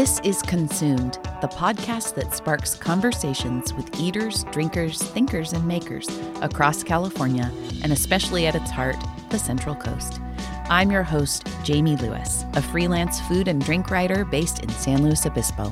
This 0.00 0.18
is 0.20 0.40
Consumed, 0.40 1.18
the 1.42 1.48
podcast 1.48 2.14
that 2.14 2.32
sparks 2.32 2.74
conversations 2.74 3.74
with 3.74 4.00
eaters, 4.00 4.44
drinkers, 4.44 5.02
thinkers, 5.02 5.52
and 5.52 5.62
makers 5.66 6.08
across 6.40 6.82
California, 6.82 7.52
and 7.82 7.92
especially 7.92 8.46
at 8.46 8.54
its 8.54 8.70
heart, 8.70 8.96
the 9.28 9.38
Central 9.38 9.74
Coast. 9.74 10.18
I'm 10.70 10.90
your 10.90 11.02
host, 11.02 11.46
Jamie 11.64 11.96
Lewis, 11.96 12.46
a 12.54 12.62
freelance 12.62 13.20
food 13.20 13.46
and 13.46 13.62
drink 13.62 13.90
writer 13.90 14.24
based 14.24 14.62
in 14.62 14.70
San 14.70 15.02
Luis 15.02 15.26
Obispo. 15.26 15.70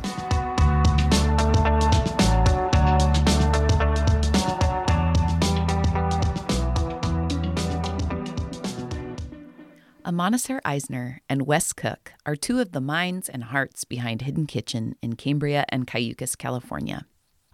Amanecer 10.18 10.58
Eisner 10.64 11.20
and 11.28 11.42
Wes 11.42 11.72
Cook 11.72 12.12
are 12.26 12.34
two 12.34 12.58
of 12.58 12.72
the 12.72 12.80
minds 12.80 13.28
and 13.28 13.44
hearts 13.44 13.84
behind 13.84 14.22
Hidden 14.22 14.46
Kitchen 14.46 14.96
in 15.00 15.14
Cambria 15.14 15.64
and 15.68 15.86
Cayucos, 15.86 16.36
California. 16.36 17.06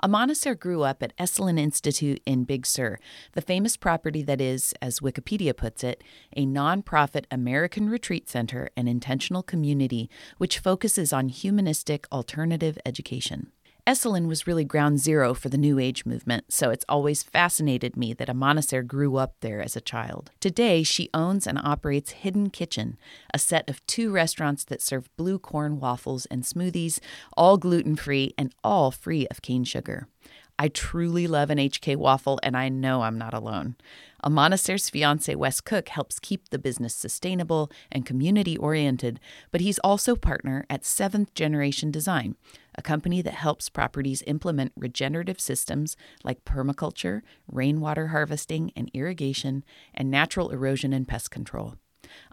Amanecer 0.02 0.58
grew 0.58 0.82
up 0.82 1.02
at 1.02 1.14
Esalen 1.18 1.58
Institute 1.58 2.22
in 2.24 2.44
Big 2.44 2.64
Sur, 2.64 2.98
the 3.32 3.42
famous 3.42 3.76
property 3.76 4.22
that 4.22 4.40
is, 4.40 4.72
as 4.80 5.00
Wikipedia 5.00 5.54
puts 5.54 5.84
it, 5.84 6.02
a 6.34 6.46
nonprofit 6.46 7.26
American 7.30 7.90
retreat 7.90 8.30
center 8.30 8.70
and 8.78 8.88
intentional 8.88 9.42
community 9.42 10.08
which 10.38 10.58
focuses 10.58 11.12
on 11.12 11.28
humanistic 11.28 12.06
alternative 12.10 12.78
education. 12.86 13.52
Esalen 13.86 14.28
was 14.28 14.46
really 14.46 14.64
ground 14.64 14.98
zero 14.98 15.34
for 15.34 15.50
the 15.50 15.58
New 15.58 15.78
Age 15.78 16.06
movement, 16.06 16.50
so 16.50 16.70
it's 16.70 16.86
always 16.88 17.22
fascinated 17.22 17.98
me 17.98 18.14
that 18.14 18.28
Amanecer 18.28 18.82
grew 18.86 19.16
up 19.16 19.34
there 19.40 19.60
as 19.60 19.76
a 19.76 19.80
child. 19.82 20.30
Today, 20.40 20.82
she 20.82 21.10
owns 21.12 21.46
and 21.46 21.58
operates 21.62 22.12
Hidden 22.12 22.48
Kitchen, 22.48 22.96
a 23.34 23.38
set 23.38 23.68
of 23.68 23.86
two 23.86 24.10
restaurants 24.10 24.64
that 24.64 24.80
serve 24.80 25.14
blue 25.18 25.38
corn 25.38 25.80
waffles 25.80 26.24
and 26.26 26.44
smoothies, 26.44 26.98
all 27.36 27.58
gluten 27.58 27.94
free 27.94 28.32
and 28.38 28.54
all 28.64 28.90
free 28.90 29.26
of 29.26 29.42
cane 29.42 29.64
sugar. 29.64 30.08
I 30.58 30.68
truly 30.68 31.26
love 31.26 31.50
an 31.50 31.58
HK 31.58 31.96
waffle, 31.96 32.38
and 32.42 32.56
I 32.56 32.68
know 32.68 33.02
I'm 33.02 33.18
not 33.18 33.34
alone. 33.34 33.74
Amanecer's 34.24 34.88
fiance, 34.88 35.34
Wes 35.34 35.60
Cook, 35.60 35.88
helps 35.88 36.20
keep 36.20 36.48
the 36.48 36.58
business 36.58 36.94
sustainable 36.94 37.70
and 37.90 38.06
community 38.06 38.56
oriented, 38.56 39.18
but 39.50 39.60
he's 39.60 39.80
also 39.80 40.14
partner 40.14 40.64
at 40.70 40.84
Seventh 40.84 41.34
Generation 41.34 41.90
Design, 41.90 42.36
a 42.76 42.82
company 42.82 43.20
that 43.22 43.34
helps 43.34 43.68
properties 43.68 44.22
implement 44.26 44.72
regenerative 44.76 45.40
systems 45.40 45.96
like 46.22 46.44
permaculture, 46.44 47.22
rainwater 47.50 48.08
harvesting 48.08 48.72
and 48.76 48.90
irrigation, 48.94 49.64
and 49.92 50.10
natural 50.10 50.50
erosion 50.50 50.92
and 50.92 51.08
pest 51.08 51.30
control. 51.30 51.74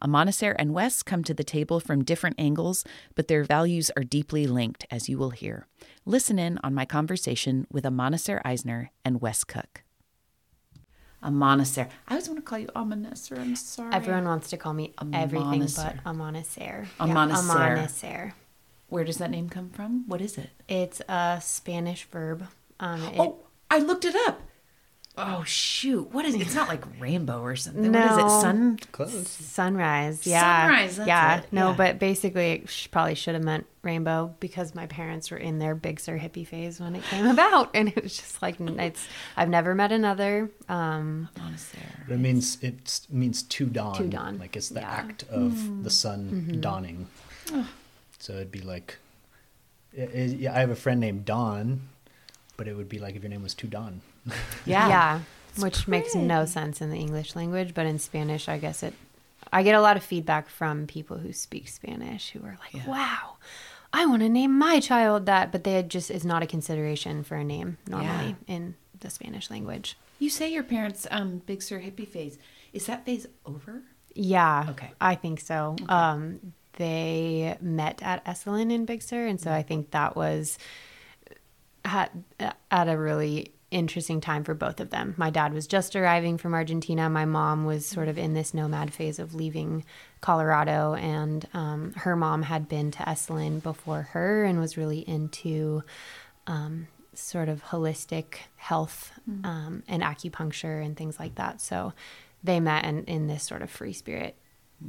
Amanecer 0.03 0.55
and 0.57 0.73
Wes 0.73 1.03
come 1.03 1.23
to 1.23 1.33
the 1.33 1.43
table 1.43 1.79
from 1.79 2.03
different 2.03 2.35
angles, 2.39 2.83
but 3.15 3.27
their 3.27 3.43
values 3.43 3.91
are 3.97 4.03
deeply 4.03 4.47
linked, 4.47 4.85
as 4.91 5.09
you 5.09 5.17
will 5.17 5.31
hear. 5.31 5.67
Listen 6.05 6.37
in 6.39 6.59
on 6.63 6.73
my 6.73 6.85
conversation 6.85 7.67
with 7.71 7.83
Amanecer 7.83 8.41
Eisner 8.45 8.91
and 9.05 9.21
Wes 9.21 9.43
Cook. 9.43 9.83
Amanacer. 11.23 11.87
I 12.07 12.13
always 12.15 12.27
want 12.27 12.39
to 12.39 12.43
call 12.43 12.57
you 12.59 12.67
Amanacer. 12.75 13.37
I'm 13.37 13.55
sorry. 13.55 13.93
Everyone 13.93 14.25
wants 14.25 14.49
to 14.49 14.57
call 14.57 14.73
me 14.73 14.93
everything 15.13 15.59
but 15.61 15.97
Amanacer. 16.03 16.03
Amanacer. 16.03 16.87
Yeah, 16.99 17.05
Amanacer. 17.05 18.33
Where 18.89 19.03
does 19.03 19.17
that 19.17 19.29
name 19.29 19.47
come 19.47 19.69
from? 19.69 20.07
What 20.07 20.19
is 20.19 20.37
it? 20.37 20.49
It's 20.67 20.99
a 21.07 21.39
Spanish 21.41 22.05
verb. 22.05 22.47
Um, 22.79 23.01
it, 23.03 23.19
Oh, 23.19 23.39
I 23.69 23.77
looked 23.79 24.03
it 24.05 24.15
up. 24.27 24.41
Oh 25.17 25.43
shoot! 25.43 26.09
What 26.13 26.23
is? 26.25 26.35
It? 26.35 26.41
It's 26.41 26.55
not 26.55 26.69
like 26.69 26.83
rainbow 26.99 27.41
or 27.41 27.55
something. 27.57 27.91
What 27.91 28.11
is 28.11 28.17
No. 28.17 28.25
it? 28.25 28.29
Sun? 28.41 28.79
Close. 28.93 29.27
sunrise. 29.27 30.25
Yeah. 30.25 30.63
Sunrise, 30.67 30.95
that's 30.97 31.07
yeah. 31.07 31.37
it, 31.39 31.45
No, 31.51 31.69
yeah. 31.71 31.75
but 31.75 31.99
basically, 31.99 32.51
it 32.53 32.69
sh- 32.69 32.87
probably 32.91 33.15
should 33.15 33.35
have 33.35 33.43
meant 33.43 33.65
rainbow 33.83 34.33
because 34.39 34.73
my 34.73 34.87
parents 34.87 35.29
were 35.29 35.37
in 35.37 35.59
their 35.59 35.75
Big 35.75 35.99
Sur 35.99 36.17
hippie 36.17 36.47
phase 36.47 36.79
when 36.79 36.95
it 36.95 37.03
came 37.03 37.27
about, 37.35 37.69
and 37.73 37.89
it 37.89 38.01
was 38.01 38.15
just 38.15 38.41
like 38.41 38.55
it's. 38.61 39.05
I've 39.35 39.49
never 39.49 39.75
met 39.75 39.91
another. 39.91 40.49
Um, 40.69 41.27
Amanecer. 41.35 41.75
But 42.07 42.13
it 42.15 42.19
means 42.19 42.57
it 42.63 43.01
means 43.09 43.43
to 43.43 43.65
dawn. 43.65 43.95
To 43.97 44.03
dawn. 44.07 44.37
Like 44.39 44.55
it's 44.55 44.69
the 44.69 44.79
Yeah. 44.79 44.91
act 44.91 45.23
of 45.29 45.83
the 45.83 45.89
sun 45.89 46.57
dawning. 46.61 47.07
So 48.17 48.33
it'd 48.33 48.51
be 48.51 48.61
like, 48.61 48.97
i- 49.97 50.03
i- 50.03 50.35
yeah, 50.39 50.55
I 50.55 50.59
have 50.59 50.69
a 50.69 50.75
friend 50.75 51.01
named 51.01 51.25
Dawn, 51.25 51.89
but 52.55 52.67
it 52.69 52.77
would 52.77 52.87
be 52.87 52.97
like 52.99 53.15
if 53.17 53.23
your 53.23 53.29
name 53.29 53.43
was 53.43 53.53
to 53.55 53.67
dawn. 53.67 54.01
Yeah. 54.65 54.87
Yeah, 54.87 55.19
which 55.57 55.87
makes 55.87 56.13
no 56.15 56.45
sense 56.45 56.81
in 56.81 56.89
the 56.89 56.97
English 56.97 57.35
language, 57.35 57.73
but 57.73 57.85
in 57.85 57.99
Spanish, 57.99 58.47
I 58.47 58.57
guess 58.57 58.83
it. 58.83 58.93
I 59.51 59.63
get 59.63 59.75
a 59.75 59.81
lot 59.81 59.97
of 59.97 60.03
feedback 60.03 60.47
from 60.49 60.87
people 60.87 61.17
who 61.17 61.33
speak 61.33 61.67
Spanish 61.67 62.29
who 62.31 62.39
are 62.45 62.57
like, 62.61 62.73
Yeah. 62.73 62.87
"Wow, 62.89 63.37
I 63.91 64.05
want 64.05 64.21
to 64.21 64.29
name 64.29 64.57
my 64.57 64.79
child 64.79 65.25
that," 65.25 65.51
but 65.51 65.63
they 65.63 65.81
just 65.83 66.09
is 66.11 66.23
not 66.23 66.43
a 66.43 66.47
consideration 66.47 67.23
for 67.23 67.35
a 67.35 67.43
name 67.43 67.77
normally 67.87 68.35
in 68.47 68.75
the 68.99 69.09
Spanish 69.09 69.49
language. 69.49 69.97
You 70.19 70.29
say 70.29 70.53
your 70.53 70.63
parents' 70.63 71.07
um, 71.11 71.41
Big 71.45 71.61
Sur 71.63 71.79
hippie 71.81 72.07
phase. 72.07 72.37
Is 72.71 72.85
that 72.85 73.03
phase 73.05 73.25
over? 73.45 73.81
Yeah, 74.13 74.67
Okay. 74.69 74.91
I 75.01 75.15
think 75.15 75.39
so. 75.39 75.75
Um, 75.89 76.53
they 76.73 77.57
met 77.59 78.01
at 78.03 78.23
Esalen 78.25 78.71
in 78.71 78.85
Big 78.85 79.01
Sur, 79.01 79.25
and 79.25 79.39
so 79.41 79.51
I 79.51 79.63
think 79.63 79.91
that 79.91 80.15
was 80.15 80.57
at, 81.83 82.11
at 82.69 82.87
a 82.87 82.97
really 82.97 83.51
interesting 83.71 84.21
time 84.21 84.43
for 84.43 84.53
both 84.53 84.79
of 84.79 84.89
them. 84.89 85.15
My 85.17 85.29
dad 85.29 85.53
was 85.53 85.65
just 85.65 85.95
arriving 85.95 86.37
from 86.37 86.53
Argentina. 86.53 87.09
My 87.09 87.25
mom 87.25 87.65
was 87.65 87.85
sort 87.85 88.07
of 88.07 88.17
in 88.17 88.33
this 88.33 88.53
nomad 88.53 88.93
phase 88.93 89.17
of 89.17 89.33
leaving 89.33 89.85
Colorado, 90.19 90.93
and 90.93 91.47
um, 91.53 91.93
her 91.93 92.15
mom 92.15 92.43
had 92.43 92.69
been 92.69 92.91
to 92.91 92.99
Esalen 92.99 93.63
before 93.63 94.03
her 94.11 94.43
and 94.43 94.59
was 94.59 94.77
really 94.77 94.99
into 94.99 95.83
um, 96.47 96.87
sort 97.13 97.49
of 97.49 97.63
holistic 97.63 98.35
health 98.57 99.11
um, 99.43 99.83
and 99.87 100.03
acupuncture 100.03 100.83
and 100.83 100.95
things 100.95 101.19
like 101.19 101.35
that. 101.35 101.61
So 101.61 101.93
they 102.43 102.59
met 102.59 102.85
in, 102.85 103.05
in 103.05 103.27
this 103.27 103.43
sort 103.43 103.61
of 103.61 103.69
free 103.69 103.93
spirit 103.93 104.35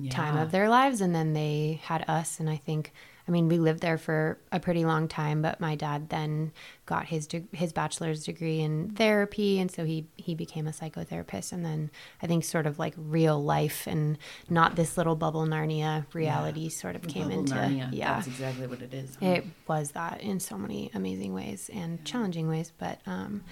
time 0.08 0.38
of 0.38 0.50
their 0.50 0.68
lives 0.68 1.02
and 1.02 1.14
then 1.14 1.34
they 1.34 1.78
had 1.82 2.02
us 2.08 2.40
and 2.40 2.48
i 2.48 2.56
think 2.56 2.92
mean 3.32 3.48
we 3.48 3.58
lived 3.58 3.80
there 3.80 3.98
for 3.98 4.38
a 4.52 4.60
pretty 4.60 4.84
long 4.84 5.08
time 5.08 5.42
but 5.42 5.58
my 5.60 5.74
dad 5.74 6.08
then 6.10 6.52
got 6.86 7.06
his 7.06 7.26
de- 7.26 7.46
his 7.52 7.72
bachelor's 7.72 8.24
degree 8.24 8.60
in 8.60 8.90
therapy 8.90 9.58
and 9.58 9.70
so 9.70 9.84
he 9.84 10.06
he 10.16 10.34
became 10.34 10.66
a 10.68 10.70
psychotherapist 10.70 11.52
and 11.52 11.64
then 11.64 11.90
i 12.22 12.26
think 12.26 12.44
sort 12.44 12.66
of 12.66 12.78
like 12.78 12.94
real 12.96 13.42
life 13.42 13.86
and 13.86 14.18
not 14.48 14.76
this 14.76 14.96
little 14.96 15.16
bubble 15.16 15.46
narnia 15.46 16.04
reality 16.14 16.68
sort 16.68 16.94
of 16.94 17.02
came 17.08 17.24
Bubble 17.28 17.38
into 17.40 17.54
Narnia. 17.54 17.88
yeah 17.92 18.14
That's 18.14 18.26
exactly 18.28 18.66
what 18.66 18.82
it 18.82 18.94
is. 18.94 19.16
huh? 19.20 19.26
it 19.26 19.44
was 19.66 19.92
that 19.92 20.20
in 20.20 20.38
so 20.40 20.56
many 20.56 20.90
amazing 20.94 21.32
ways 21.34 21.70
and 21.72 22.04
challenging 22.04 22.48
ways 22.48 22.72
but 22.78 23.00
um 23.06 23.42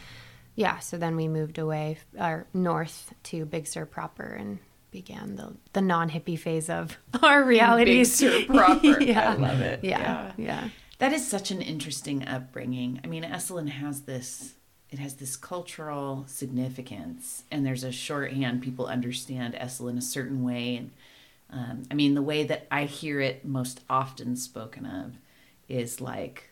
yeah 0.55 0.79
so 0.81 0.97
then 0.99 1.17
we 1.17 1.29
moved 1.29 1.59
away 1.59 1.99
or 2.19 2.47
north 2.53 3.15
to 3.25 3.45
big 3.47 3.67
sur 3.67 3.87
proper 3.87 4.25
and 4.25 4.59
began 4.91 5.37
the 5.37 5.55
the 5.73 5.81
non-hippie 5.81 6.39
phase 6.39 6.69
of 6.71 6.99
our 7.23 7.43
realities 7.45 8.15
Sur 8.15 8.45
proper. 8.47 9.01
yeah 9.03 9.31
I 9.33 9.35
love 9.35 9.61
it. 9.61 9.85
yeah 9.85 10.33
yeah 10.37 10.69
That 10.99 11.13
is 11.13 11.27
such 11.27 11.51
an 11.51 11.63
interesting 11.63 12.27
upbringing. 12.29 13.01
I 13.03 13.07
mean, 13.07 13.23
Esalen 13.25 13.69
has 13.71 14.03
this 14.03 14.55
it 14.91 14.99
has 14.99 15.15
this 15.15 15.37
cultural 15.37 16.25
significance 16.27 17.45
and 17.51 17.65
there's 17.65 17.85
a 17.85 17.93
shorthand 17.93 18.61
people 18.63 18.87
understand 18.87 19.55
Esalen 19.55 19.97
a 19.99 20.03
certain 20.03 20.43
way 20.45 20.77
and 20.77 20.91
um, 21.53 21.83
I 21.91 21.95
mean 21.95 22.15
the 22.15 22.23
way 22.23 22.45
that 22.45 22.67
I 22.71 22.85
hear 22.85 23.21
it 23.21 23.45
most 23.45 23.81
often 23.89 24.37
spoken 24.37 24.85
of 24.87 25.15
is 25.69 26.01
like 26.01 26.50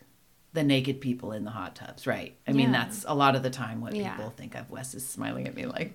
the 0.55 0.63
naked 0.63 1.01
people 1.01 1.33
in 1.33 1.45
the 1.45 1.51
hot 1.51 1.75
tubs, 1.77 2.07
right? 2.07 2.35
I 2.47 2.53
mean 2.53 2.73
Yeah. 2.73 2.85
that's 2.85 3.05
a 3.07 3.15
lot 3.15 3.37
of 3.37 3.43
the 3.43 3.51
time 3.51 3.81
what 3.81 3.95
Yeah. 3.95 4.15
people 4.15 4.31
think 4.31 4.55
of. 4.55 4.71
Wes 4.71 4.95
is 4.95 5.07
smiling 5.07 5.47
at 5.47 5.55
me 5.55 5.67
like, 5.67 5.93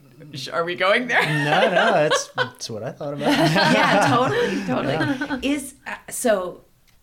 are 0.51 0.63
we 0.63 0.75
going 0.75 1.07
there? 1.07 1.25
no, 1.25 1.61
no, 1.69 1.69
that's 1.93 2.27
that's 2.35 2.69
what 2.69 2.83
I 2.83 2.91
thought 2.91 3.13
about. 3.15 3.27
yeah, 3.29 4.07
totally, 4.15 4.63
totally. 4.65 5.47
Is 5.47 5.75
uh, 5.87 5.95
so 6.09 6.61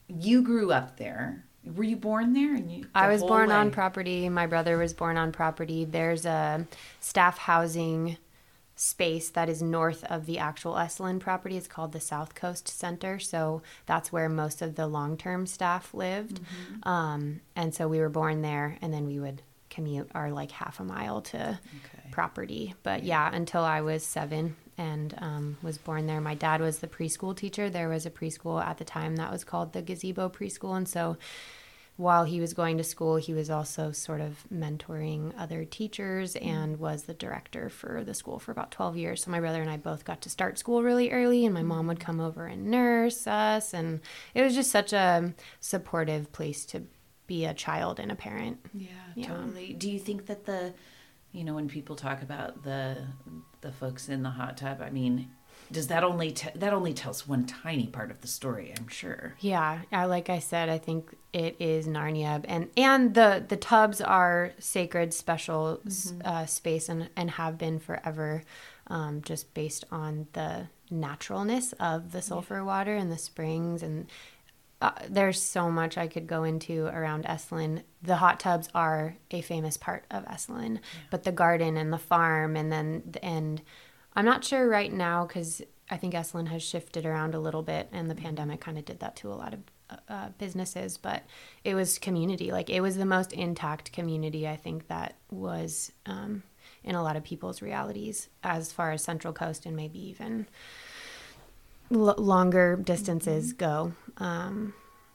you 0.09 0.43
grew 0.43 0.73
up 0.73 0.97
there. 0.97 1.45
Were 1.65 1.85
you 1.85 1.97
born 1.97 2.33
there? 2.33 2.55
And 2.55 2.71
you, 2.73 2.87
I 2.95 3.09
was 3.09 3.21
whole 3.21 3.29
born 3.29 3.53
on 3.53 3.71
property. 3.71 4.29
My 4.29 4.47
brother 4.47 4.79
was 4.79 4.95
born 4.95 5.17
on 5.19 5.31
property. 5.31 5.85
There's 5.85 6.25
a 6.25 6.67
staff 7.01 7.37
housing 7.37 8.17
space 8.81 9.29
that 9.29 9.51
is 9.51 9.61
north 9.61 10.05
of 10.05 10.25
the 10.25 10.39
actual 10.39 10.73
Esalen 10.75 11.21
property. 11.21 11.57
is 11.57 11.69
called 11.69 11.93
the 11.93 12.01
South 12.01 12.35
Coast 12.35 12.67
Center. 12.67 13.19
So 13.19 13.61
that's 13.85 14.11
where 14.11 14.29
most 14.29 14.63
of 14.63 14.75
the 14.75 14.87
long 14.87 15.19
term 15.19 15.47
staff 15.47 15.93
lived. 15.93 16.41
Mm-hmm. 16.41 16.89
Um, 16.89 17.41
and 17.55 17.75
so 17.75 17.89
we 17.89 18.01
were 18.01 18.09
born 18.09 18.41
there, 18.41 18.79
and 18.81 18.93
then 18.93 19.07
we 19.07 19.21
would 19.21 19.43
commute 19.69 20.11
our 20.15 20.31
like 20.33 20.51
half 20.51 20.81
a 20.81 20.85
mile 20.85 21.21
to 21.21 21.37
Okay. 21.39 22.11
property. 22.11 22.75
But 22.83 23.05
yeah, 23.05 23.31
until 23.33 23.63
I 23.63 23.83
was 23.83 24.03
seven 24.03 24.57
and 24.79 25.15
um, 25.19 25.59
was 25.63 25.77
born 25.77 26.07
there. 26.07 26.21
My 26.23 26.35
dad 26.35 26.63
was 26.63 26.79
the 26.79 26.89
preschool 26.89 27.37
teacher. 27.37 27.69
There 27.69 27.91
was 27.91 28.07
a 28.07 28.11
preschool 28.11 28.65
at 28.65 28.79
the 28.79 28.85
time 28.85 29.17
that 29.17 29.31
was 29.31 29.45
called 29.45 29.75
the 29.75 29.83
Gazebo 29.83 30.31
Preschool. 30.31 30.75
And 30.75 30.89
so 30.89 31.19
while 32.01 32.25
he 32.25 32.41
was 32.41 32.55
going 32.55 32.79
to 32.79 32.85
school, 32.85 33.17
he 33.17 33.35
was 33.35 33.51
also 33.51 33.93
sort 33.93 34.21
of 34.21 34.45
mentoring 34.53 35.33
other 35.39 35.65
teachers 35.65 36.35
Mm-hmm. 36.35 36.49
and 36.49 36.79
was 36.79 37.03
the 37.05 37.15
director 37.15 37.69
for 37.69 38.03
the 38.05 38.15
school 38.15 38.39
for 38.39 38.53
about 38.53 38.71
12 38.71 38.97
years. 38.97 39.23
So 39.25 39.31
my 39.31 39.41
brother 39.41 39.61
and 39.61 39.71
I 39.71 39.77
both 39.77 40.05
got 40.05 40.21
to 40.23 40.31
start 40.31 40.59
school 40.59 40.83
really 40.83 41.11
early, 41.11 41.45
and 41.45 41.53
my 41.55 41.63
mom 41.63 41.87
would 41.89 42.01
come 42.01 42.21
over 42.21 42.47
and 42.47 42.67
nurse 42.71 43.27
us. 43.27 43.75
And 43.75 44.01
it 44.35 44.43
was 44.43 44.55
just 44.55 44.71
such 44.71 44.93
a 44.93 45.35
supportive 45.61 46.33
place 46.33 46.65
to 46.67 46.83
be 47.27 47.45
a 47.45 47.55
child 47.55 48.01
and 48.01 48.11
a 48.11 48.17
parent. 48.17 48.59
Yeah, 48.75 48.89
Yeah. 49.15 49.27
totally. 49.29 49.75
Do 49.75 49.91
you 49.91 49.99
think 50.01 50.27
that 50.27 50.47
the, 50.47 50.73
you 51.33 51.45
know, 51.45 51.55
when 51.55 51.69
people 51.69 51.97
talk 51.97 52.23
about 52.23 52.63
the 52.65 52.97
the 53.61 53.73
folks 53.73 54.09
in 54.09 54.23
the 54.23 54.31
hot 54.31 54.57
tub, 54.57 54.81
I 54.81 54.89
mean, 54.91 55.31
does 55.73 55.87
that 55.87 56.03
only 56.03 56.33
te- 56.33 56.51
that 56.55 56.73
only 56.73 56.93
tells 56.93 57.27
one 57.27 57.47
tiny 57.47 57.87
part 57.87 58.11
of 58.11 58.21
the 58.21 58.27
story? 58.27 58.73
I'm 58.77 58.89
sure. 58.89 59.35
Yeah, 59.41 59.81
I, 59.93 60.05
like 60.07 60.29
I 60.29 60.39
said, 60.39 60.69
I 60.69 60.79
think 60.79 61.15
it 61.33 61.57
is 61.59 61.87
Narnia, 61.87 62.45
and 62.49 62.69
and 62.77 63.15
the 63.15 63.45
the 63.47 63.57
tubs 63.57 64.01
are 64.01 64.53
sacred, 64.59 65.15
special 65.15 65.81
s 65.87 66.13
uh, 66.25 66.47
space, 66.47 66.89
and 66.89 67.09
and 67.17 67.33
have 67.33 67.57
been 67.59 67.79
forever, 67.79 68.43
um, 68.89 69.23
just 69.23 69.55
based 69.55 69.85
on 69.93 70.27
the 70.33 70.69
naturalness 70.91 71.73
of 71.75 72.11
the 72.11 72.23
sulfur 72.23 72.65
water 72.65 72.97
and 72.97 73.11
the 73.11 73.19
springs 73.19 73.83
and. 73.83 74.07
Uh, 74.83 74.93
there's 75.11 75.39
so 75.39 75.71
much 75.71 75.99
I 75.99 76.09
could 76.09 76.27
go 76.27 76.43
into 76.43 76.87
around 76.87 77.27
Esalen. 77.27 77.83
The 78.01 78.17
hot 78.17 78.41
tubs 78.41 78.71
are 78.75 79.15
a 79.31 79.43
famous 79.43 79.77
part 79.77 80.07
of 80.11 80.25
Esalen, 80.25 80.79
but 81.11 81.25
the 81.25 81.33
garden 81.33 81.77
and 81.77 81.93
the 81.93 81.99
farm, 81.99 82.57
and 82.57 82.73
then 82.73 83.03
and 83.23 83.61
I'm 84.15 84.25
not 84.25 84.45
sure 84.45 84.69
right 84.69 84.93
now 84.93 85.27
because 85.27 85.63
I 85.91 85.97
think 85.97 86.15
Esalen 86.15 86.49
has 86.49 86.63
shifted 86.63 87.05
around 87.05 87.35
a 87.35 87.41
little 87.41 87.63
bit, 87.63 87.89
and 87.93 88.11
the 88.11 88.15
pandemic 88.15 88.61
kind 88.61 88.79
of 88.79 88.85
did 88.85 89.01
that 89.01 89.17
to 89.17 89.33
a 89.33 89.35
lot 89.35 89.55
of 89.55 89.61
uh, 89.91 89.97
uh, 90.09 90.29
businesses. 90.39 90.97
But 90.97 91.25
it 91.65 91.75
was 91.75 91.99
community, 91.99 92.53
like 92.53 92.71
it 92.71 92.81
was 92.81 92.97
the 92.97 93.05
most 93.07 93.33
intact 93.33 93.93
community 93.93 94.47
I 94.49 94.57
think 94.57 94.89
that 94.89 95.17
was 95.31 95.93
um, 96.07 96.43
in 96.85 96.95
a 96.95 97.03
lot 97.03 97.17
of 97.17 97.25
people's 97.25 97.63
realities 97.63 98.29
as 98.43 98.73
far 98.73 98.93
as 98.93 99.03
Central 99.03 99.33
Coast 99.33 99.67
and 99.67 99.77
maybe 99.77 99.99
even 100.09 100.47
l- 101.91 102.15
longer 102.17 102.77
distances 102.77 103.53
go. 103.53 103.93
Um, 104.19 104.75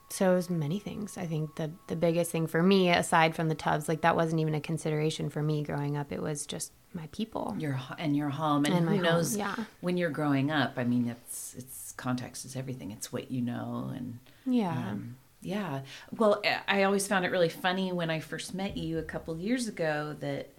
so 0.09 0.31
it 0.31 0.35
was 0.35 0.49
many 0.49 0.79
things. 0.79 1.17
I 1.17 1.25
think 1.25 1.55
the 1.55 1.71
the 1.87 1.95
biggest 1.95 2.31
thing 2.31 2.47
for 2.47 2.61
me, 2.61 2.89
aside 2.89 3.35
from 3.35 3.49
the 3.49 3.55
tubs, 3.55 3.87
like 3.87 4.01
that 4.01 4.15
wasn't 4.15 4.41
even 4.41 4.55
a 4.55 4.61
consideration 4.61 5.29
for 5.29 5.41
me 5.41 5.63
growing 5.63 5.97
up. 5.97 6.11
It 6.11 6.21
was 6.21 6.45
just 6.45 6.71
my 6.95 7.07
people. 7.11 7.55
Your 7.59 7.79
and 7.99 8.15
your 8.15 8.29
home, 8.29 8.65
and, 8.65 8.73
And 8.73 8.87
who 8.87 8.95
home, 8.95 9.03
knows? 9.03 9.35
yeah. 9.37 9.55
When 9.81 9.97
you're 9.97 10.09
growing 10.09 10.49
up, 10.49 10.73
I 10.77 10.83
mean, 10.83 11.07
it's 11.07 11.53
it's 11.57 11.93
context 11.97 12.45
is 12.45 12.55
everything. 12.55 12.91
It's 12.91 13.11
what 13.13 13.29
you 13.29 13.41
know, 13.41 13.91
and 13.95 14.19
Yeah. 14.45 14.71
Um, 14.71 15.17
yeah. 15.41 15.81
Well, 16.17 16.41
I 16.67 16.83
always 16.83 17.05
found 17.07 17.23
it 17.25 17.29
really 17.31 17.49
funny 17.49 17.91
when 17.91 18.09
I 18.09 18.19
first 18.19 18.55
met 18.55 18.77
you 18.77 18.97
a 18.97 19.03
couple 19.03 19.37
years 19.37 19.67
ago 19.67 20.15
that 20.19 20.49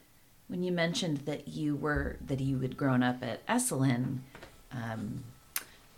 when 0.48 0.62
you 0.62 0.70
mentioned 0.70 1.18
that 1.26 1.48
you 1.48 1.74
were 1.74 2.18
that 2.24 2.38
you 2.40 2.60
had 2.60 2.76
grown 2.76 3.02
up 3.02 3.22
at 3.24 3.44
Esalen, 3.48 4.18
um, 4.70 5.24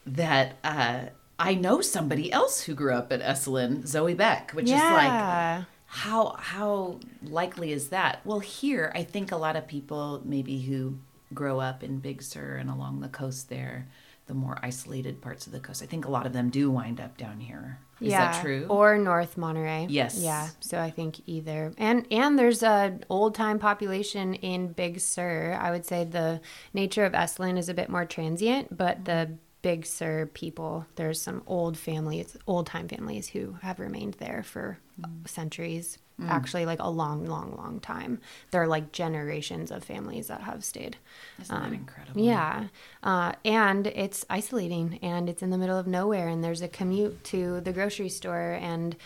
that 0.07 0.57
uh, 0.65 1.01
I 1.39 1.55
know 1.55 1.81
somebody 1.83 2.33
else 2.33 2.63
who 2.63 2.75
grew 2.75 2.95
up 2.95 3.13
at 3.13 3.21
Esalen, 3.21 3.87
Zoe 3.87 4.15
Beck, 4.15 4.53
which 4.53 4.67
is 4.67 4.73
like 4.73 4.81
yeah. 5.05 5.65
How 5.89 6.37
how 6.39 7.01
likely 7.23 7.73
is 7.73 7.89
that? 7.89 8.21
Well, 8.25 8.41
here 8.41 8.93
I 8.95 9.03
think 9.03 9.33
a 9.33 9.37
lot 9.37 9.57
of 9.57 9.67
people 9.67 10.23
maybe 10.25 10.61
who 10.61 10.99
grow 11.33 11.61
up 11.61 11.83
in 11.83 11.99
Big 11.99 12.23
Sur 12.23 12.57
and 12.57 12.69
along 12.71 13.01
the 13.01 13.09
coast 13.09 13.49
there, 13.49 13.89
the 14.27 14.35
more 14.35 14.59
isolated 14.63 15.23
parts 15.23 15.47
of 15.47 15.53
the 15.53 15.61
coast. 15.61 15.83
I 15.83 15.87
think 15.87 16.05
a 16.05 16.11
lot 16.11 16.27
of 16.27 16.35
them 16.35 16.51
do 16.51 16.71
wind 16.71 17.01
up 17.01 17.17
down 17.17 17.41
here. 17.41 17.79
Is 18.03 18.11
yeah. 18.11 18.33
that 18.33 18.43
true? 18.43 18.67
Or 18.69 18.99
North 18.99 19.39
Monterey. 19.39 19.87
Yes. 19.89 20.19
Yeah. 20.21 20.51
So 20.61 20.79
I 20.79 20.91
think 20.91 21.23
either. 21.27 21.73
And 21.79 22.07
and 22.11 22.39
there's 22.39 22.63
a 22.63 22.99
old 23.09 23.35
time 23.35 23.59
population 23.59 24.35
in 24.35 24.73
Big 24.73 25.01
Sur. 25.01 25.59
I 25.59 25.71
would 25.71 25.87
say 25.87 26.05
the 26.05 26.43
nature 26.75 27.07
of 27.07 27.15
Esalen 27.15 27.59
is 27.59 27.71
a 27.71 27.75
bit 27.75 27.89
more 27.89 28.05
transient, 28.05 28.77
but 28.77 29.07
the 29.07 29.31
Big 29.63 29.85
Sur 29.87 30.27
people, 30.27 30.87
there's 30.97 31.21
some 31.21 31.43
old 31.47 31.77
families, 31.77 32.37
old 32.47 32.67
time 32.67 32.89
families 32.89 33.29
who 33.29 33.57
have 33.63 33.79
remained 33.81 34.15
there 34.15 34.43
for 34.43 34.79
centuries. 35.27 35.99
Actually, 36.27 36.67
like 36.67 36.81
a 36.81 36.91
long, 36.91 37.27
long, 37.27 37.55
long 37.57 37.79
time. 37.79 38.21
There 38.51 38.61
are 38.61 38.67
like 38.67 38.91
generations 38.91 39.71
of 39.71 39.85
families 39.85 40.27
that 40.27 40.41
have 40.41 40.65
stayed. 40.65 40.97
Isn't 41.41 41.63
that 41.63 41.73
incredible? 41.73 42.21
Um, 42.21 42.27
Yeah. 42.27 42.65
Uh, 43.05 43.35
and 43.45 43.87
it's 43.87 44.27
isolating 44.29 44.99
and 45.01 45.29
it's 45.29 45.45
in 45.45 45.51
the 45.51 45.59
middle 45.59 45.79
of 45.79 45.87
nowhere 45.87 46.27
and 46.27 46.43
there's 46.43 46.61
a 46.61 46.67
commute 46.67 47.23
to 47.27 47.61
the 47.61 47.73
grocery 47.73 48.09
store 48.09 48.59
and 48.61 48.97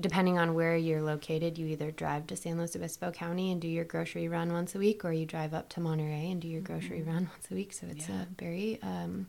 depending 0.00 0.38
on 0.38 0.54
where 0.54 0.78
you're 0.78 1.02
located, 1.02 1.58
you 1.58 1.66
either 1.66 1.90
drive 1.90 2.26
to 2.28 2.36
San 2.36 2.56
Luis 2.56 2.74
Obispo 2.74 3.10
County 3.10 3.52
and 3.52 3.60
do 3.60 3.68
your 3.68 3.84
grocery 3.84 4.26
run 4.26 4.50
once 4.50 4.74
a 4.74 4.78
week 4.78 5.04
or 5.04 5.12
you 5.12 5.26
drive 5.26 5.52
up 5.52 5.68
to 5.68 5.80
Monterey 5.80 6.30
and 6.30 6.40
do 6.40 6.48
your 6.48 6.62
grocery 6.62 7.02
run 7.02 7.28
once 7.34 7.48
a 7.50 7.54
week. 7.54 7.74
So 7.74 7.86
it's 7.90 8.08
Yeah. 8.08 8.22
a 8.22 8.26
very 8.38 8.78
um, 8.82 9.26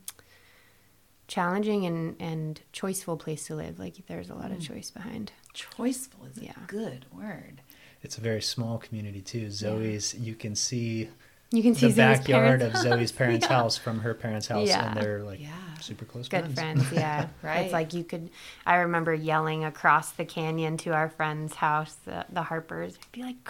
challenging 1.28 1.86
and, 1.86 2.16
and 2.20 2.62
choiceful 2.74 3.20
place 3.20 3.46
to 3.48 3.56
live. 3.56 3.80
Like 3.80 3.96
there's 4.08 4.30
a 4.30 4.36
lot 4.36 4.52
of 4.52 4.58
mm. 4.58 4.62
choice 4.62 4.92
behind. 4.92 5.32
Choiceful 5.54 6.30
is 6.32 6.42
Yeah. 6.42 6.54
a 6.64 6.68
good 6.68 7.06
word. 7.12 7.62
It's 8.04 8.18
a 8.18 8.22
very 8.22 8.42
small 8.42 8.78
community 8.78 9.22
too. 9.22 9.50
Zoe's, 9.50 10.14
you 10.16 10.36
can 10.36 10.56
see 10.56 11.10
You 11.52 11.64
can 11.64 11.76
see 11.76 11.88
the 11.88 11.94
Zoe's 11.94 12.20
backyard 12.20 12.62
of 12.62 12.76
Zoe's 12.78 13.12
parents' 13.14 13.48
Yeah. 13.50 13.56
house 13.56 13.78
from 13.78 14.00
her 14.02 14.14
parents' 14.14 14.48
house, 14.48 14.68
Yeah. 14.68 14.90
and 14.90 14.98
they're 15.02 15.24
like 15.24 15.40
Yeah. 15.42 15.50
super 15.82 16.06
close 16.06 16.28
good 16.28 16.54
friends. 16.54 16.84
friends 16.84 16.92
yeah 16.92 17.28
Right. 17.42 17.60
it's 17.64 17.74
like 17.74 17.94
you 17.94 18.04
could 18.04 18.30
i 18.66 18.78
remember 18.78 19.14
yelling 19.14 19.64
across 19.64 20.12
the 20.12 20.26
canyon 20.26 20.76
to 20.78 20.92
our 20.94 21.08
friend's 21.10 21.56
house 21.56 21.94
the, 22.06 22.26
the 22.32 22.42
harpers 22.44 22.98
We'd 22.98 23.12
be 23.22 23.24
like 23.24 23.44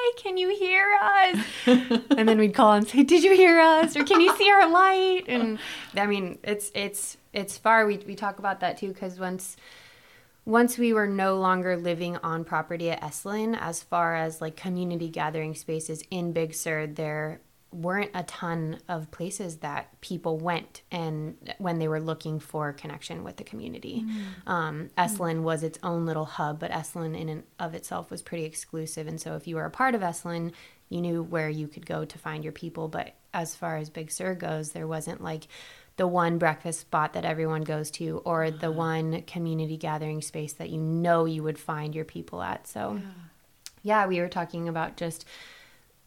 kai 0.00 0.22
can 0.22 0.36
you 0.36 0.56
hear 0.56 0.98
us? 1.02 1.36
And 2.16 2.28
then 2.28 2.38
we'd 2.38 2.54
call 2.54 2.72
and 2.72 2.86
say 2.86 3.02
did 3.02 3.22
you 3.22 3.34
hear 3.34 3.60
us? 3.60 3.96
Or 3.96 4.04
can 4.04 4.20
you 4.20 4.36
see 4.36 4.50
our 4.50 4.70
light? 4.70 5.24
And 5.28 5.58
i 5.96 6.06
mean 6.06 6.38
it's 6.42 6.70
it's 6.74 7.16
it's 7.32 7.56
far. 7.56 7.86
We, 7.86 7.98
we 7.98 8.14
talk 8.14 8.38
about 8.38 8.60
that 8.60 8.78
too 8.78 8.88
because 8.88 9.18
once 9.18 9.56
once 10.44 10.78
we 10.78 10.92
were 10.92 11.06
no 11.06 11.36
longer 11.36 11.76
living 11.76 12.16
on 12.18 12.44
property 12.44 12.90
at 12.90 13.00
Esalen, 13.02 13.56
as 13.60 13.82
far 13.82 14.16
as 14.16 14.40
like 14.40 14.56
community 14.56 15.08
gathering 15.08 15.54
spaces 15.54 16.02
in 16.10 16.32
Big 16.32 16.54
Sur, 16.54 16.86
there 16.86 17.40
weren't 17.72 18.10
a 18.14 18.24
ton 18.24 18.78
of 18.88 19.10
places 19.12 19.58
that 19.58 20.00
people 20.00 20.38
went 20.38 20.82
and 20.90 21.36
when 21.58 21.78
they 21.78 21.86
were 21.86 22.00
looking 22.00 22.40
for 22.40 22.72
connection 22.72 23.22
with 23.22 23.36
the 23.36 23.44
community. 23.44 24.04
Mm. 24.04 24.50
Um, 24.50 24.90
Esalen 24.98 25.36
mm. 25.36 25.42
was 25.42 25.62
its 25.62 25.78
own 25.82 26.04
little 26.04 26.24
hub, 26.24 26.58
but 26.58 26.72
Esalen 26.72 27.16
in 27.18 27.28
and 27.28 27.42
of 27.60 27.74
itself 27.74 28.10
was 28.10 28.22
pretty 28.22 28.44
exclusive. 28.44 29.06
And 29.06 29.20
so 29.20 29.36
if 29.36 29.46
you 29.46 29.54
were 29.54 29.64
a 29.64 29.70
part 29.70 29.94
of 29.94 30.00
Esalen, 30.00 30.52
you 30.88 31.00
knew 31.00 31.22
where 31.22 31.48
you 31.48 31.68
could 31.68 31.86
go 31.86 32.04
to 32.04 32.18
find 32.18 32.42
your 32.42 32.52
people. 32.52 32.88
But 32.88 33.14
as 33.32 33.54
far 33.54 33.76
as 33.76 33.88
Big 33.88 34.10
Sur 34.10 34.34
goes, 34.34 34.72
there 34.72 34.88
wasn't 34.88 35.22
like 35.22 35.46
the 35.96 36.08
one 36.08 36.38
breakfast 36.38 36.80
spot 36.80 37.12
that 37.12 37.24
everyone 37.24 37.62
goes 37.62 37.90
to 37.92 38.22
or 38.24 38.50
the 38.50 38.68
uh-huh. 38.68 38.72
one 38.72 39.22
community 39.22 39.76
gathering 39.76 40.22
space 40.22 40.54
that 40.54 40.70
you 40.70 40.80
know 40.80 41.24
you 41.24 41.42
would 41.44 41.58
find 41.58 41.94
your 41.94 42.04
people 42.04 42.42
at. 42.42 42.66
So, 42.66 43.00
yeah, 43.82 44.06
we 44.06 44.18
were 44.20 44.28
talking 44.28 44.68
about 44.68 44.96
just 44.96 45.24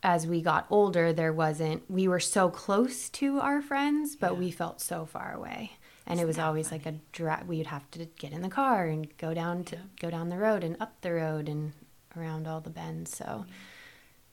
as 0.04 0.28
we 0.28 0.42
got 0.42 0.68
older, 0.70 1.14
there 1.14 1.34
wasn't, 1.34 1.90
we 1.90 2.08
were 2.08 2.20
so 2.20 2.50
close 2.50 3.10
to 3.10 3.40
our 3.40 3.62
friends, 3.62 4.16
but 4.18 4.38
we 4.38 4.52
felt 4.52 4.82
so 4.82 5.06
far 5.06 5.34
away. 5.34 5.72
And 6.06 6.20
it 6.20 6.28
was 6.28 6.38
always 6.38 6.70
like 6.70 6.86
a 6.86 6.96
drive. 7.14 7.48
We'd 7.48 7.68
have 7.68 7.90
to 7.92 8.06
get 8.18 8.34
in 8.34 8.42
the 8.42 8.50
car 8.50 8.88
and 8.88 9.08
go 9.18 9.34
down 9.34 9.64
to 9.66 9.78
go 10.02 10.10
down 10.10 10.28
the 10.28 10.38
road 10.38 10.62
and 10.62 10.76
up 10.82 11.00
the 11.00 11.14
road 11.14 11.48
and 11.48 11.72
around 12.18 12.46
all 12.46 12.60
the 12.60 12.70
bends. 12.70 13.16
So, 13.16 13.46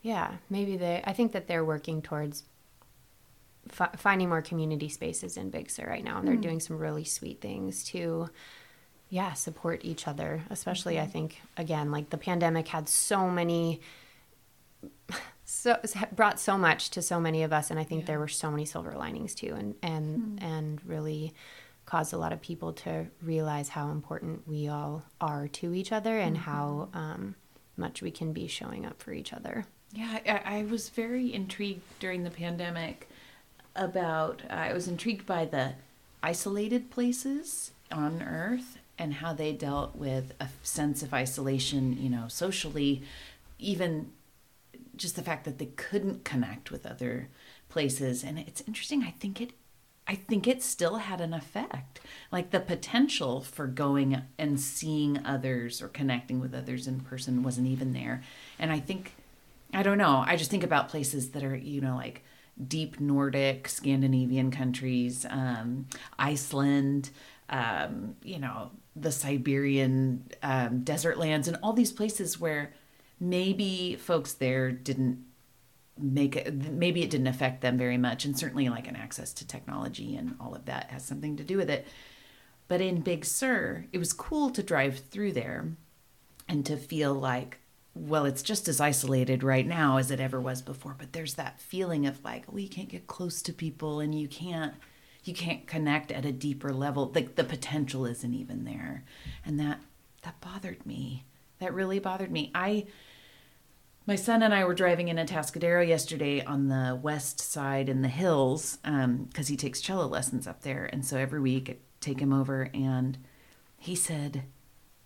yeah, 0.02 0.32
maybe 0.48 0.76
they. 0.76 1.00
I 1.04 1.12
think 1.12 1.30
that 1.30 1.46
they're 1.46 1.64
working 1.64 2.02
towards 2.02 2.42
fi- 3.68 3.94
finding 3.96 4.28
more 4.28 4.42
community 4.42 4.88
spaces 4.88 5.36
in 5.36 5.50
Big 5.50 5.70
Sur 5.70 5.86
right 5.86 6.02
now, 6.02 6.18
and 6.18 6.26
they're 6.26 6.34
doing 6.34 6.58
some 6.58 6.76
really 6.76 7.04
sweet 7.04 7.40
things 7.40 7.84
to, 7.84 8.28
yeah, 9.08 9.34
support 9.34 9.84
each 9.84 10.08
other. 10.08 10.42
Especially, 10.50 10.98
I 10.98 11.06
think 11.06 11.40
again, 11.56 11.92
like 11.92 12.10
the 12.10 12.18
pandemic 12.18 12.66
had 12.66 12.88
so 12.88 13.30
many, 13.30 13.80
so 15.50 15.76
brought 16.12 16.38
so 16.38 16.56
much 16.56 16.90
to 16.90 17.02
so 17.02 17.18
many 17.18 17.42
of 17.42 17.52
us, 17.52 17.70
and 17.70 17.80
I 17.80 17.84
think 17.84 18.06
there 18.06 18.18
were 18.18 18.28
so 18.28 18.50
many 18.50 18.64
silver 18.64 18.92
linings 18.92 19.34
too, 19.34 19.54
and 19.58 19.74
and 19.82 20.38
and 20.42 20.80
really 20.86 21.34
caused 21.86 22.12
a 22.12 22.16
lot 22.16 22.32
of 22.32 22.40
people 22.40 22.72
to 22.72 23.06
realize 23.20 23.68
how 23.68 23.90
important 23.90 24.46
we 24.46 24.68
all 24.68 25.02
are 25.20 25.48
to 25.48 25.74
each 25.74 25.90
other 25.90 26.16
and 26.18 26.38
how 26.38 26.88
um, 26.94 27.34
much 27.76 28.00
we 28.00 28.12
can 28.12 28.32
be 28.32 28.46
showing 28.46 28.86
up 28.86 29.02
for 29.02 29.12
each 29.12 29.32
other. 29.32 29.66
Yeah, 29.92 30.20
I, 30.24 30.58
I 30.58 30.62
was 30.62 30.88
very 30.88 31.34
intrigued 31.34 31.82
during 31.98 32.22
the 32.22 32.30
pandemic 32.30 33.08
about, 33.74 34.42
uh, 34.48 34.52
I 34.52 34.72
was 34.72 34.86
intrigued 34.86 35.26
by 35.26 35.46
the 35.46 35.72
isolated 36.22 36.90
places 36.90 37.72
on 37.90 38.22
Earth 38.22 38.78
and 38.96 39.14
how 39.14 39.32
they 39.32 39.52
dealt 39.52 39.96
with 39.96 40.32
a 40.38 40.48
sense 40.62 41.02
of 41.02 41.12
isolation, 41.12 42.00
you 42.00 42.08
know, 42.08 42.26
socially, 42.28 43.02
even 43.58 44.12
just 45.00 45.16
the 45.16 45.22
fact 45.22 45.44
that 45.44 45.58
they 45.58 45.66
couldn't 45.66 46.24
connect 46.24 46.70
with 46.70 46.86
other 46.86 47.28
places. 47.68 48.22
And 48.22 48.38
it's 48.38 48.62
interesting, 48.66 49.02
I 49.02 49.10
think 49.18 49.40
it, 49.40 49.52
I 50.06 50.14
think 50.14 50.46
it 50.46 50.62
still 50.62 50.96
had 50.96 51.20
an 51.20 51.32
effect. 51.32 52.00
Like 52.30 52.50
the 52.50 52.60
potential 52.60 53.40
for 53.40 53.66
going 53.66 54.22
and 54.38 54.60
seeing 54.60 55.24
others 55.24 55.80
or 55.80 55.88
connecting 55.88 56.38
with 56.38 56.54
others 56.54 56.86
in 56.86 57.00
person 57.00 57.42
wasn't 57.42 57.68
even 57.68 57.92
there. 57.92 58.22
And 58.58 58.70
I 58.70 58.78
think, 58.78 59.14
I 59.72 59.82
don't 59.82 59.98
know, 59.98 60.22
I 60.26 60.36
just 60.36 60.50
think 60.50 60.64
about 60.64 60.90
places 60.90 61.30
that 61.30 61.42
are, 61.42 61.56
you 61.56 61.80
know, 61.80 61.96
like 61.96 62.22
deep 62.68 63.00
Nordic, 63.00 63.68
Scandinavian 63.68 64.50
countries, 64.50 65.24
um, 65.30 65.86
Iceland, 66.18 67.08
um, 67.48 68.16
you 68.22 68.38
know, 68.38 68.70
the 68.94 69.12
Siberian 69.12 70.24
um, 70.42 70.82
desert 70.84 71.18
lands, 71.18 71.48
and 71.48 71.56
all 71.62 71.72
these 71.72 71.92
places 71.92 72.38
where 72.38 72.74
maybe 73.20 73.96
folks 73.96 74.32
there 74.32 74.72
didn't 74.72 75.24
make 75.98 76.34
it 76.34 76.54
maybe 76.54 77.02
it 77.02 77.10
didn't 77.10 77.26
affect 77.26 77.60
them 77.60 77.76
very 77.76 77.98
much 77.98 78.24
and 78.24 78.38
certainly 78.38 78.68
like 78.70 78.88
an 78.88 78.96
access 78.96 79.34
to 79.34 79.46
technology 79.46 80.16
and 80.16 80.34
all 80.40 80.54
of 80.54 80.64
that 80.64 80.90
has 80.90 81.04
something 81.04 81.36
to 81.36 81.44
do 81.44 81.56
with 81.56 81.68
it. 81.68 81.86
But 82.68 82.80
in 82.80 83.02
big 83.02 83.24
sur 83.24 83.84
it 83.92 83.98
was 83.98 84.12
cool 84.12 84.50
to 84.50 84.62
drive 84.62 84.98
through 84.98 85.32
there 85.32 85.68
and 86.48 86.64
to 86.66 86.76
feel 86.76 87.14
like 87.14 87.58
well 87.94 88.24
it's 88.24 88.42
just 88.42 88.66
as 88.68 88.80
isolated 88.80 89.42
right 89.42 89.66
now 89.66 89.98
as 89.98 90.10
it 90.10 90.20
ever 90.20 90.40
was 90.40 90.62
before 90.62 90.94
but 90.96 91.12
there's 91.12 91.34
that 91.34 91.60
feeling 91.60 92.06
of 92.06 92.24
like 92.24 92.44
oh 92.50 92.56
you 92.56 92.68
can't 92.68 92.88
get 92.88 93.06
close 93.06 93.42
to 93.42 93.52
people 93.52 94.00
and 94.00 94.18
you 94.18 94.28
can't 94.28 94.74
you 95.24 95.34
can't 95.34 95.66
connect 95.66 96.10
at 96.12 96.24
a 96.24 96.32
deeper 96.32 96.72
level. 96.72 97.10
Like 97.14 97.36
the 97.36 97.44
potential 97.44 98.06
isn't 98.06 98.34
even 98.34 98.64
there. 98.64 99.04
And 99.44 99.58
that 99.60 99.80
that 100.22 100.40
bothered 100.40 100.84
me. 100.86 101.24
That 101.58 101.74
really 101.74 101.98
bothered 101.98 102.30
me. 102.30 102.50
I 102.54 102.86
my 104.10 104.16
son 104.16 104.42
and 104.42 104.52
I 104.52 104.64
were 104.64 104.74
driving 104.74 105.06
in 105.06 105.18
Atascadero 105.18 105.86
yesterday 105.86 106.44
on 106.44 106.66
the 106.66 106.98
west 107.00 107.38
side 107.38 107.88
in 107.88 108.02
the 108.02 108.08
hills 108.08 108.78
because 108.78 109.04
um, 109.04 109.46
he 109.46 109.56
takes 109.56 109.80
cello 109.80 110.08
lessons 110.08 110.48
up 110.48 110.62
there. 110.62 110.90
And 110.92 111.06
so 111.06 111.16
every 111.16 111.38
week 111.38 111.70
I 111.70 111.76
take 112.00 112.18
him 112.18 112.32
over, 112.32 112.68
and 112.74 113.16
he 113.78 113.94
said, 113.94 114.42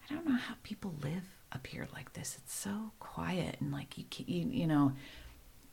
I 0.09 0.15
don't 0.15 0.27
know 0.27 0.39
how 0.39 0.55
people 0.63 0.95
live 1.03 1.25
up 1.53 1.67
here 1.67 1.87
like 1.93 2.15
this. 2.15 2.39
It's 2.43 2.55
so 2.55 2.93
quiet 2.99 3.59
and 3.61 3.71
like 3.73 3.99
you, 3.99 4.07
you, 4.17 4.49
you 4.49 4.67
know, 4.67 4.95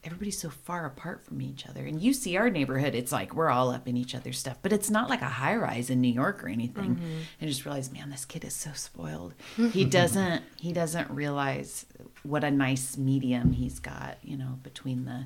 everybody's 0.04 0.40
so 0.40 0.50
far 0.50 0.86
apart 0.86 1.24
from 1.24 1.42
each 1.42 1.68
other. 1.68 1.86
And 1.86 2.02
you 2.02 2.14
see 2.14 2.36
our 2.36 2.50
neighborhood, 2.50 2.96
it's 2.96 3.12
like 3.12 3.36
we're 3.36 3.50
all 3.50 3.70
up 3.70 3.88
in 3.88 3.96
each 3.96 4.16
other's 4.16 4.40
stuff, 4.40 4.58
but 4.62 4.74
it's 4.74 4.90
not 4.90 5.10
like 5.10 5.22
a 5.22 5.26
high 5.26 5.56
rise 5.56 5.90
in 5.90 6.02
New 6.02 6.12
York 6.12 6.44
or 6.44 6.48
anything. 6.48 6.96
Mm-hmm. 6.96 7.04
And 7.04 7.24
I 7.42 7.46
just 7.46 7.66
realized, 7.66 7.94
man, 7.94 8.10
this 8.10 8.26
kid 8.26 8.44
is 8.44 8.56
so 8.56 8.72
spoiled. 8.74 9.36
he 9.72 9.86
doesn't 9.86 10.44
he 10.58 10.74
doesn't 10.74 11.10
realize 11.12 11.86
what 12.24 12.44
a 12.44 12.52
nice 12.52 12.98
medium 12.98 13.54
he's 13.54 13.80
got, 13.80 14.18
you 14.24 14.38
know, 14.38 14.60
between 14.64 15.06
the 15.06 15.26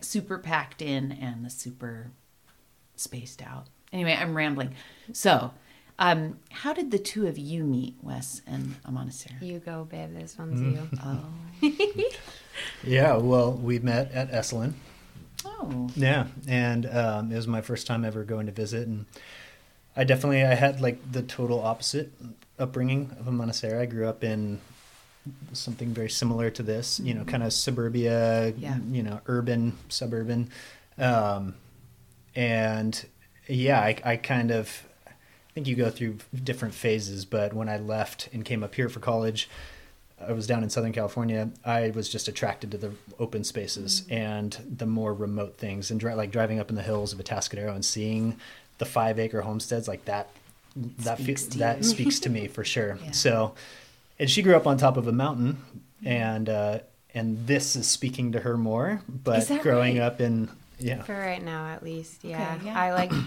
super 0.00 0.38
packed 0.38 0.82
in 0.82 1.12
and 1.12 1.44
the 1.44 1.50
super 1.50 2.10
spaced 2.96 3.42
out. 3.42 3.68
Anyway, 3.92 4.16
I'm 4.18 4.36
rambling. 4.36 4.74
So, 5.12 5.52
um, 5.98 6.38
how 6.50 6.72
did 6.72 6.90
the 6.90 6.98
two 6.98 7.26
of 7.26 7.38
you 7.38 7.64
meet, 7.64 7.96
Wes 8.02 8.42
and 8.46 8.76
Amanecer? 8.84 9.40
You 9.40 9.58
go, 9.58 9.84
babe. 9.84 10.14
This 10.14 10.36
one's 10.38 10.60
mm. 10.60 10.72
you. 10.72 10.88
Oh. 11.02 12.04
yeah, 12.84 13.16
well, 13.16 13.52
we 13.52 13.78
met 13.78 14.12
at 14.12 14.30
Esalen. 14.30 14.74
Oh. 15.44 15.90
Yeah, 15.94 16.26
and 16.46 16.86
um, 16.86 17.32
it 17.32 17.36
was 17.36 17.46
my 17.46 17.60
first 17.60 17.86
time 17.86 18.04
ever 18.04 18.24
going 18.24 18.46
to 18.46 18.52
visit, 18.52 18.86
and 18.86 19.06
I 19.96 20.04
definitely 20.04 20.44
I 20.44 20.54
had 20.54 20.80
like 20.80 21.12
the 21.12 21.22
total 21.22 21.60
opposite 21.60 22.12
upbringing 22.58 23.16
of 23.18 23.26
Amanecer. 23.26 23.78
I 23.78 23.86
grew 23.86 24.06
up 24.06 24.24
in 24.24 24.60
something 25.52 25.92
very 25.92 26.10
similar 26.10 26.50
to 26.50 26.62
this, 26.62 27.00
you 27.00 27.14
know, 27.14 27.20
mm-hmm. 27.20 27.30
kind 27.30 27.42
of 27.42 27.52
suburbia, 27.52 28.52
yeah. 28.56 28.78
you 28.90 29.02
know, 29.02 29.20
urban, 29.26 29.76
suburban. 29.88 30.50
Um, 30.96 31.54
and 32.34 33.04
yeah, 33.46 33.80
I, 33.80 33.96
I 34.04 34.16
kind 34.16 34.50
of, 34.50 34.84
I 35.06 35.12
think 35.54 35.66
you 35.66 35.76
go 35.76 35.90
through 35.90 36.18
different 36.44 36.74
phases, 36.74 37.24
but 37.24 37.52
when 37.52 37.68
I 37.68 37.78
left 37.78 38.28
and 38.32 38.44
came 38.44 38.62
up 38.62 38.74
here 38.74 38.88
for 38.88 39.00
college, 39.00 39.48
I 40.26 40.32
was 40.32 40.46
down 40.46 40.62
in 40.62 40.70
Southern 40.70 40.92
California. 40.92 41.50
I 41.64 41.90
was 41.90 42.08
just 42.08 42.28
attracted 42.28 42.70
to 42.72 42.78
the 42.78 42.92
open 43.18 43.44
spaces 43.44 44.02
mm-hmm. 44.02 44.14
and 44.14 44.76
the 44.76 44.86
more 44.86 45.14
remote 45.14 45.56
things, 45.56 45.90
and 45.90 46.00
dri- 46.00 46.14
like 46.14 46.30
driving 46.30 46.58
up 46.58 46.70
in 46.70 46.76
the 46.76 46.82
hills 46.82 47.12
of 47.12 47.18
Atascadero 47.18 47.74
and 47.74 47.84
seeing 47.84 48.36
the 48.78 48.84
five 48.84 49.18
acre 49.18 49.42
homesteads 49.42 49.88
like 49.88 50.04
that. 50.06 50.28
That 50.76 51.18
speaks 51.18 51.44
fe- 51.44 51.58
that 51.58 51.84
speaks 51.84 52.20
to 52.20 52.30
me 52.30 52.48
for 52.48 52.64
sure. 52.64 52.98
Yeah. 53.02 53.10
So, 53.12 53.54
and 54.18 54.30
she 54.30 54.42
grew 54.42 54.56
up 54.56 54.66
on 54.66 54.76
top 54.76 54.96
of 54.96 55.06
a 55.06 55.12
mountain, 55.12 55.58
and 56.04 56.48
uh, 56.48 56.80
and 57.14 57.46
this 57.46 57.76
is 57.76 57.86
speaking 57.86 58.32
to 58.32 58.40
her 58.40 58.56
more. 58.56 59.02
But 59.08 59.48
growing 59.62 59.98
right? 59.98 60.04
up 60.04 60.20
in 60.20 60.48
yeah, 60.78 61.02
for 61.02 61.18
right 61.18 61.42
now 61.42 61.68
at 61.68 61.82
least, 61.82 62.24
yeah, 62.24 62.54
okay, 62.56 62.66
yeah. 62.66 62.80
I 62.80 62.92
like. 62.92 63.12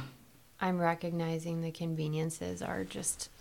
I'm 0.63 0.79
recognizing 0.79 1.61
the 1.61 1.71
conveniences 1.71 2.61
are 2.61 2.83
just 2.83 3.31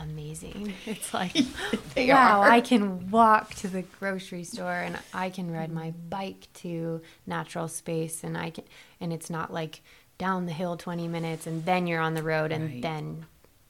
amazing. 0.00 0.74
It's 0.86 1.14
like, 1.14 1.34
wow, 1.96 2.40
are. 2.40 2.50
I 2.50 2.60
can 2.60 3.10
walk 3.10 3.54
to 3.56 3.68
the 3.68 3.82
grocery 3.82 4.44
store 4.44 4.72
and 4.72 4.98
I 5.14 5.30
can 5.30 5.50
ride 5.50 5.72
my 5.72 5.92
bike 6.08 6.48
to 6.54 7.00
natural 7.26 7.68
space, 7.68 8.24
and 8.24 8.36
I 8.36 8.50
can, 8.50 8.64
and 9.00 9.12
it's 9.12 9.30
not 9.30 9.52
like 9.52 9.82
down 10.20 10.44
the 10.44 10.52
hill 10.52 10.76
20 10.76 11.08
minutes 11.08 11.46
and 11.46 11.64
then 11.64 11.86
you're 11.86 12.00
on 12.00 12.12
the 12.12 12.22
road 12.22 12.52
and 12.52 12.64
right. 12.64 12.82
then 12.82 13.24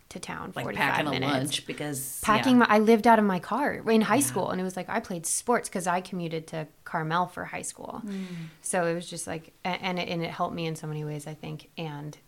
to 0.08 0.18
town 0.18 0.52
like 0.56 0.64
45 0.64 0.82
packing 0.82 1.10
minutes. 1.10 1.32
a 1.32 1.38
lunch 1.38 1.66
because 1.66 2.20
packing 2.25 2.54
yeah. 2.54 2.58
my, 2.58 2.66
I 2.68 2.78
lived 2.80 3.06
out 3.06 3.20
of 3.20 3.25
my 3.25 3.38
car 3.38 3.75
in 3.88 4.00
high 4.00 4.16
yeah. 4.16 4.22
school 4.22 4.50
and 4.50 4.60
it 4.60 4.64
was 4.64 4.76
like 4.76 4.88
I 4.88 4.99
played 4.99 5.26
sports 5.26 5.68
because 5.68 5.87
I 5.87 6.00
commuted 6.00 6.49
to 6.49 6.66
Carmel 6.82 7.28
for 7.28 7.44
high 7.44 7.62
school 7.62 8.02
mm. 8.04 8.25
so 8.62 8.84
it 8.87 8.94
was 8.94 9.08
just 9.08 9.28
like 9.28 9.52
and 9.62 10.00
it, 10.00 10.08
and 10.08 10.25
it 10.25 10.30
helped 10.30 10.56
me 10.56 10.66
in 10.66 10.75
so 10.75 10.88
many 10.88 11.04
ways 11.04 11.28
I 11.28 11.34
think 11.34 11.70
and 11.78 12.18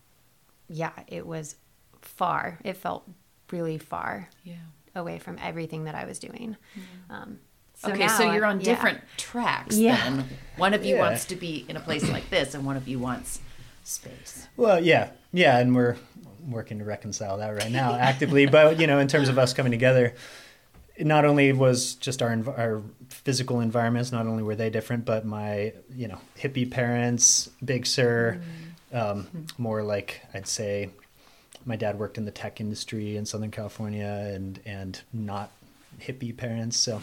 yeah 0.68 0.92
it 1.08 1.26
was 1.26 1.56
far 2.00 2.60
it 2.62 2.76
felt 2.76 3.08
really 3.50 3.78
far 3.78 4.28
yeah 4.44 4.54
away 4.94 5.18
from 5.18 5.38
everything 5.40 5.84
that 5.84 5.94
I 5.94 6.04
was 6.04 6.18
doing 6.18 6.56
mm. 6.76 7.14
um, 7.14 7.38
so 7.82 7.90
okay, 7.90 8.06
now, 8.06 8.16
so 8.16 8.32
you're 8.32 8.44
on 8.44 8.60
yeah. 8.60 8.64
different 8.64 9.00
tracks 9.16 9.76
yeah. 9.76 9.96
then. 9.96 10.24
One 10.56 10.72
of 10.72 10.84
you 10.84 10.98
wants 10.98 11.24
to 11.26 11.36
be 11.36 11.64
in 11.68 11.76
a 11.76 11.80
place 11.80 12.08
like 12.08 12.30
this, 12.30 12.54
and 12.54 12.64
one 12.64 12.76
of 12.76 12.86
you 12.86 13.00
wants 13.00 13.40
space. 13.82 14.46
Well, 14.56 14.82
yeah, 14.82 15.10
yeah, 15.32 15.58
and 15.58 15.74
we're 15.74 15.96
working 16.48 16.78
to 16.78 16.84
reconcile 16.84 17.38
that 17.38 17.48
right 17.48 17.72
now 17.72 17.94
actively. 18.00 18.46
but 18.46 18.78
you 18.78 18.86
know, 18.86 19.00
in 19.00 19.08
terms 19.08 19.28
of 19.28 19.36
us 19.36 19.52
coming 19.52 19.72
together, 19.72 20.14
not 21.00 21.24
only 21.24 21.52
was 21.52 21.94
just 21.94 22.22
our 22.22 22.30
our 22.56 22.82
physical 23.08 23.58
environments, 23.58 24.12
not 24.12 24.28
only 24.28 24.44
were 24.44 24.56
they 24.56 24.70
different, 24.70 25.04
but 25.04 25.24
my 25.24 25.72
you 25.92 26.06
know 26.06 26.18
hippie 26.38 26.70
parents, 26.70 27.50
Big 27.64 27.84
Sur, 27.84 28.40
mm-hmm. 28.92 28.96
um, 28.96 29.46
more 29.58 29.82
like 29.82 30.20
I'd 30.34 30.46
say, 30.46 30.90
my 31.64 31.76
dad 31.76 31.98
worked 31.98 32.18
in 32.18 32.24
the 32.24 32.30
tech 32.30 32.60
industry 32.60 33.16
in 33.16 33.26
Southern 33.26 33.50
California, 33.50 34.30
and 34.34 34.60
and 34.64 35.00
not 35.12 35.50
hippie 36.00 36.36
parents, 36.36 36.76
so. 36.76 37.00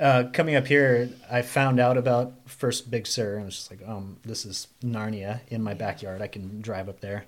Uh, 0.00 0.30
coming 0.32 0.54
up 0.54 0.68
here, 0.68 1.10
I 1.28 1.42
found 1.42 1.80
out 1.80 1.96
about 1.96 2.32
First 2.46 2.88
Big 2.88 3.04
Sur, 3.04 3.34
and 3.34 3.42
I 3.42 3.44
was 3.46 3.56
just 3.56 3.70
like, 3.70 3.80
um, 3.84 4.18
this 4.24 4.46
is 4.46 4.68
Narnia 4.80 5.40
in 5.48 5.60
my 5.60 5.74
backyard. 5.74 6.22
I 6.22 6.28
can 6.28 6.62
drive 6.62 6.88
up 6.88 7.00
there. 7.00 7.24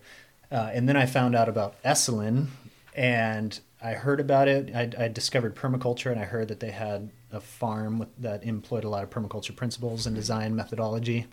Uh, 0.52 0.71
and 0.73 0.88
then 0.88 0.97
I 0.97 1.07
found 1.07 1.35
out 1.35 1.49
about 1.49 1.83
Esalen, 1.83 2.47
and 2.95 3.59
I 3.83 3.95
heard 3.95 4.21
about 4.21 4.47
it. 4.47 4.73
I, 4.75 4.90
I, 5.05 5.09
discovered 5.09 5.57
permaculture, 5.57 6.12
and 6.12 6.21
I 6.21 6.25
heard 6.25 6.47
that 6.49 6.61
they 6.61 6.71
had 6.71 7.11
a 7.33 7.40
farm 7.40 7.99
with, 7.99 8.09
that 8.19 8.45
employed 8.45 8.85
a 8.85 8.88
lot 8.88 9.02
of 9.02 9.11
permaculture 9.11 9.55
principles 9.55 10.07
and 10.07 10.14
design 10.14 10.55
methodology. 10.55 11.26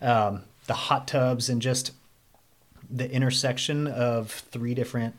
Um, 0.00 0.44
the 0.66 0.74
hot 0.74 1.08
tubs 1.08 1.48
and 1.48 1.60
just 1.60 1.92
the 2.90 3.10
intersection 3.10 3.86
of 3.86 4.30
three 4.30 4.74
different 4.74 5.14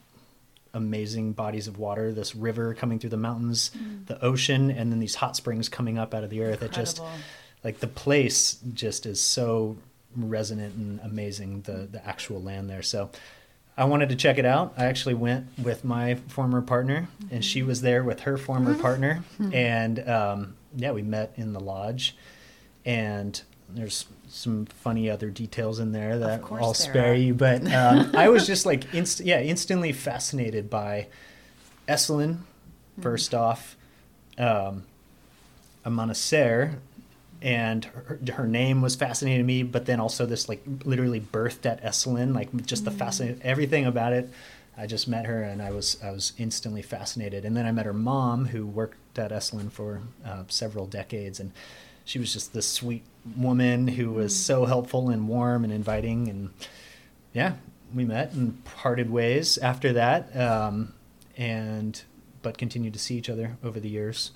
amazing 0.73 1.33
bodies 1.33 1.67
of 1.67 1.79
water 1.79 2.11
this 2.11 2.35
river 2.35 2.75
coming 2.75 2.99
through 2.99 3.09
the 3.09 3.17
mountains 3.17 3.71
mm. 3.75 4.05
the 4.05 4.23
ocean 4.23 4.69
and 4.69 4.91
then 4.91 4.99
these 4.99 5.15
hot 5.15 5.35
springs 5.35 5.67
coming 5.67 5.97
up 5.97 6.13
out 6.13 6.23
of 6.23 6.29
the 6.29 6.41
earth 6.41 6.61
Incredible. 6.61 6.77
it 6.77 6.85
just 6.85 7.01
like 7.63 7.79
the 7.79 7.87
place 7.87 8.59
just 8.73 9.07
is 9.07 9.19
so 9.19 9.77
resonant 10.15 10.75
and 10.75 10.99
amazing 10.99 11.61
the 11.61 11.87
the 11.91 12.05
actual 12.07 12.39
land 12.41 12.69
there 12.69 12.83
so 12.83 13.09
I 13.79 13.85
wanted 13.85 14.09
to 14.09 14.17
check 14.17 14.37
it 14.37 14.43
out. 14.43 14.73
I 14.75 14.85
actually 14.87 15.15
went 15.15 15.47
with 15.57 15.85
my 15.85 16.15
former 16.27 16.61
partner, 16.61 17.07
mm-hmm. 17.23 17.35
and 17.35 17.45
she 17.45 17.63
was 17.63 17.79
there 17.79 18.03
with 18.03 18.19
her 18.21 18.35
former 18.35 18.73
mm-hmm. 18.73 18.81
partner. 18.81 19.23
Mm-hmm. 19.39 19.55
And 19.55 20.09
um, 20.09 20.55
yeah, 20.75 20.91
we 20.91 21.01
met 21.01 21.31
in 21.37 21.53
the 21.53 21.61
lodge. 21.61 22.17
And 22.85 23.41
there's 23.69 24.05
some 24.29 24.65
funny 24.65 25.09
other 25.09 25.29
details 25.29 25.79
in 25.79 25.91
there 25.91 26.19
that 26.19 26.43
I'll 26.51 26.73
spare 26.73 27.11
are. 27.11 27.15
you. 27.15 27.33
But 27.33 27.65
um, 27.73 28.15
I 28.15 28.29
was 28.29 28.47
just 28.47 28.65
like, 28.65 28.93
inst- 28.93 29.21
yeah, 29.21 29.41
instantly 29.41 29.91
fascinated 29.91 30.69
by 30.69 31.07
Esalen, 31.87 32.35
mm-hmm. 32.35 33.01
first 33.01 33.33
off, 33.33 33.75
um, 34.37 34.83
Amanecer, 35.85 36.75
and 37.41 37.85
her, 37.85 38.19
her, 38.33 38.47
name 38.47 38.81
was 38.81 38.95
fascinating 38.95 39.39
to 39.39 39.45
me. 39.45 39.63
But 39.63 39.85
then 39.85 39.99
also 39.99 40.25
this 40.25 40.49
like 40.49 40.61
literally 40.83 41.21
birthed 41.21 41.65
at 41.65 41.83
Esalen, 41.83 42.35
like 42.35 42.65
just 42.65 42.85
the 42.85 42.91
mm-hmm. 42.91 42.99
fascinating 42.99 43.41
everything 43.43 43.85
about 43.85 44.13
it. 44.13 44.29
I 44.77 44.87
just 44.87 45.09
met 45.09 45.25
her 45.25 45.43
and 45.43 45.61
I 45.61 45.71
was 45.71 45.97
I 46.01 46.11
was 46.11 46.33
instantly 46.37 46.81
fascinated. 46.81 47.43
And 47.43 47.55
then 47.55 47.65
I 47.65 47.71
met 47.71 47.85
her 47.85 47.93
mom, 47.93 48.45
who 48.45 48.65
worked 48.65 49.17
at 49.17 49.31
Esalen 49.31 49.71
for 49.71 50.01
uh, 50.25 50.43
several 50.47 50.85
decades, 50.85 51.39
and 51.39 51.51
she 52.05 52.17
was 52.17 52.33
just 52.33 52.53
this 52.53 52.65
sweet 52.65 53.03
woman 53.37 53.87
who 53.87 54.11
was 54.11 54.35
so 54.35 54.65
helpful 54.65 55.09
and 55.09 55.27
warm 55.27 55.63
and 55.63 55.73
inviting 55.73 56.27
and 56.29 56.49
yeah 57.33 57.53
we 57.93 58.05
met 58.05 58.33
and 58.33 58.63
parted 58.65 59.09
ways 59.09 59.57
after 59.57 59.93
that, 59.93 60.35
um, 60.35 60.93
and 61.37 62.01
but 62.41 62.57
continued 62.57 62.93
to 62.93 62.99
see 62.99 63.15
each 63.15 63.29
other 63.29 63.57
over 63.63 63.79
the 63.79 63.89
years 63.89 64.31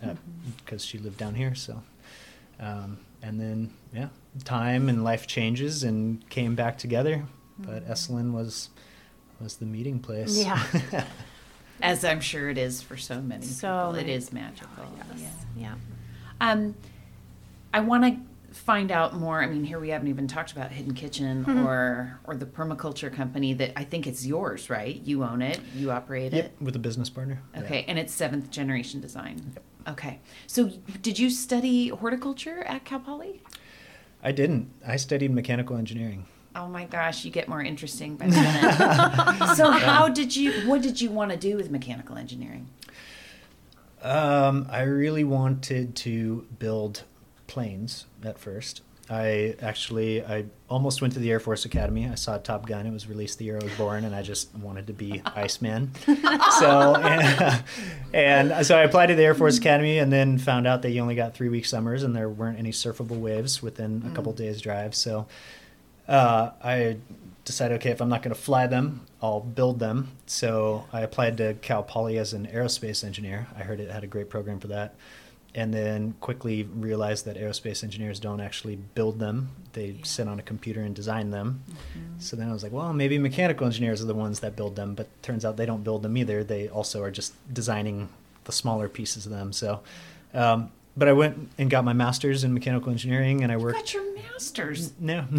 because 0.58 0.84
uh, 0.84 0.86
she 0.86 0.98
lived 0.98 1.18
down 1.18 1.36
here. 1.36 1.56
So, 1.56 1.82
um, 2.60 3.00
and 3.22 3.40
then 3.40 3.74
yeah, 3.94 4.10
time 4.44 4.90
and 4.90 5.04
life 5.04 5.28
changes 5.28 5.84
and 5.84 6.28
came 6.30 6.56
back 6.56 6.78
together. 6.78 7.24
But 7.60 7.88
Esalen 7.88 8.32
was 8.32 8.70
was 9.40 9.58
the 9.58 9.66
meeting 9.66 10.00
place. 10.00 10.44
Yeah. 10.44 10.62
As 11.82 12.06
I'm 12.06 12.22
sure 12.22 12.50
it 12.50 12.58
is 12.58 12.82
for 12.82 12.96
so 12.96 13.20
many 13.22 13.46
So 13.46 13.92
people. 13.92 13.96
It 13.96 14.08
is 14.08 14.32
magical. 14.32 14.86
Yes. 14.98 15.22
Yeah. 15.56 15.62
Yeah. 15.64 15.76
Um, 16.40 16.76
I 17.74 17.82
want 17.82 18.04
to 18.04 18.33
find 18.54 18.92
out 18.92 19.16
more. 19.16 19.42
I 19.42 19.48
mean, 19.48 19.64
here 19.64 19.80
we 19.80 19.90
haven't 19.90 20.08
even 20.08 20.28
talked 20.28 20.52
about 20.52 20.72
Hidden 20.72 20.94
Kitchen 20.94 21.44
Mm-hmm. 21.46 21.66
or 21.66 22.20
or 22.26 22.36
the 22.36 22.46
permaculture 22.46 23.12
company 23.14 23.54
that 23.56 23.74
I 23.76 23.84
think 23.84 24.08
it's 24.08 24.26
yours, 24.26 24.70
right? 24.70 24.96
You 25.04 25.24
own 25.24 25.42
it, 25.42 25.60
you 25.76 25.92
operate 25.92 26.34
Yep, 26.34 26.46
it. 26.46 26.52
with 26.62 26.76
a 26.76 26.80
business 26.80 27.10
partner. 27.10 27.42
Yeah. 27.54 27.62
Okay, 27.64 27.86
and 27.88 27.98
it's 28.00 28.14
seventh 28.14 28.50
generation 28.52 29.02
design. 29.02 29.56
Okay, 29.88 30.20
so 30.48 30.72
did 31.02 31.20
you 31.20 31.30
study 31.30 31.90
horticulture 31.90 32.64
at 32.64 32.86
Cal 32.86 33.00
Poly? 33.00 33.42
I 34.24 34.32
didn't. 34.32 34.72
I 34.88 34.96
studied 34.96 35.32
mechanical 35.32 35.76
engineering. 35.76 36.26
Oh 36.56 36.68
my 36.68 36.86
gosh, 36.86 37.26
you 37.26 37.32
get 37.32 37.48
more 37.50 37.62
interesting 37.62 38.16
by 38.16 38.28
the 38.28 38.36
minute. 38.36 39.56
so 39.58 39.72
how 39.72 40.08
did 40.08 40.36
you? 40.36 40.52
What 40.70 40.82
did 40.82 41.02
you 41.02 41.10
want 41.10 41.32
to 41.32 41.38
do 41.38 41.58
with 41.58 41.70
mechanical 41.72 42.16
engineering? 42.18 42.70
Um, 44.02 44.68
I 44.70 44.82
really 44.84 45.24
wanted 45.24 45.96
to 45.98 46.46
build 46.60 47.04
planes 47.48 48.06
at 48.24 48.40
first. 48.40 48.82
I 49.10 49.56
actually 49.62 50.24
I 50.24 50.46
almost 50.70 51.02
went 51.02 51.14
to 51.14 51.20
the 51.20 51.30
Air 51.30 51.42
Force 51.42 51.66
Academy. 51.66 52.08
I 52.08 52.16
saw 52.16 52.38
Top 52.38 52.66
Gun. 52.66 52.88
It 52.88 52.92
was 52.92 53.08
released 53.08 53.38
the 53.38 53.46
year 53.46 53.60
I 53.60 53.64
was 53.64 53.74
born, 53.76 54.06
and 54.06 54.16
I 54.16 54.22
just 54.22 54.54
wanted 54.56 54.88
to 54.88 54.94
be 54.94 55.22
Iceman. 55.36 55.92
so 56.60 56.96
and, 56.96 57.64
and 58.14 58.66
so 58.66 58.78
I 58.78 58.84
applied 58.84 59.08
to 59.08 59.16
the 59.16 59.24
Air 59.24 59.36
Force 59.36 59.58
Academy, 59.58 59.98
and 59.98 60.12
then 60.12 60.38
found 60.38 60.68
out 60.68 60.82
that 60.84 60.92
you 60.92 61.02
only 61.02 61.16
got 61.16 61.34
three 61.34 61.50
week 61.50 61.66
summers, 61.66 62.04
and 62.04 62.16
there 62.16 62.30
weren't 62.30 62.58
any 62.58 62.72
surfable 62.72 63.20
waves 63.20 63.62
within 63.62 64.04
a 64.10 64.16
couple 64.16 64.32
days 64.32 64.62
drive. 64.62 64.96
So 64.96 65.28
uh, 66.08 66.52
I 66.64 66.98
decided, 67.44 67.76
okay, 67.76 67.92
if 67.92 68.02
I'm 68.02 68.10
not 68.10 68.24
going 68.24 68.34
to 68.34 68.42
fly 68.42 68.68
them, 68.68 69.02
I'll 69.22 69.42
build 69.42 69.80
them. 69.80 70.12
So 70.28 70.86
I 70.94 71.02
applied 71.02 71.38
to 71.38 71.56
Cal 71.56 71.84
Poly 71.84 72.18
as 72.18 72.34
an 72.34 72.48
aerospace 72.48 73.04
engineer. 73.04 73.48
I 73.56 73.64
heard 73.64 73.82
it 73.82 73.92
had 73.92 74.04
a 74.04 74.08
great 74.08 74.30
program 74.30 74.60
for 74.60 74.68
that. 74.68 74.96
And 75.56 75.72
then 75.72 76.16
quickly 76.20 76.64
realized 76.64 77.26
that 77.26 77.38
aerospace 77.38 77.84
engineers 77.84 78.20
don't 78.20 78.40
actually 78.42 78.76
build 78.76 79.20
them. 79.20 79.50
They 79.74 79.98
sit 80.04 80.28
on 80.28 80.40
a 80.40 80.42
computer 80.42 80.82
and 80.82 80.96
design 80.96 81.30
them. 81.30 81.64
So 82.18 82.36
then 82.36 82.50
I 82.50 82.54
was 82.54 82.64
like, 82.64 82.72
well, 82.72 82.92
maybe 82.92 83.20
mechanical 83.20 83.68
engineers 83.68 84.02
are 84.02 84.06
the 84.08 84.16
ones 84.16 84.40
that 84.40 84.56
build 84.56 84.76
them. 84.76 84.96
But 84.96 85.08
turns 85.22 85.46
out 85.46 85.58
they 85.58 85.68
don't 85.68 85.84
build 85.84 86.02
them 86.02 86.18
either. 86.18 86.44
They 86.44 86.70
also 86.70 87.04
are 87.04 87.12
just 87.12 87.34
designing 87.54 88.10
the 88.46 88.52
smaller 88.52 88.90
pieces 88.90 89.28
of 89.28 89.32
them. 89.32 89.54
So, 89.54 89.82
um, 90.34 90.72
but 90.98 91.08
I 91.08 91.14
went 91.14 91.52
and 91.60 91.70
got 91.70 91.86
my 91.86 91.94
master's 91.94 92.44
in 92.44 92.54
mechanical 92.54 92.92
engineering 92.92 93.44
and 93.44 93.52
I 93.52 93.56
You 93.56 93.62
worked. 93.64 93.78
got 93.78 93.94
your 93.94 94.16
master's. 94.16 94.92
No. 95.00 95.26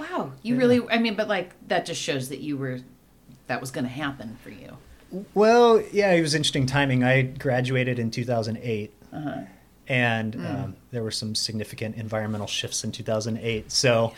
Wow, 0.00 0.32
you 0.42 0.54
Yeah. 0.54 0.60
really. 0.60 0.80
I 0.90 0.98
mean, 0.98 1.14
but 1.14 1.28
like 1.28 1.52
that 1.68 1.86
just 1.86 2.00
shows 2.00 2.28
that 2.30 2.40
you 2.40 2.56
were. 2.56 2.80
That 3.46 3.60
was 3.60 3.70
going 3.70 3.84
to 3.84 3.90
happen 3.90 4.36
for 4.42 4.50
you. 4.50 4.76
Well, 5.34 5.80
yeah, 5.92 6.10
it 6.12 6.20
was 6.20 6.34
interesting 6.34 6.66
timing. 6.66 7.04
I 7.04 7.22
graduated 7.22 7.98
in 8.00 8.10
2008, 8.10 8.92
Uh-huh. 9.14 9.40
and 9.86 10.34
Hmm. 10.34 10.46
um, 10.46 10.76
there 10.90 11.02
were 11.02 11.10
some 11.10 11.34
significant 11.34 11.96
environmental 11.96 12.46
shifts 12.46 12.84
in 12.84 12.90
2008. 12.92 13.70
So 13.70 14.12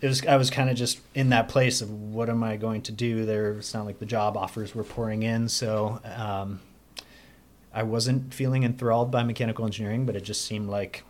it 0.00 0.08
was 0.08 0.26
I 0.26 0.36
was 0.36 0.50
kind 0.50 0.68
of 0.68 0.76
just 0.76 0.98
in 1.14 1.28
that 1.30 1.48
place 1.48 1.80
of 1.80 1.90
what 1.90 2.28
am 2.28 2.42
I 2.42 2.56
going 2.56 2.82
to 2.82 2.92
do? 2.92 3.24
There, 3.24 3.52
it's 3.52 3.72
not 3.74 3.86
like 3.86 3.98
the 3.98 4.06
job 4.06 4.36
offers 4.36 4.74
were 4.74 4.82
pouring 4.84 5.22
in, 5.22 5.48
so 5.48 6.00
um, 6.04 6.60
I 7.72 7.82
wasn't 7.84 8.34
feeling 8.34 8.64
enthralled 8.64 9.10
by 9.10 9.22
mechanical 9.22 9.64
engineering, 9.64 10.06
but 10.06 10.16
it 10.16 10.24
just 10.24 10.44
seemed 10.44 10.68
like 10.68 11.04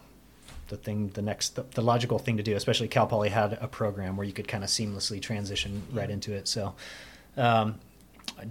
the 0.68 0.76
thing, 0.76 1.08
the 1.14 1.22
next, 1.22 1.56
the, 1.56 1.64
the 1.74 1.82
logical 1.82 2.18
thing 2.18 2.36
to 2.36 2.42
do. 2.42 2.54
Especially 2.56 2.86
Cal 2.88 3.06
Poly 3.06 3.28
had 3.30 3.58
a 3.60 3.66
program 3.68 4.16
where 4.16 4.26
you 4.26 4.32
could 4.32 4.46
kind 4.46 4.62
of 4.62 4.70
seamlessly 4.70 5.20
transition 5.22 5.82
right 5.92 6.10
into 6.10 6.32
it. 6.32 6.46
So. 6.48 6.74
Um, 7.36 7.78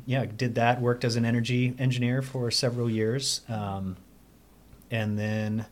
yeah, 0.06 0.26
did 0.26 0.56
that. 0.56 0.82
Worked 0.82 1.04
as 1.04 1.16
an 1.16 1.26
energy 1.26 1.74
engineer 1.80 2.22
for 2.22 2.52
several 2.52 2.90
years, 2.90 3.42
um, 3.50 3.98
and 4.92 5.18
then 5.20 5.66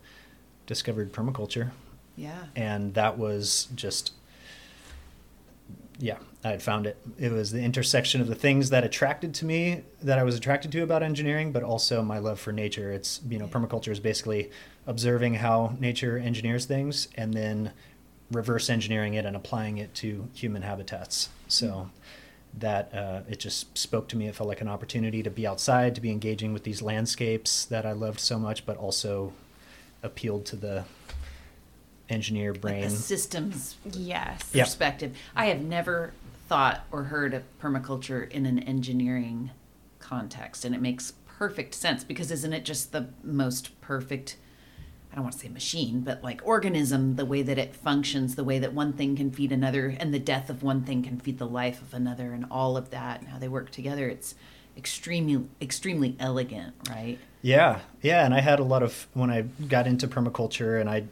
discovered 0.66 1.12
permaculture, 1.12 1.70
Yeah. 2.16 2.44
and 2.56 2.94
that 2.94 3.18
was 3.18 3.68
just 3.74 4.12
yeah, 6.00 6.18
I 6.44 6.50
had 6.50 6.62
found 6.62 6.86
it. 6.86 6.96
It 7.18 7.32
was 7.32 7.50
the 7.50 7.60
intersection 7.60 8.20
of 8.20 8.28
the 8.28 8.36
things 8.36 8.70
that 8.70 8.84
attracted 8.84 9.34
to 9.34 9.44
me, 9.44 9.82
that 10.00 10.16
I 10.16 10.22
was 10.22 10.36
attracted 10.36 10.70
to 10.72 10.82
about 10.84 11.02
engineering, 11.02 11.50
but 11.50 11.64
also 11.64 12.02
my 12.02 12.18
love 12.18 12.38
for 12.38 12.52
nature. 12.52 12.92
It's 12.92 13.20
you 13.28 13.36
know, 13.38 13.46
Yeah. 13.46 13.50
permaculture 13.50 13.88
is 13.90 13.98
basically 13.98 14.50
observing 14.86 15.34
how 15.34 15.76
nature 15.80 16.16
engineers 16.16 16.66
things, 16.66 17.08
and 17.16 17.34
then 17.34 17.72
reverse 18.30 18.70
engineering 18.70 19.14
it 19.14 19.24
and 19.24 19.34
applying 19.34 19.78
it 19.78 19.92
to 19.96 20.28
human 20.34 20.62
habitats. 20.62 21.30
So 21.48 21.68
hmm. 21.68 21.88
That 22.54 22.92
uh, 22.94 23.20
it 23.28 23.38
just 23.38 23.76
spoke 23.76 24.08
to 24.08 24.16
me. 24.16 24.26
It 24.26 24.34
felt 24.34 24.48
like 24.48 24.60
an 24.60 24.68
opportunity 24.68 25.22
to 25.22 25.30
be 25.30 25.46
outside, 25.46 25.94
to 25.94 26.00
be 26.00 26.10
engaging 26.10 26.52
with 26.52 26.64
these 26.64 26.82
landscapes 26.82 27.64
that 27.66 27.84
I 27.86 27.92
loved 27.92 28.20
so 28.20 28.38
much, 28.38 28.64
but 28.66 28.76
also 28.76 29.32
appealed 30.02 30.46
to 30.46 30.56
the 30.56 30.84
engineer 32.08 32.52
Like 32.52 32.60
brain. 32.62 32.84
a 32.84 32.90
systems 32.90 33.76
Yes. 33.92 34.50
Perspective. 34.50 35.16
I 35.36 35.46
have 35.46 35.60
never 35.60 36.12
thought 36.48 36.84
or 36.90 37.04
heard 37.04 37.34
of 37.34 37.42
permaculture 37.60 38.28
in 38.30 38.46
an 38.46 38.58
engineering 38.60 39.50
context, 39.98 40.64
and 40.64 40.74
it 40.74 40.80
makes 40.80 41.12
perfect 41.26 41.74
sense 41.74 42.02
because 42.04 42.30
isn't 42.30 42.52
it 42.52 42.64
just 42.64 42.92
the 42.92 43.08
most 43.22 43.78
perfect? 43.80 44.36
I 45.18 45.20
don't 45.20 45.24
want 45.24 45.34
to 45.34 45.40
say 45.40 45.48
machine, 45.48 46.02
but 46.02 46.22
like 46.22 46.40
organism, 46.44 47.16
the 47.16 47.24
way 47.24 47.42
that 47.42 47.58
it 47.58 47.74
functions, 47.74 48.36
the 48.36 48.44
way 48.44 48.60
that 48.60 48.72
one 48.72 48.92
thing 48.92 49.16
can 49.16 49.32
feed 49.32 49.50
another, 49.50 49.96
and 49.98 50.14
the 50.14 50.20
death 50.20 50.48
of 50.48 50.62
one 50.62 50.84
thing 50.84 51.02
can 51.02 51.18
feed 51.18 51.38
the 51.38 51.46
life 51.46 51.82
of 51.82 51.92
another, 51.92 52.32
and 52.32 52.46
all 52.52 52.76
of 52.76 52.90
that, 52.90 53.18
and 53.18 53.28
how 53.30 53.36
they 53.36 53.48
work 53.48 53.72
together. 53.72 54.08
It's 54.08 54.36
extremely, 54.76 55.48
extremely 55.60 56.14
elegant, 56.20 56.72
right? 56.88 57.18
Yeah, 57.42 57.80
yeah, 58.00 58.24
and 58.24 58.32
I 58.32 58.40
had 58.42 58.60
a 58.60 58.62
lot 58.62 58.84
of 58.84 59.08
when 59.12 59.28
I 59.28 59.42
got 59.66 59.88
into 59.88 60.06
permaculture 60.06 60.80
and 60.80 60.88
I 60.88 61.06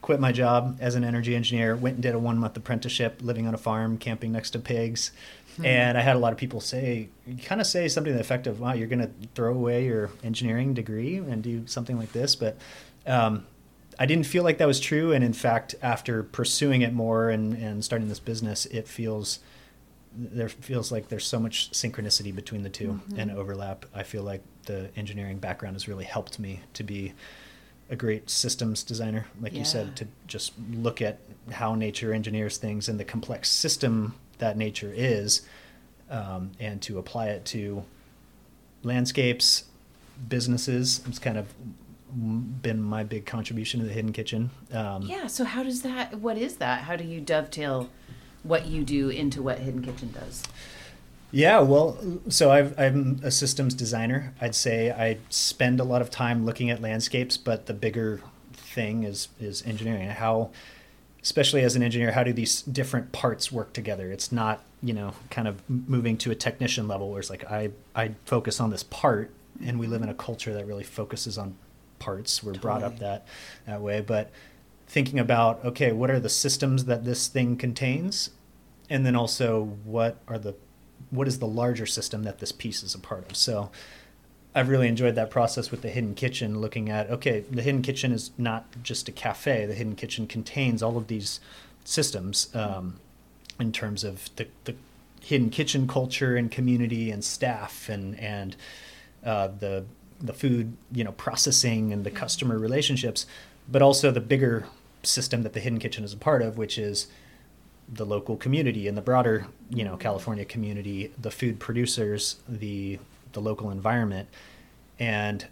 quit 0.00 0.18
my 0.18 0.32
job 0.32 0.78
as 0.80 0.94
an 0.94 1.04
energy 1.04 1.36
engineer, 1.36 1.76
went 1.76 1.96
and 1.96 2.02
did 2.02 2.14
a 2.14 2.18
one 2.18 2.38
month 2.38 2.56
apprenticeship, 2.56 3.18
living 3.20 3.46
on 3.46 3.52
a 3.52 3.58
farm, 3.58 3.98
camping 3.98 4.32
next 4.32 4.52
to 4.52 4.60
pigs, 4.60 5.12
hmm. 5.56 5.66
and 5.66 5.98
I 5.98 6.00
had 6.00 6.16
a 6.16 6.18
lot 6.18 6.32
of 6.32 6.38
people 6.38 6.62
say, 6.62 7.10
kind 7.44 7.60
of 7.60 7.66
say 7.66 7.86
something 7.86 8.12
to 8.12 8.14
the 8.14 8.20
effect 8.20 8.46
of, 8.46 8.60
"Wow, 8.60 8.72
you're 8.72 8.88
going 8.88 9.00
to 9.00 9.10
throw 9.34 9.52
away 9.52 9.84
your 9.84 10.10
engineering 10.24 10.72
degree 10.72 11.18
and 11.18 11.42
do 11.42 11.66
something 11.66 11.98
like 11.98 12.12
this," 12.12 12.34
but 12.34 12.56
um, 13.06 13.46
I 13.98 14.06
didn't 14.06 14.26
feel 14.26 14.42
like 14.42 14.58
that 14.58 14.66
was 14.66 14.80
true, 14.80 15.12
and 15.12 15.22
in 15.22 15.32
fact, 15.32 15.74
after 15.82 16.22
pursuing 16.22 16.82
it 16.82 16.92
more 16.92 17.30
and 17.30 17.54
and 17.54 17.84
starting 17.84 18.08
this 18.08 18.20
business, 18.20 18.66
it 18.66 18.88
feels 18.88 19.38
there 20.14 20.48
feels 20.48 20.92
like 20.92 21.08
there's 21.08 21.26
so 21.26 21.40
much 21.40 21.70
synchronicity 21.70 22.34
between 22.34 22.62
the 22.62 22.68
2 22.68 23.00
and 23.16 23.30
overlap. 23.30 23.86
I 23.94 24.02
feel 24.02 24.22
like 24.22 24.42
the 24.66 24.90
engineering 24.96 25.38
background 25.38 25.74
has 25.74 25.88
really 25.88 26.04
helped 26.04 26.38
me 26.38 26.60
to 26.74 26.82
be 26.82 27.14
a 27.90 27.96
great 27.96 28.28
systems 28.28 28.82
designer, 28.82 29.26
like 29.40 29.52
you 29.52 29.64
said, 29.64 29.96
to 29.96 30.06
just 30.26 30.52
look 30.70 31.02
at 31.02 31.18
how 31.50 31.74
nature 31.74 32.12
engineers 32.12 32.56
things 32.56 32.88
and 32.88 32.98
the 32.98 33.04
complex 33.04 33.50
system 33.50 34.14
that 34.38 34.56
nature 34.56 34.92
is, 34.94 35.42
um, 36.10 36.52
and 36.58 36.80
to 36.82 36.98
apply 36.98 37.28
it 37.28 37.44
to 37.46 37.84
landscapes, 38.82 39.64
businesses. 40.28 41.00
It's 41.06 41.18
kind 41.18 41.36
of 41.36 41.46
been 42.14 42.82
my 42.82 43.04
big 43.04 43.26
contribution 43.26 43.80
to 43.80 43.86
the 43.86 43.92
Hidden 43.92 44.12
Kitchen. 44.12 44.50
Um, 44.72 45.02
Yeah. 45.02 45.26
So 45.26 45.44
how 45.44 45.62
does 45.62 45.82
that? 45.82 46.18
What 46.18 46.36
is 46.36 46.56
that? 46.56 46.82
How 46.82 46.96
do 46.96 47.04
you 47.04 47.20
dovetail 47.20 47.88
what 48.42 48.66
you 48.66 48.84
do 48.84 49.08
into 49.08 49.42
what 49.42 49.58
Hidden 49.60 49.82
Kitchen 49.82 50.12
does? 50.12 50.42
Yeah, 51.34 51.60
well, 51.60 51.96
so 52.28 52.50
I've, 52.50 52.78
I'm 52.78 53.18
a 53.22 53.30
systems 53.30 53.72
designer. 53.72 54.34
I'd 54.38 54.54
say 54.54 54.90
I 54.90 55.16
spend 55.30 55.80
a 55.80 55.84
lot 55.84 56.02
of 56.02 56.10
time 56.10 56.44
looking 56.44 56.68
at 56.68 56.82
landscapes, 56.82 57.38
but 57.38 57.64
the 57.66 57.72
bigger 57.72 58.20
thing 58.52 59.04
is 59.04 59.28
is 59.40 59.62
engineering. 59.64 60.08
How, 60.10 60.50
especially 61.22 61.62
as 61.62 61.74
an 61.74 61.82
engineer, 61.82 62.12
how 62.12 62.22
do 62.22 62.34
these 62.34 62.60
different 62.62 63.12
parts 63.12 63.50
work 63.50 63.72
together? 63.72 64.12
It's 64.12 64.30
not 64.30 64.62
you 64.82 64.92
know 64.92 65.14
kind 65.30 65.48
of 65.48 65.62
moving 65.70 66.18
to 66.18 66.30
a 66.30 66.34
technician 66.34 66.86
level 66.86 67.10
where 67.10 67.20
it's 67.20 67.30
like 67.30 67.50
I 67.50 67.70
I 67.94 68.10
focus 68.26 68.60
on 68.60 68.68
this 68.68 68.82
part, 68.82 69.30
and 69.64 69.78
we 69.80 69.86
live 69.86 70.02
in 70.02 70.10
a 70.10 70.14
culture 70.14 70.52
that 70.52 70.66
really 70.66 70.84
focuses 70.84 71.38
on 71.38 71.56
parts. 72.02 72.42
We're 72.42 72.54
brought 72.54 72.82
up 72.82 72.98
that 72.98 73.26
that 73.66 73.80
way, 73.80 74.00
but 74.00 74.30
thinking 74.86 75.18
about 75.18 75.64
okay, 75.64 75.92
what 75.92 76.10
are 76.10 76.20
the 76.20 76.28
systems 76.28 76.86
that 76.86 77.04
this 77.04 77.28
thing 77.28 77.56
contains, 77.56 78.30
and 78.90 79.06
then 79.06 79.14
also 79.14 79.76
what 79.84 80.18
are 80.26 80.38
the 80.38 80.54
what 81.10 81.28
is 81.28 81.38
the 81.38 81.46
larger 81.46 81.86
system 81.86 82.24
that 82.24 82.38
this 82.40 82.52
piece 82.52 82.82
is 82.82 82.94
a 82.94 82.98
part 82.98 83.30
of. 83.30 83.36
So 83.36 83.70
I've 84.54 84.68
really 84.68 84.88
enjoyed 84.88 85.14
that 85.14 85.30
process 85.30 85.70
with 85.70 85.82
the 85.82 85.90
hidden 85.90 86.14
kitchen, 86.14 86.60
looking 86.60 86.90
at 86.90 87.08
okay, 87.10 87.44
the 87.50 87.62
hidden 87.62 87.82
kitchen 87.82 88.12
is 88.12 88.32
not 88.36 88.66
just 88.82 89.08
a 89.08 89.12
cafe. 89.12 89.64
The 89.64 89.74
hidden 89.74 89.94
kitchen 89.94 90.26
contains 90.26 90.82
all 90.82 90.96
of 90.96 91.06
these 91.06 91.40
systems 91.84 92.54
um, 92.54 92.98
in 93.60 93.72
terms 93.72 94.04
of 94.04 94.28
the, 94.36 94.48
the 94.64 94.74
hidden 95.20 95.50
kitchen 95.50 95.86
culture 95.86 96.36
and 96.36 96.50
community 96.50 97.10
and 97.10 97.24
staff 97.24 97.88
and 97.88 98.18
and 98.18 98.56
uh, 99.24 99.46
the 99.46 99.84
the 100.22 100.32
food 100.32 100.76
you 100.92 101.04
know 101.04 101.12
processing 101.12 101.92
and 101.92 102.04
the 102.04 102.10
customer 102.10 102.58
relationships, 102.58 103.26
but 103.68 103.82
also 103.82 104.10
the 104.10 104.20
bigger 104.20 104.66
system 105.02 105.42
that 105.42 105.52
the 105.52 105.60
hidden 105.60 105.78
kitchen 105.78 106.04
is 106.04 106.12
a 106.12 106.16
part 106.16 106.42
of, 106.42 106.56
which 106.56 106.78
is 106.78 107.08
the 107.88 108.06
local 108.06 108.36
community 108.36 108.86
and 108.86 108.96
the 108.96 109.02
broader 109.02 109.46
you 109.68 109.84
know 109.84 109.96
California 109.96 110.44
community, 110.44 111.12
the 111.20 111.30
food 111.30 111.58
producers, 111.58 112.36
the 112.48 112.98
the 113.32 113.40
local 113.40 113.70
environment, 113.70 114.28
and 114.98 115.46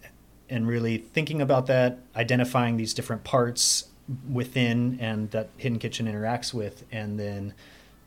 and 0.49 0.67
really 0.67 0.99
thinking 0.99 1.41
about 1.41 1.67
that, 1.67 1.99
identifying 2.17 2.77
these 2.77 2.95
different 2.95 3.25
parts 3.25 3.89
within 4.31 4.99
and 5.01 5.31
that 5.31 5.49
hidden 5.57 5.79
kitchen 5.79 6.07
interacts 6.07 6.53
with, 6.53 6.85
and 6.91 7.19
then 7.19 7.55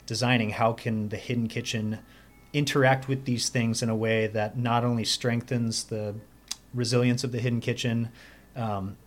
designing 0.05 0.49
how 0.51 0.73
can 0.73 1.09
the 1.09 1.17
hidden 1.17 1.47
kitchen 1.47 1.99
interact 2.51 3.07
with 3.07 3.25
these 3.25 3.49
things 3.49 3.81
in 3.81 3.89
a 3.89 3.95
way 3.95 4.27
that 4.27 4.57
not 4.57 4.83
only 4.83 5.03
strengthens 5.03 5.85
the 5.85 6.13
resilience 6.73 7.23
of 7.23 7.31
the 7.31 7.39
hidden 7.39 7.61
kitchen, 7.61 8.09
um, 8.55 8.97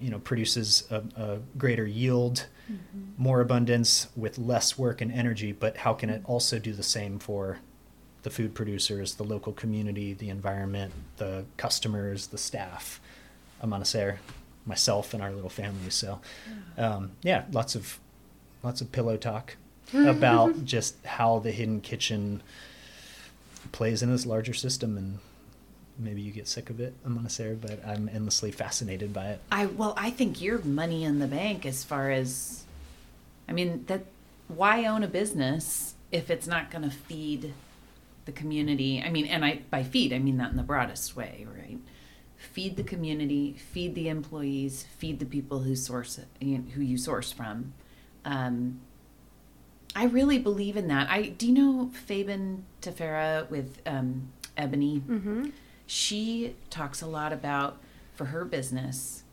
you 0.00 0.10
know, 0.10 0.18
produces 0.18 0.84
a, 0.90 1.02
a 1.16 1.38
greater 1.56 1.86
yield, 1.86 2.46
mm-hmm. 2.70 3.02
more 3.16 3.40
abundance 3.40 4.08
with 4.16 4.38
less 4.38 4.78
work 4.78 5.00
and 5.00 5.12
energy, 5.12 5.52
but 5.52 5.78
how 5.78 5.94
can 5.94 6.10
it 6.10 6.22
also 6.24 6.58
do 6.58 6.72
the 6.72 6.82
same 6.82 7.18
for 7.18 7.58
the 8.24 8.30
food 8.30 8.54
producers, 8.54 9.14
the 9.14 9.22
local 9.22 9.52
community, 9.52 10.14
the 10.14 10.30
environment, 10.30 10.92
the 11.18 11.44
customers, 11.56 12.28
the 12.28 12.38
staff, 12.38 13.00
Amanecer, 13.62 14.16
myself, 14.66 15.12
and 15.14 15.22
our 15.22 15.30
little 15.30 15.50
family. 15.50 15.90
So, 15.90 16.20
um, 16.76 17.12
yeah, 17.22 17.44
lots 17.52 17.74
of 17.74 18.00
lots 18.62 18.80
of 18.80 18.90
pillow 18.90 19.18
talk 19.18 19.56
about 19.94 20.64
just 20.64 21.04
how 21.04 21.38
the 21.38 21.52
hidden 21.52 21.82
kitchen 21.82 22.42
plays 23.72 24.02
in 24.02 24.10
this 24.10 24.24
larger 24.26 24.54
system 24.54 24.96
and 24.96 25.18
maybe 25.98 26.20
you 26.20 26.32
get 26.32 26.48
sick 26.48 26.70
of 26.70 26.80
it 26.80 26.94
Amanecer 27.04 27.60
but 27.60 27.84
i'm 27.86 28.08
endlessly 28.08 28.50
fascinated 28.50 29.12
by 29.12 29.26
it 29.28 29.40
i 29.52 29.66
well 29.66 29.94
i 29.96 30.10
think 30.10 30.40
you're 30.40 30.58
money 30.62 31.04
in 31.04 31.18
the 31.18 31.26
bank 31.26 31.64
as 31.64 31.84
far 31.84 32.10
as 32.10 32.64
i 33.48 33.52
mean 33.52 33.84
that 33.86 34.04
why 34.48 34.84
own 34.84 35.02
a 35.02 35.08
business 35.08 35.94
if 36.10 36.30
it's 36.30 36.46
not 36.46 36.70
going 36.70 36.82
to 36.82 36.90
feed 36.90 37.54
the 38.24 38.32
community 38.32 39.02
i 39.04 39.10
mean 39.10 39.26
and 39.26 39.44
i 39.44 39.60
by 39.70 39.82
feed 39.82 40.12
i 40.12 40.18
mean 40.18 40.38
that 40.38 40.50
in 40.50 40.56
the 40.56 40.62
broadest 40.62 41.14
way 41.16 41.46
right 41.54 41.78
feed 42.36 42.76
the 42.76 42.82
community 42.82 43.54
feed 43.72 43.94
the 43.94 44.08
employees 44.08 44.86
feed 44.98 45.18
the 45.18 45.26
people 45.26 45.60
who 45.60 45.74
source 45.74 46.18
who 46.40 46.82
you 46.82 46.98
source 46.98 47.32
from 47.32 47.72
um, 48.24 48.80
I 49.94 50.04
really 50.04 50.38
believe 50.38 50.76
in 50.76 50.88
that. 50.88 51.08
I 51.08 51.22
do 51.22 51.46
you 51.46 51.52
know 51.52 51.90
Fabian 51.92 52.64
Tefera 52.82 53.48
with 53.48 53.78
um, 53.86 54.32
Ebony? 54.56 55.02
Mm-hmm. 55.06 55.50
She 55.86 56.56
talks 56.70 57.02
a 57.02 57.06
lot 57.06 57.32
about 57.32 57.78
for 58.14 58.26
her 58.26 58.44
business. 58.44 59.24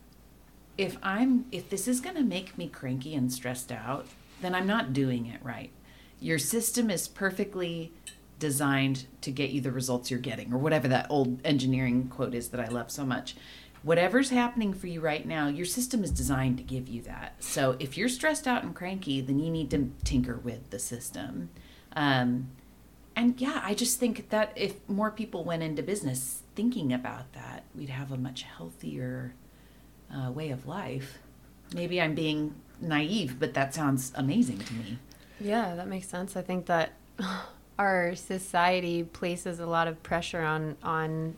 If 0.78 0.98
I'm 1.04 1.46
if 1.52 1.70
this 1.70 1.88
is 1.88 2.02
going 2.02 2.16
to 2.16 2.24
make 2.24 2.58
me 2.58 2.68
cranky 2.68 3.14
and 3.16 3.32
stressed 3.32 3.72
out, 3.72 4.08
then 4.42 4.56
I'm 4.56 4.68
not 4.68 4.94
doing 4.94 5.26
it 5.28 5.44
right. 5.44 5.72
Your 6.20 6.40
system 6.40 6.90
is 6.90 7.08
perfectly 7.08 7.92
designed 8.40 9.06
to 9.22 9.32
get 9.32 9.52
you 9.52 9.62
the 9.62 9.72
results 9.72 10.10
you're 10.10 10.20
getting, 10.20 10.52
or 10.52 10.58
whatever 10.58 10.88
that 10.88 11.08
old 11.10 11.40
engineering 11.46 12.08
quote 12.08 12.34
is 12.34 12.50
that 12.50 12.60
I 12.60 12.68
love 12.68 12.90
so 12.90 13.06
much 13.06 13.36
whatever's 13.84 14.30
happening 14.30 14.74
for 14.74 14.88
you 14.88 15.02
right 15.02 15.26
now, 15.26 15.48
your 15.48 15.66
system 15.66 16.04
is 16.04 16.12
designed 16.12 16.58
to 16.58 16.64
give 16.64 16.88
you 16.88 17.02
that. 17.04 17.36
So 17.44 17.76
if 17.80 17.98
you're 17.98 18.10
stressed 18.10 18.48
out 18.48 18.64
and 18.64 18.76
cranky, 18.76 19.22
then 19.22 19.40
you 19.40 19.50
need 19.50 19.72
to 19.72 19.92
tinker 20.04 20.38
with 20.38 20.70
the 20.70 20.80
system. 20.80 21.50
Um, 21.96 22.50
and 23.16 23.40
yeah, 23.42 23.62
I 23.64 23.74
just 23.74 24.00
think 24.00 24.30
that 24.30 24.54
if 24.56 24.88
more 24.88 25.12
people 25.12 25.44
went 25.44 25.64
into 25.64 25.84
business 25.84 26.41
thinking 26.62 26.94
about 26.94 27.34
that, 27.34 27.64
we'd 27.74 27.90
have 27.90 28.12
a 28.12 28.18
much 28.18 28.44
healthier 28.44 29.34
uh, 30.14 30.32
way 30.32 30.52
of 30.52 30.68
life. 30.68 31.18
Maybe 31.74 32.00
I'm 32.00 32.14
being 32.14 32.54
naive, 32.80 33.40
but 33.40 33.56
that 33.56 33.74
sounds 33.74 34.12
amazing 34.14 34.60
to 34.60 34.74
me. 34.76 35.00
Yeah, 35.40 35.74
that 35.74 35.88
makes 35.88 36.08
sense. 36.08 36.36
I 36.36 36.44
think 36.44 36.68
that 36.68 36.92
our 37.80 38.14
society 38.14 39.04
places 39.04 39.60
a 39.60 39.66
lot 39.66 39.88
of 39.88 40.04
pressure 40.04 40.44
on 40.44 40.78
on 40.84 41.36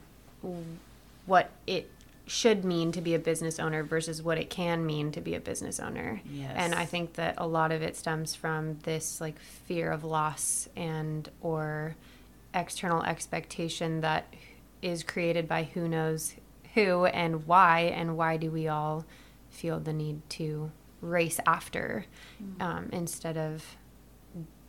what 1.26 1.52
it 1.68 1.90
should 2.28 2.66
mean 2.66 2.92
to 2.92 3.00
be 3.00 3.14
a 3.16 3.20
business 3.20 3.60
owner 3.60 3.82
versus 3.82 4.22
what 4.22 4.38
it 4.38 4.50
can 4.50 4.86
mean 4.86 5.10
to 5.14 5.22
be 5.22 5.36
a 5.36 5.40
business 5.40 5.80
owner. 5.80 6.20
Yes. 6.30 6.52
And 6.54 6.76
I 6.76 6.84
think 6.84 7.14
that 7.14 7.36
a 7.38 7.48
lot 7.48 7.72
of 7.72 7.82
it 7.82 7.96
stems 7.96 8.36
from 8.36 8.78
this 8.84 9.22
like 9.22 9.40
fear 9.40 9.90
of 9.90 10.04
loss 10.04 10.68
and 10.76 11.30
or 11.40 11.96
external 12.54 13.04
expectation 13.04 14.02
that 14.02 14.26
is 14.84 15.04
created 15.04 15.48
by 15.48 15.64
who 15.64 15.88
knows 15.88 16.36
who 16.74 17.06
and 17.06 17.46
why 17.46 17.82
and 17.82 18.18
why 18.18 18.38
do 18.38 18.50
we 18.52 18.68
all 18.68 19.06
feel 19.50 19.80
the 19.80 19.94
need 19.94 20.28
to 20.30 20.72
race 21.02 21.40
after 21.46 22.06
mm-hmm. 22.42 22.62
um, 22.62 22.90
instead 22.92 23.38
of 23.38 23.78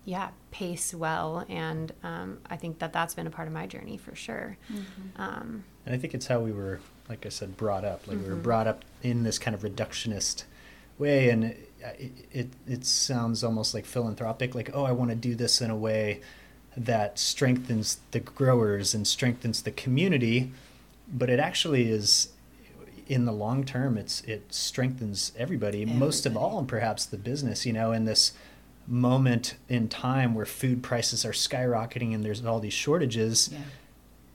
yeah 0.05 0.29
pace 0.51 0.93
well 0.93 1.47
and 1.49 1.93
um, 2.03 2.39
i 2.51 2.57
think 2.57 2.79
that 2.79 2.93
that's 2.93 3.15
been 3.15 3.27
a 3.27 3.31
part 3.31 3.49
of 3.49 3.55
my 3.55 3.67
journey 3.67 3.97
for 3.97 4.15
sure 4.15 4.59
mm-hmm. 4.71 5.23
um, 5.23 5.65
and 5.87 5.95
i 5.95 5.99
think 5.99 6.13
it's 6.13 6.27
how 6.27 6.41
we 6.41 6.53
were 6.53 6.81
like 7.09 7.27
I 7.27 7.29
said, 7.29 7.57
brought 7.57 7.85
up. 7.85 8.07
Like 8.07 8.17
mm-hmm. 8.17 8.25
we 8.25 8.31
were 8.31 8.35
mm-hmm. 8.37 8.43
brought 8.43 8.67
up 8.67 8.85
in 9.03 9.23
this 9.23 9.39
kind 9.39 9.55
of 9.55 9.63
reductionist 9.63 10.45
way, 10.99 11.31
and 11.31 11.45
it, 11.45 12.13
it 12.33 12.49
it 12.67 12.85
sounds 12.85 13.45
almost 13.45 13.75
like 13.75 13.85
philanthropic. 13.85 14.55
Like, 14.55 14.71
oh, 14.73 14.85
I 14.85 14.93
want 14.93 15.11
to 15.11 15.17
do 15.17 15.35
this 15.35 15.61
in 15.61 15.71
a 15.71 15.77
way 15.77 16.21
that 16.77 17.19
strengthens 17.19 17.99
the 18.11 18.21
growers 18.21 18.95
and 18.95 19.07
strengthens 19.07 19.63
the 19.63 19.71
community, 19.71 20.53
but 21.13 21.31
it 21.31 21.39
actually 21.39 21.91
is 21.91 22.29
in 23.07 23.27
the 23.27 23.33
long 23.33 23.65
term 23.65 23.99
it's 23.99 24.23
it 24.23 24.43
strengthens 24.53 25.31
everybody, 25.37 25.83
everybody, 25.83 25.99
most 25.99 26.25
of 26.25 26.37
all 26.39 26.59
and 26.59 26.67
perhaps 26.67 27.05
the 27.05 27.19
business 27.19 27.67
you 27.67 27.73
know 27.73 27.93
in 27.93 28.07
this 28.07 28.33
moment 28.87 29.57
in 29.69 29.89
time 29.89 30.35
where 30.35 30.47
food 30.47 30.83
prices 30.83 31.23
are 31.23 31.33
skyrocketing 31.33 32.15
and 32.15 32.25
there's 32.25 32.43
all 32.47 32.61
these 32.61 32.73
shortages 32.73 33.51
yeah. 33.53 33.59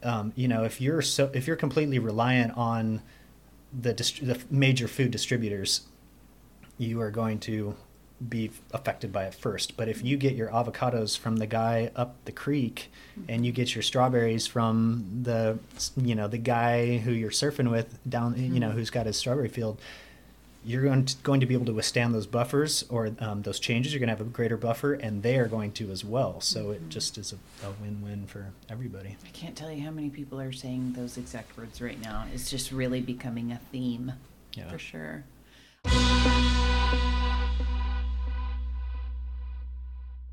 um, 0.03 0.33
you 0.35 0.47
know, 0.47 0.63
if 0.63 0.79
you're 0.79 1.01
so 1.01 1.29
if 1.33 1.47
you're 1.47 1.55
completely 1.55 1.99
reliant 1.99 2.55
on 2.57 3.01
the 3.77 3.93
dist- 3.93 4.25
the 4.25 4.39
major 4.49 4.87
food 4.87 5.11
distributors, 5.11 5.81
you 6.77 7.01
are 7.01 7.11
going 7.11 7.39
to 7.39 7.75
be 8.27 8.51
affected 8.71 9.13
by 9.13 9.25
it 9.25 9.33
first. 9.33 9.77
But 9.77 9.87
if 9.87 10.03
you 10.03 10.17
get 10.17 10.35
your 10.35 10.49
avocados 10.49 11.17
from 11.17 11.37
the 11.37 11.47
guy 11.47 11.91
up 11.95 12.15
the 12.25 12.31
creek, 12.31 12.91
and 13.27 13.45
you 13.45 13.51
get 13.51 13.75
your 13.75 13.81
strawberries 13.81 14.47
from 14.47 15.21
the 15.23 15.59
you 15.97 16.15
know 16.15 16.27
the 16.27 16.37
guy 16.37 16.97
who 16.97 17.11
you're 17.11 17.31
surfing 17.31 17.69
with 17.69 17.99
down 18.09 18.35
you 18.37 18.59
know 18.59 18.69
mm-hmm. 18.69 18.77
who's 18.77 18.89
got 18.89 19.05
his 19.05 19.17
strawberry 19.17 19.49
field, 19.49 19.79
you're 20.63 20.83
going 20.83 21.05
to, 21.05 21.15
going 21.17 21.39
to 21.39 21.45
be 21.45 21.53
able 21.53 21.65
to 21.65 21.73
withstand 21.73 22.13
those 22.13 22.27
buffers 22.27 22.83
or 22.89 23.11
um, 23.19 23.41
those 23.43 23.59
changes. 23.59 23.93
You're 23.93 23.99
going 23.99 24.09
to 24.09 24.15
have 24.15 24.21
a 24.21 24.29
greater 24.29 24.57
buffer, 24.57 24.93
and 24.93 25.23
they 25.23 25.37
are 25.37 25.47
going 25.47 25.71
to 25.73 25.89
as 25.91 26.03
well. 26.03 26.41
So 26.41 26.65
mm-hmm. 26.65 26.73
it 26.73 26.89
just 26.89 27.17
is 27.17 27.33
a, 27.33 27.67
a, 27.67 27.71
win-win 27.81 28.27
for 28.27 28.47
everybody. 28.69 29.15
I 29.25 29.29
can't 29.29 29.55
tell 29.55 29.71
you 29.71 29.83
how 29.83 29.91
many 29.91 30.09
people 30.09 30.39
are 30.39 30.51
saying 30.51 30.93
those 30.93 31.17
exact 31.17 31.57
words 31.57 31.81
right 31.81 32.01
now. 32.01 32.25
It's 32.33 32.49
just 32.49 32.71
really 32.71 33.01
becoming 33.01 33.51
a 33.51 33.59
theme, 33.71 34.13
yeah. 34.53 34.69
for 34.69 34.77
sure. 34.77 35.23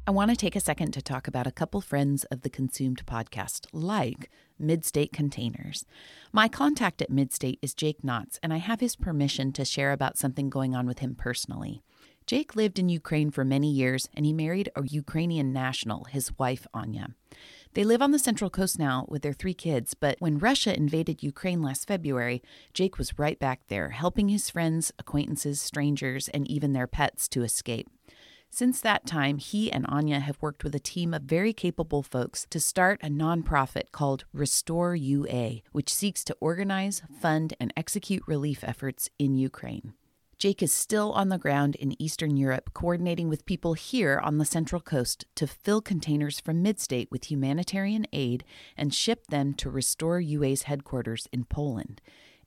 I 0.08 0.12
want 0.12 0.30
to 0.30 0.36
take 0.36 0.54
a 0.54 0.60
second 0.60 0.92
to 0.92 1.02
talk 1.02 1.26
about 1.26 1.48
a 1.48 1.52
couple 1.52 1.80
friends 1.80 2.22
of 2.30 2.42
the 2.42 2.48
Consumed 2.48 3.04
podcast, 3.06 3.66
like 3.72 4.30
Midstate 4.62 5.12
Containers. 5.12 5.84
My 6.32 6.46
contact 6.46 7.02
at 7.02 7.10
Midstate 7.10 7.58
is 7.60 7.74
Jake 7.74 8.02
Knotts, 8.02 8.38
and 8.40 8.52
I 8.52 8.58
have 8.58 8.78
his 8.78 8.94
permission 8.94 9.52
to 9.54 9.64
share 9.64 9.90
about 9.90 10.16
something 10.16 10.48
going 10.48 10.76
on 10.76 10.86
with 10.86 11.00
him 11.00 11.16
personally. 11.16 11.82
Jake 12.24 12.54
lived 12.54 12.78
in 12.78 12.88
Ukraine 12.88 13.32
for 13.32 13.44
many 13.44 13.68
years, 13.68 14.08
and 14.14 14.24
he 14.24 14.32
married 14.32 14.70
a 14.76 14.84
Ukrainian 14.86 15.52
national, 15.52 16.04
his 16.04 16.30
wife, 16.38 16.68
Anya. 16.72 17.08
They 17.74 17.82
live 17.82 18.00
on 18.00 18.12
the 18.12 18.20
Central 18.20 18.48
Coast 18.48 18.78
now 18.78 19.06
with 19.08 19.22
their 19.22 19.32
three 19.32 19.54
kids, 19.54 19.94
but 19.94 20.20
when 20.20 20.38
Russia 20.38 20.76
invaded 20.76 21.24
Ukraine 21.24 21.62
last 21.62 21.88
February, 21.88 22.44
Jake 22.72 22.96
was 22.96 23.18
right 23.18 23.40
back 23.40 23.62
there, 23.66 23.88
helping 23.88 24.28
his 24.28 24.50
friends, 24.50 24.92
acquaintances, 25.00 25.60
strangers, 25.60 26.28
and 26.28 26.48
even 26.48 26.74
their 26.74 26.86
pets 26.86 27.26
to 27.30 27.42
escape. 27.42 27.88
Since 28.50 28.80
that 28.80 29.06
time, 29.06 29.38
he 29.38 29.70
and 29.70 29.84
Anya 29.88 30.20
have 30.20 30.40
worked 30.40 30.64
with 30.64 30.74
a 30.74 30.80
team 30.80 31.12
of 31.12 31.22
very 31.22 31.52
capable 31.52 32.02
folks 32.02 32.46
to 32.50 32.58
start 32.58 33.00
a 33.02 33.08
nonprofit 33.08 33.92
called 33.92 34.24
Restore 34.32 34.96
UA, 34.96 35.62
which 35.72 35.92
seeks 35.92 36.24
to 36.24 36.36
organize, 36.40 37.02
fund, 37.20 37.54
and 37.60 37.72
execute 37.76 38.22
relief 38.26 38.64
efforts 38.64 39.10
in 39.18 39.34
Ukraine. 39.34 39.92
Jake 40.38 40.62
is 40.62 40.72
still 40.72 41.12
on 41.12 41.30
the 41.30 41.38
ground 41.38 41.76
in 41.76 42.00
Eastern 42.00 42.36
Europe, 42.36 42.74
coordinating 42.74 43.30
with 43.30 43.46
people 43.46 43.72
here 43.72 44.20
on 44.22 44.36
the 44.36 44.44
Central 44.44 44.82
Coast 44.82 45.24
to 45.34 45.46
fill 45.46 45.80
containers 45.80 46.40
from 46.40 46.62
Midstate 46.62 47.10
with 47.10 47.30
humanitarian 47.30 48.06
aid 48.12 48.44
and 48.76 48.94
ship 48.94 49.28
them 49.28 49.54
to 49.54 49.70
Restore 49.70 50.20
UA's 50.20 50.62
headquarters 50.62 51.26
in 51.32 51.44
Poland. 51.44 52.02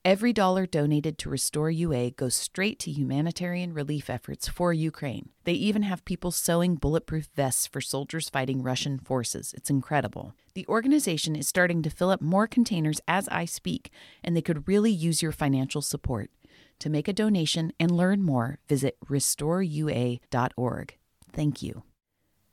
Every 0.06 0.32
dollar 0.32 0.66
donated 0.66 1.18
to 1.18 1.30
Restore 1.30 1.70
UA 1.70 2.12
goes 2.12 2.34
straight 2.34 2.80
to 2.80 2.92
humanitarian 2.92 3.74
relief 3.74 4.10
efforts 4.10 4.48
for 4.48 4.72
Ukraine. 4.72 5.32
They 5.44 5.52
even 5.54 5.82
have 5.82 6.06
people 6.06 6.32
sewing 6.32 6.76
bulletproof 6.76 7.28
vests 7.36 7.68
for 7.68 7.82
soldiers 7.82 8.30
fighting 8.30 8.64
Russian 8.64 8.98
forces. 9.00 9.54
It's 9.58 9.70
incredible. 9.70 10.36
The 10.54 10.66
organization 10.70 11.36
is 11.36 11.50
starting 11.50 11.82
to 11.82 11.90
fill 11.90 12.12
up 12.12 12.22
more 12.22 12.48
containers 12.48 13.02
as 13.10 13.28
I 13.28 13.44
speak, 13.44 13.92
and 14.24 14.38
they 14.38 14.42
could 14.42 14.70
really 14.70 14.92
use 14.92 15.22
your 15.22 15.34
financial 15.34 15.82
support. 15.82 16.32
To 16.80 16.90
make 16.90 17.10
a 17.10 17.14
donation 17.14 17.74
and 17.78 17.92
learn 17.92 18.24
more, 18.24 18.60
visit 18.70 18.96
restoreua.org. 19.06 20.98
Thank 21.34 21.62
you. 21.62 21.84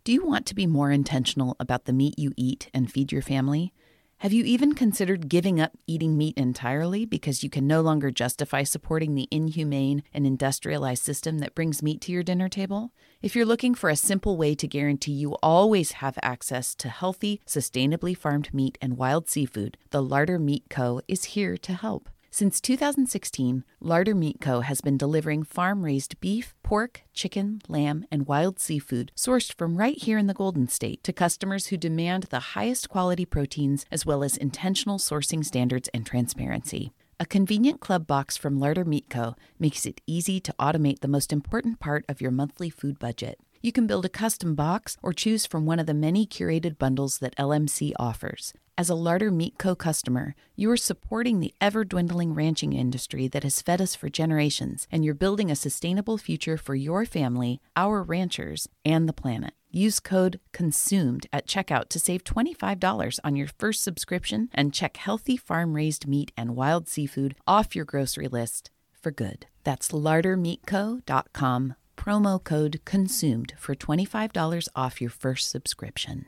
Do 0.02 0.12
you 0.12 0.26
want 0.26 0.46
to 0.46 0.54
be 0.54 0.66
more 0.66 0.90
intentional 0.90 1.54
about 1.60 1.84
the 1.84 1.92
meat 1.92 2.18
you 2.18 2.32
eat 2.36 2.70
and 2.74 2.90
feed 2.90 3.12
your 3.12 3.22
family? 3.22 3.72
Have 4.20 4.32
you 4.32 4.44
even 4.44 4.74
considered 4.74 5.28
giving 5.28 5.60
up 5.60 5.72
eating 5.86 6.16
meat 6.16 6.38
entirely 6.38 7.04
because 7.04 7.42
you 7.42 7.50
can 7.50 7.66
no 7.66 7.82
longer 7.82 8.10
justify 8.10 8.62
supporting 8.62 9.14
the 9.14 9.28
inhumane 9.30 10.02
and 10.14 10.26
industrialized 10.26 11.02
system 11.02 11.40
that 11.40 11.54
brings 11.54 11.82
meat 11.82 12.00
to 12.00 12.12
your 12.12 12.22
dinner 12.22 12.48
table? 12.48 12.92
If 13.20 13.36
you're 13.36 13.44
looking 13.44 13.74
for 13.74 13.90
a 13.90 13.96
simple 13.96 14.38
way 14.38 14.54
to 14.54 14.66
guarantee 14.66 15.12
you 15.12 15.34
always 15.42 15.92
have 15.92 16.18
access 16.22 16.74
to 16.76 16.88
healthy, 16.88 17.42
sustainably 17.46 18.16
farmed 18.16 18.54
meat 18.54 18.78
and 18.80 18.96
wild 18.96 19.28
seafood, 19.28 19.76
the 19.90 20.02
Larder 20.02 20.38
Meat 20.38 20.64
Co. 20.70 21.02
is 21.06 21.24
here 21.24 21.58
to 21.58 21.74
help. 21.74 22.08
Since 22.38 22.60
2016, 22.60 23.64
Larder 23.80 24.14
Meat 24.14 24.42
Co. 24.42 24.60
has 24.60 24.82
been 24.82 24.98
delivering 24.98 25.42
farm 25.42 25.82
raised 25.82 26.20
beef, 26.20 26.54
pork, 26.62 27.00
chicken, 27.14 27.62
lamb, 27.66 28.04
and 28.12 28.26
wild 28.26 28.60
seafood 28.60 29.10
sourced 29.16 29.54
from 29.54 29.78
right 29.78 29.96
here 29.96 30.18
in 30.18 30.26
the 30.26 30.34
Golden 30.34 30.68
State 30.68 31.02
to 31.04 31.14
customers 31.14 31.68
who 31.68 31.78
demand 31.78 32.24
the 32.24 32.52
highest 32.52 32.90
quality 32.90 33.24
proteins 33.24 33.86
as 33.90 34.04
well 34.04 34.22
as 34.22 34.36
intentional 34.36 34.98
sourcing 34.98 35.42
standards 35.42 35.88
and 35.94 36.04
transparency. 36.04 36.92
A 37.18 37.24
convenient 37.24 37.80
club 37.80 38.06
box 38.06 38.36
from 38.36 38.60
Larder 38.60 38.84
Meat 38.84 39.08
Co. 39.08 39.34
makes 39.58 39.86
it 39.86 40.02
easy 40.06 40.38
to 40.40 40.54
automate 40.60 41.00
the 41.00 41.08
most 41.08 41.32
important 41.32 41.80
part 41.80 42.04
of 42.06 42.20
your 42.20 42.32
monthly 42.32 42.68
food 42.68 42.98
budget. 42.98 43.40
You 43.66 43.72
can 43.72 43.88
build 43.88 44.04
a 44.04 44.08
custom 44.08 44.54
box 44.54 44.96
or 45.02 45.12
choose 45.12 45.44
from 45.44 45.66
one 45.66 45.80
of 45.80 45.86
the 45.86 45.92
many 45.92 46.24
curated 46.24 46.78
bundles 46.78 47.18
that 47.18 47.34
LMC 47.34 47.94
offers. 47.98 48.54
As 48.78 48.88
a 48.88 48.94
Larder 48.94 49.32
Meat 49.32 49.58
Co. 49.58 49.74
customer, 49.74 50.36
you 50.54 50.70
are 50.70 50.76
supporting 50.76 51.40
the 51.40 51.52
ever 51.60 51.84
dwindling 51.84 52.32
ranching 52.32 52.74
industry 52.74 53.26
that 53.26 53.42
has 53.42 53.60
fed 53.60 53.80
us 53.80 53.96
for 53.96 54.08
generations, 54.08 54.86
and 54.92 55.04
you're 55.04 55.14
building 55.14 55.50
a 55.50 55.56
sustainable 55.56 56.16
future 56.16 56.56
for 56.56 56.76
your 56.76 57.04
family, 57.04 57.60
our 57.74 58.04
ranchers, 58.04 58.68
and 58.84 59.08
the 59.08 59.12
planet. 59.12 59.54
Use 59.72 59.98
code 59.98 60.38
CONSUMED 60.52 61.26
at 61.32 61.48
checkout 61.48 61.88
to 61.88 61.98
save 61.98 62.22
$25 62.22 63.18
on 63.24 63.34
your 63.34 63.48
first 63.58 63.82
subscription 63.82 64.48
and 64.54 64.72
check 64.72 64.96
healthy 64.96 65.36
farm 65.36 65.74
raised 65.74 66.06
meat 66.06 66.30
and 66.36 66.54
wild 66.54 66.86
seafood 66.86 67.34
off 67.48 67.74
your 67.74 67.84
grocery 67.84 68.28
list 68.28 68.70
for 68.92 69.10
good. 69.10 69.46
That's 69.64 69.90
lardermeatco.com, 69.90 71.74
promo 71.96 72.42
code 72.42 72.80
CONSUMED 72.84 73.54
for 73.58 73.74
$25 73.74 74.68
off 74.76 75.00
your 75.00 75.10
first 75.10 75.50
subscription. 75.50 76.26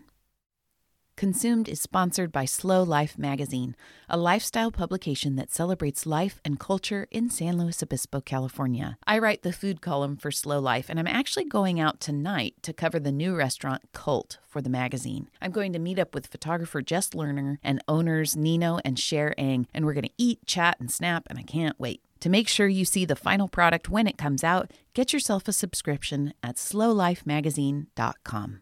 Consumed 1.18 1.68
is 1.68 1.80
sponsored 1.80 2.30
by 2.30 2.44
Slow 2.44 2.84
Life 2.84 3.18
Magazine, 3.18 3.74
a 4.08 4.16
lifestyle 4.16 4.70
publication 4.70 5.34
that 5.34 5.50
celebrates 5.50 6.06
life 6.06 6.40
and 6.44 6.60
culture 6.60 7.08
in 7.10 7.28
San 7.28 7.58
Luis 7.58 7.82
Obispo, 7.82 8.20
California. 8.20 8.98
I 9.04 9.18
write 9.18 9.42
the 9.42 9.52
food 9.52 9.80
column 9.80 10.16
for 10.16 10.30
Slow 10.30 10.60
Life, 10.60 10.86
and 10.88 10.96
I'm 10.96 11.08
actually 11.08 11.46
going 11.46 11.80
out 11.80 11.98
tonight 11.98 12.54
to 12.62 12.72
cover 12.72 13.00
the 13.00 13.10
new 13.10 13.34
restaurant 13.34 13.82
Cult 13.92 14.38
for 14.46 14.62
the 14.62 14.70
magazine. 14.70 15.28
I'm 15.42 15.50
going 15.50 15.72
to 15.72 15.80
meet 15.80 15.98
up 15.98 16.14
with 16.14 16.28
photographer 16.28 16.82
Jess 16.82 17.10
Lerner 17.10 17.58
and 17.64 17.82
owners 17.88 18.36
Nino 18.36 18.78
and 18.84 18.96
Cher 18.96 19.34
Eng, 19.36 19.66
and 19.74 19.84
we're 19.84 19.94
going 19.94 20.04
to 20.04 20.14
eat, 20.18 20.46
chat, 20.46 20.76
and 20.78 20.88
snap, 20.88 21.26
and 21.28 21.36
I 21.36 21.42
can't 21.42 21.80
wait. 21.80 22.00
To 22.20 22.28
make 22.28 22.48
sure 22.48 22.66
you 22.66 22.84
see 22.84 23.04
the 23.04 23.16
final 23.16 23.48
product 23.48 23.88
when 23.88 24.06
it 24.06 24.18
comes 24.18 24.42
out, 24.42 24.72
get 24.94 25.12
yourself 25.12 25.48
a 25.48 25.52
subscription 25.52 26.32
at 26.42 26.56
slowlifemagazine.com. 26.56 28.60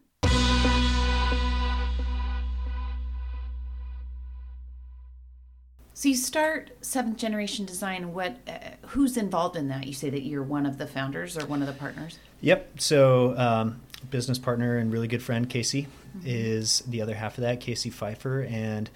So 5.97 6.09
you 6.09 6.15
start 6.15 6.69
seventh 6.81 7.17
generation 7.17 7.65
design. 7.65 8.13
What? 8.13 8.37
Uh, 8.47 8.59
who's 8.89 9.17
involved 9.17 9.55
in 9.55 9.69
that? 9.69 9.87
You 9.87 9.93
say 9.93 10.11
that 10.11 10.21
you're 10.21 10.43
one 10.43 10.67
of 10.67 10.77
the 10.77 10.85
founders 10.85 11.35
or 11.35 11.47
one 11.47 11.61
of 11.61 11.67
the 11.67 11.73
partners. 11.73 12.19
Yep. 12.41 12.79
So 12.79 13.35
um, 13.35 13.81
business 14.11 14.37
partner 14.37 14.77
and 14.77 14.93
really 14.93 15.07
good 15.07 15.23
friend 15.23 15.49
Casey 15.49 15.87
mm-hmm. 16.15 16.19
is 16.23 16.81
the 16.81 17.01
other 17.01 17.15
half 17.15 17.39
of 17.39 17.41
that. 17.41 17.61
Casey 17.61 17.89
Pfeiffer 17.89 18.43
and 18.43 18.91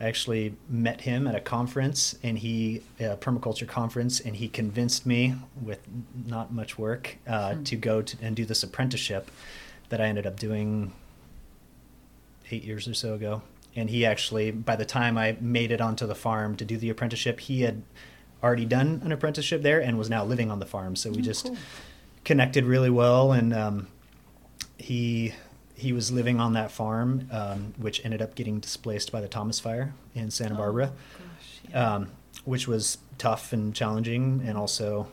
I 0.00 0.04
actually 0.04 0.54
met 0.68 1.00
him 1.02 1.26
at 1.26 1.34
a 1.34 1.40
conference, 1.40 2.16
and 2.22 2.38
he 2.38 2.82
a 3.00 3.16
permaculture 3.16 3.66
conference, 3.66 4.20
and 4.20 4.36
he 4.36 4.48
convinced 4.48 5.06
me 5.06 5.34
with 5.60 5.80
not 6.26 6.52
much 6.52 6.78
work 6.78 7.16
uh, 7.26 7.50
mm-hmm. 7.50 7.62
to 7.62 7.76
go 7.76 8.02
to, 8.02 8.16
and 8.20 8.36
do 8.36 8.44
this 8.44 8.62
apprenticeship 8.62 9.30
that 9.88 10.00
I 10.00 10.06
ended 10.06 10.26
up 10.26 10.38
doing 10.38 10.92
eight 12.50 12.64
years 12.64 12.86
or 12.86 12.94
so 12.94 13.14
ago 13.14 13.42
and 13.76 13.90
he 13.90 14.04
actually 14.06 14.50
by 14.50 14.74
the 14.74 14.84
time 14.84 15.18
i 15.18 15.36
made 15.40 15.70
it 15.70 15.80
onto 15.80 16.06
the 16.06 16.14
farm 16.14 16.56
to 16.56 16.64
do 16.64 16.76
the 16.76 16.88
apprenticeship 16.88 17.40
he 17.40 17.62
had 17.62 17.82
already 18.42 18.64
done 18.64 19.00
an 19.04 19.12
apprenticeship 19.12 19.62
there 19.62 19.80
and 19.80 19.98
was 19.98 20.10
now 20.10 20.24
living 20.24 20.50
on 20.50 20.58
the 20.58 20.66
farm 20.66 20.96
so 20.96 21.10
we 21.10 21.18
oh, 21.18 21.20
just 21.20 21.46
cool. 21.46 21.56
connected 22.24 22.64
really 22.64 22.90
well 22.90 23.32
and 23.32 23.52
um, 23.52 23.86
he 24.78 25.32
he 25.76 25.92
was 25.92 26.10
living 26.10 26.40
on 26.40 26.54
that 26.54 26.70
farm 26.70 27.28
um, 27.30 27.74
which 27.76 28.04
ended 28.04 28.22
up 28.22 28.34
getting 28.34 28.58
displaced 28.58 29.12
by 29.12 29.20
the 29.20 29.28
thomas 29.28 29.60
fire 29.60 29.94
in 30.14 30.30
santa 30.30 30.54
oh, 30.54 30.58
barbara 30.58 30.86
gosh, 30.86 31.70
yeah. 31.70 31.94
um, 31.94 32.08
which 32.44 32.66
was 32.66 32.98
tough 33.18 33.52
and 33.52 33.74
challenging 33.74 34.42
and 34.46 34.56
also 34.56 35.06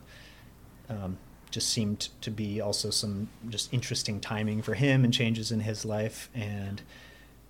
um, 0.89 1.17
just 1.51 1.69
seemed 1.69 2.09
to 2.21 2.31
be 2.31 2.59
also 2.59 2.89
some 2.89 3.27
just 3.49 3.73
interesting 3.73 4.19
timing 4.19 4.61
for 4.61 4.73
him 4.73 5.03
and 5.03 5.13
changes 5.13 5.51
in 5.51 5.61
his 5.61 5.85
life 5.85 6.29
and 6.33 6.81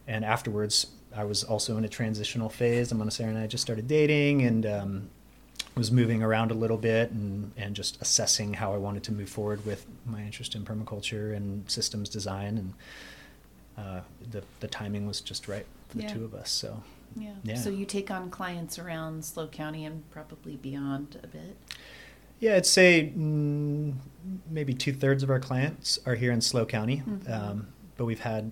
and 0.07 0.25
afterwards 0.25 0.87
I 1.15 1.23
was 1.23 1.43
also 1.43 1.77
in 1.77 1.85
a 1.85 1.89
transitional 1.89 2.49
phase. 2.49 2.91
Amanecer 2.91 3.27
and 3.27 3.37
I 3.37 3.47
just 3.47 3.61
started 3.61 3.87
dating 3.87 4.41
and 4.41 4.65
um, 4.65 5.09
was 5.75 5.91
moving 5.91 6.21
around 6.21 6.51
a 6.51 6.53
little 6.53 6.77
bit 6.77 7.11
and, 7.11 7.51
and 7.57 7.75
just 7.75 8.01
assessing 8.01 8.53
how 8.53 8.73
I 8.73 8.77
wanted 8.77 9.03
to 9.03 9.11
move 9.11 9.29
forward 9.29 9.65
with 9.65 9.85
my 10.05 10.21
interest 10.21 10.55
in 10.55 10.63
permaculture 10.63 11.35
and 11.35 11.69
systems 11.69 12.09
design. 12.09 12.57
And 12.57 12.73
uh, 13.77 14.01
the, 14.29 14.43
the 14.59 14.67
timing 14.67 15.07
was 15.07 15.19
just 15.19 15.47
right 15.47 15.65
for 15.89 15.97
the 15.97 16.03
yeah. 16.03 16.13
two 16.13 16.25
of 16.25 16.35
us. 16.35 16.51
So, 16.51 16.83
yeah. 17.15 17.31
yeah. 17.43 17.55
So 17.55 17.69
you 17.69 17.85
take 17.85 18.11
on 18.11 18.29
clients 18.29 18.77
around 18.77 19.25
SLO 19.25 19.47
County 19.47 19.85
and 19.85 20.09
probably 20.11 20.57
beyond 20.57 21.19
a 21.23 21.27
bit? 21.27 21.57
Yeah, 22.39 22.55
I'd 22.55 22.65
say 22.65 23.11
mm, 23.17 23.93
maybe 24.49 24.73
two 24.73 24.93
thirds 24.93 25.23
of 25.23 25.29
our 25.29 25.39
clients 25.39 25.97
are 26.05 26.15
here 26.15 26.31
in 26.31 26.41
SLO 26.41 26.65
County. 26.65 27.01
Mm-hmm. 27.07 27.31
Um, 27.31 27.67
but 27.97 28.05
we've 28.05 28.19
had 28.19 28.51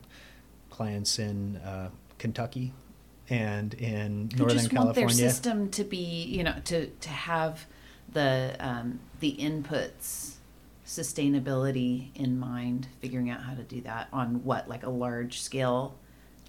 clients 0.69 1.19
in 1.19 1.57
uh, 1.57 1.89
Kentucky 2.17 2.73
and 3.31 3.73
in 3.75 4.29
Northern 4.35 4.57
just 4.57 4.69
California. 4.69 5.05
Want 5.05 5.17
their 5.17 5.29
system 5.29 5.69
to 5.71 5.83
be, 5.83 6.23
you 6.25 6.43
know, 6.43 6.55
to 6.65 6.87
to 6.87 7.09
have 7.09 7.65
the 8.11 8.55
um, 8.59 8.99
the 9.21 9.35
inputs 9.39 10.35
sustainability 10.85 12.09
in 12.15 12.37
mind, 12.37 12.89
figuring 12.99 13.29
out 13.29 13.41
how 13.43 13.53
to 13.53 13.63
do 13.63 13.79
that 13.81 14.09
on 14.11 14.43
what 14.43 14.67
like 14.67 14.83
a 14.83 14.89
large 14.89 15.39
scale 15.39 15.95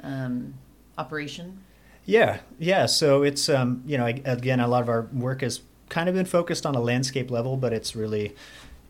um, 0.03 0.55
operation. 0.99 1.63
Yeah, 2.05 2.41
yeah. 2.59 2.87
So 2.87 3.23
it's 3.23 3.49
um, 3.49 3.83
you 3.87 3.97
know 3.97 4.07
again 4.07 4.59
a 4.59 4.67
lot 4.67 4.83
of 4.83 4.89
our 4.89 5.03
work 5.13 5.43
has 5.43 5.61
kind 5.89 6.09
of 6.09 6.17
been 6.17 6.27
focused 6.27 6.67
on 6.67 6.75
a 6.75 6.81
landscape 6.81 7.31
level, 7.31 7.57
but 7.57 7.73
it's 7.73 7.95
really 7.95 8.35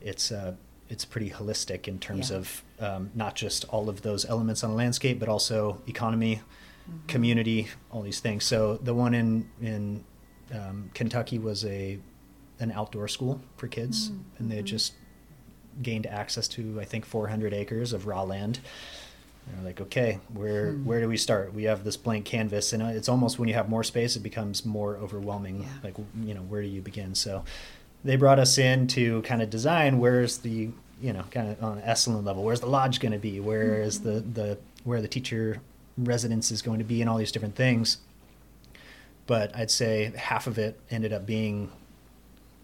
it's 0.00 0.33
uh, 0.33 0.55
it's 0.88 1.05
pretty 1.05 1.28
holistic 1.28 1.87
in 1.87 1.98
terms 1.98 2.31
yeah. 2.31 2.38
of 2.38 2.62
um, 2.81 3.11
not 3.14 3.35
just 3.35 3.66
all 3.68 3.90
of 3.90 4.00
those 4.00 4.24
elements 4.24 4.64
on 4.64 4.70
a 4.70 4.74
landscape, 4.74 5.20
but 5.20 5.28
also 5.28 5.83
economy, 5.87 6.40
mm-hmm. 6.88 7.06
community, 7.06 7.68
all 7.90 8.02
these 8.02 8.20
things. 8.20 8.44
So 8.44 8.76
the 8.76 8.94
one 8.94 9.14
in 9.14 9.50
in 9.60 10.04
um, 10.52 10.90
Kentucky 10.94 11.38
was 11.38 11.64
a 11.64 11.98
an 12.60 12.70
outdoor 12.72 13.08
school 13.08 13.40
for 13.56 13.68
kids, 13.68 14.10
mm-hmm. 14.10 14.22
and 14.38 14.50
they 14.50 14.56
had 14.56 14.66
just 14.66 14.94
gained 15.80 16.06
access 16.06 16.48
to 16.48 16.78
I 16.80 16.84
think 16.84 17.04
400 17.06 17.52
acres 17.54 17.92
of 17.92 18.06
raw 18.06 18.22
land. 18.22 18.60
They're 19.46 19.64
like, 19.64 19.80
okay, 19.80 20.20
where 20.32 20.70
hmm. 20.70 20.84
where 20.84 21.00
do 21.00 21.08
we 21.08 21.16
start? 21.16 21.52
We 21.52 21.64
have 21.64 21.82
this 21.82 21.96
blank 21.96 22.24
canvas, 22.24 22.72
and 22.72 22.82
it's 22.82 23.08
almost 23.08 23.38
when 23.38 23.48
you 23.48 23.54
have 23.54 23.68
more 23.68 23.82
space, 23.82 24.14
it 24.14 24.22
becomes 24.22 24.64
more 24.64 24.96
overwhelming. 24.96 25.62
Yeah. 25.62 25.68
Like, 25.82 25.94
you 26.22 26.34
know, 26.34 26.42
where 26.42 26.62
do 26.62 26.68
you 26.68 26.80
begin? 26.80 27.14
So, 27.16 27.44
they 28.04 28.16
brought 28.16 28.38
us 28.38 28.56
in 28.58 28.86
to 28.88 29.22
kind 29.22 29.42
of 29.42 29.50
design 29.50 29.98
where's 29.98 30.38
the 30.38 30.70
you 31.00 31.12
know 31.12 31.24
kind 31.30 31.50
of 31.50 31.62
on 31.62 31.78
an 31.78 31.84
Esalen 31.84 32.24
level, 32.24 32.44
where's 32.44 32.60
the 32.60 32.66
lodge 32.66 33.00
going 33.00 33.12
to 33.12 33.18
be? 33.18 33.40
Where 33.40 33.74
mm-hmm. 33.74 33.82
is 33.82 34.00
the 34.00 34.20
the 34.20 34.58
where 34.84 35.02
the 35.02 35.08
teacher 35.08 35.60
residence 35.96 36.50
is 36.50 36.62
going 36.62 36.78
to 36.78 36.85
be 36.85 37.00
and 37.00 37.11
all 37.11 37.18
these 37.18 37.33
different 37.33 37.57
things. 37.57 37.98
But 39.26 39.55
I'd 39.57 39.70
say 39.70 40.12
half 40.16 40.46
of 40.46 40.59
it 40.59 40.81
ended 40.90 41.12
up 41.12 41.26
being 41.26 41.70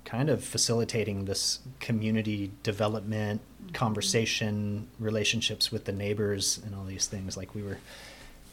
kind 0.04 0.30
of 0.30 0.42
facilitating 0.42 1.26
this 1.26 1.60
community 1.80 2.50
development, 2.62 3.40
mm-hmm. 3.40 3.72
conversation, 3.72 4.88
relationships 4.98 5.70
with 5.70 5.84
the 5.84 5.92
neighbors, 5.92 6.60
and 6.64 6.74
all 6.74 6.84
these 6.84 7.06
things. 7.06 7.36
Like 7.36 7.54
we 7.54 7.62
were 7.62 7.78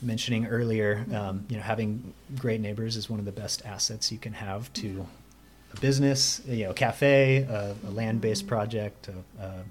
mentioning 0.01 0.47
earlier, 0.47 0.97
mm-hmm. 0.97 1.15
um, 1.15 1.45
you 1.49 1.55
know, 1.55 1.63
having 1.63 2.13
great 2.37 2.59
neighbors 2.59 2.97
is 2.97 3.09
one 3.09 3.19
of 3.19 3.25
the 3.25 3.31
best 3.31 3.65
assets 3.65 4.11
you 4.11 4.17
can 4.17 4.33
have 4.33 4.71
to 4.73 5.07
a 5.73 5.79
business, 5.79 6.41
you 6.45 6.65
know, 6.65 6.71
a 6.71 6.73
cafe, 6.73 7.37
a, 7.37 7.75
a 7.87 7.91
land-based 7.91 8.47
project, 8.47 9.07
a, 9.07 9.43
a 9.43 9.63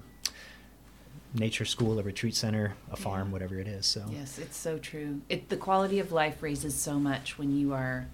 nature 1.35 1.65
school, 1.65 1.99
a 1.99 2.03
retreat 2.03 2.35
center, 2.35 2.75
a 2.91 2.95
farm, 2.95 3.27
Yeah. 3.27 3.33
whatever 3.33 3.59
it 3.59 3.67
is. 3.67 3.85
So 3.85 4.05
Yes, 4.11 4.39
it's 4.39 4.57
so 4.57 4.77
true. 4.77 5.21
It 5.29 5.49
the 5.49 5.57
quality 5.57 5.99
of 5.99 6.11
life 6.11 6.41
raises 6.41 6.73
so 6.75 6.99
much 6.99 7.37
when 7.37 7.55
you 7.57 7.73
are 7.73 8.07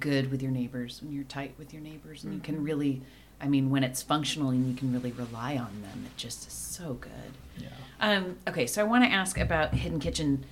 good 0.00 0.30
with 0.30 0.42
your 0.42 0.50
neighbors, 0.52 1.00
when 1.02 1.12
you're 1.12 1.24
tight 1.24 1.54
with 1.58 1.72
your 1.72 1.82
neighbors, 1.82 2.24
and 2.24 2.32
you 2.34 2.40
can 2.40 2.62
really, 2.64 3.02
I 3.40 3.46
mean, 3.48 3.70
when 3.70 3.84
it's 3.84 4.02
functional 4.02 4.50
and 4.50 4.66
you 4.68 4.74
can 4.74 4.92
really 4.92 5.12
rely 5.12 5.56
on 5.56 5.82
them, 5.82 6.04
it 6.06 6.16
just 6.16 6.46
is 6.46 6.52
so 6.52 6.94
good. 6.94 7.10
yeah. 7.58 7.68
Um, 8.00 8.36
okay, 8.48 8.66
so 8.66 8.80
I 8.80 8.84
want 8.84 9.04
to 9.04 9.10
ask 9.10 9.38
about 9.38 9.74
Hidden 9.74 10.00
Kitchen 10.00 10.44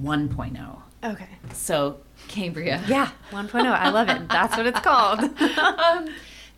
1.0. 0.00 0.76
Okay. 1.04 1.28
So, 1.52 1.98
Cambria. 2.28 2.82
Yeah, 2.88 3.10
1.0. 3.30 3.64
I 3.66 3.88
love 3.90 4.08
it. 4.08 4.28
That's 4.28 4.56
what 4.56 4.66
it's 4.66 4.80
called. 4.80 5.20
um, 5.40 6.08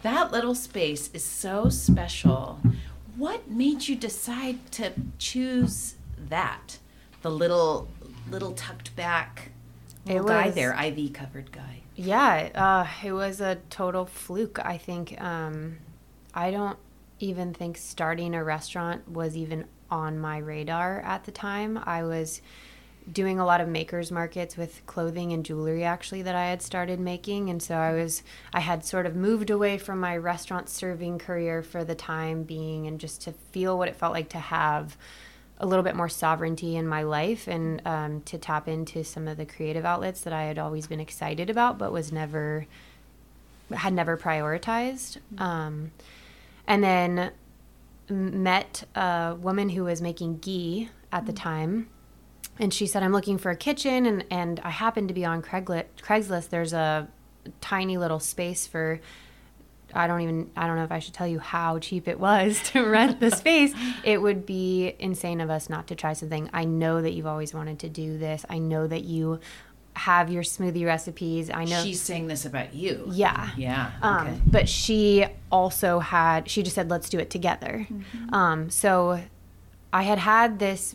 that 0.02 0.32
little 0.32 0.54
space 0.54 1.10
is 1.12 1.24
so 1.24 1.68
special. 1.68 2.58
What 3.16 3.50
made 3.50 3.88
you 3.88 3.96
decide 3.96 4.70
to 4.72 4.92
choose 5.18 5.96
that? 6.28 6.78
The 7.22 7.30
little, 7.30 7.88
little 8.30 8.52
tucked 8.52 8.94
back 8.96 9.50
little 10.06 10.26
It 10.26 10.28
guy 10.28 10.50
there, 10.50 10.74
ivy 10.74 11.08
covered 11.08 11.52
guy. 11.52 11.82
Yeah, 11.96 12.50
uh, 12.54 13.06
it 13.06 13.12
was 13.12 13.40
a 13.40 13.56
total 13.68 14.06
fluke. 14.06 14.58
I 14.64 14.78
think 14.78 15.20
um, 15.20 15.78
I 16.34 16.50
don't 16.50 16.78
even 17.18 17.52
think 17.52 17.76
starting 17.76 18.34
a 18.34 18.42
restaurant 18.42 19.08
was 19.08 19.36
even 19.36 19.66
on 19.90 20.18
my 20.18 20.38
radar 20.38 21.00
at 21.00 21.24
the 21.24 21.32
time. 21.32 21.78
I 21.84 22.02
was 22.04 22.40
doing 23.12 23.38
a 23.38 23.44
lot 23.44 23.60
of 23.60 23.68
makers 23.68 24.10
markets 24.10 24.56
with 24.56 24.84
clothing 24.86 25.32
and 25.32 25.44
jewelry 25.44 25.84
actually 25.84 26.22
that 26.22 26.34
I 26.34 26.46
had 26.46 26.62
started 26.62 27.00
making 27.00 27.50
and 27.50 27.62
so 27.62 27.74
I 27.74 27.92
was 27.92 28.22
I 28.52 28.60
had 28.60 28.84
sort 28.84 29.06
of 29.06 29.16
moved 29.16 29.50
away 29.50 29.78
from 29.78 30.00
my 30.00 30.16
restaurant 30.16 30.68
serving 30.68 31.18
career 31.18 31.62
for 31.62 31.84
the 31.84 31.94
time 31.94 32.42
being 32.42 32.86
and 32.86 33.00
just 33.00 33.22
to 33.22 33.32
feel 33.32 33.76
what 33.76 33.88
it 33.88 33.96
felt 33.96 34.12
like 34.12 34.28
to 34.30 34.38
have 34.38 34.96
a 35.60 35.66
little 35.66 35.82
bit 35.82 35.94
more 35.94 36.08
sovereignty 36.08 36.74
in 36.74 36.88
my 36.88 37.02
life 37.02 37.46
and 37.46 37.82
um, 37.86 38.22
to 38.22 38.38
tap 38.38 38.66
into 38.66 39.04
some 39.04 39.28
of 39.28 39.36
the 39.36 39.44
creative 39.44 39.84
outlets 39.84 40.22
that 40.22 40.32
I 40.32 40.44
had 40.44 40.58
always 40.58 40.86
been 40.86 41.00
excited 41.00 41.50
about, 41.50 41.76
but 41.76 41.92
was 41.92 42.10
never 42.10 42.66
had 43.70 43.92
never 43.92 44.16
prioritized. 44.16 45.18
Um, 45.38 45.92
and 46.66 46.82
then 46.82 47.30
met 48.08 48.84
a 48.96 49.36
woman 49.38 49.68
who 49.68 49.84
was 49.84 50.00
making 50.00 50.38
ghee 50.38 50.88
at 51.12 51.26
the 51.26 51.32
time. 51.32 51.88
And 52.60 52.72
she 52.72 52.86
said, 52.86 53.02
I'm 53.02 53.12
looking 53.12 53.38
for 53.38 53.50
a 53.50 53.56
kitchen. 53.56 54.06
And, 54.06 54.24
and 54.30 54.60
I 54.60 54.70
happened 54.70 55.08
to 55.08 55.14
be 55.14 55.24
on 55.24 55.42
Craigli- 55.42 55.86
Craigslist. 56.02 56.50
There's 56.50 56.72
a 56.72 57.08
tiny 57.60 57.96
little 57.98 58.20
space 58.20 58.66
for 58.66 59.00
I 59.92 60.06
don't 60.06 60.20
even 60.20 60.50
I 60.56 60.68
don't 60.68 60.76
know 60.76 60.84
if 60.84 60.92
I 60.92 61.00
should 61.00 61.14
tell 61.14 61.26
you 61.26 61.40
how 61.40 61.78
cheap 61.80 62.06
it 62.06 62.20
was 62.20 62.60
to 62.72 62.84
rent 62.86 63.18
the 63.18 63.30
space. 63.30 63.72
It 64.04 64.22
would 64.22 64.46
be 64.46 64.94
insane 65.00 65.40
of 65.40 65.50
us 65.50 65.68
not 65.68 65.88
to 65.88 65.96
try 65.96 66.12
something. 66.12 66.48
I 66.52 66.64
know 66.64 67.02
that 67.02 67.12
you've 67.12 67.26
always 67.26 67.52
wanted 67.54 67.80
to 67.80 67.88
do 67.88 68.16
this. 68.18 68.44
I 68.48 68.58
know 68.58 68.86
that 68.86 69.02
you 69.02 69.40
have 69.96 70.30
your 70.30 70.44
smoothie 70.44 70.86
recipes. 70.86 71.50
I 71.50 71.64
know 71.64 71.82
She's 71.82 72.00
saying 72.00 72.28
this 72.28 72.46
about 72.46 72.72
you. 72.74 73.08
yeah. 73.10 73.50
Yeah. 73.56 73.90
Um, 74.02 74.40
But 74.46 74.68
she 74.68 75.26
also 75.50 75.98
had, 75.98 76.48
she 76.48 76.62
just 76.62 76.76
said, 76.76 76.88
let's 76.88 77.08
do 77.08 77.18
it 77.18 77.28
together. 77.28 77.88
Um, 78.32 78.70
so 78.70 79.20
I 79.92 80.02
had 80.04 80.18
had 80.18 80.60
this 80.60 80.94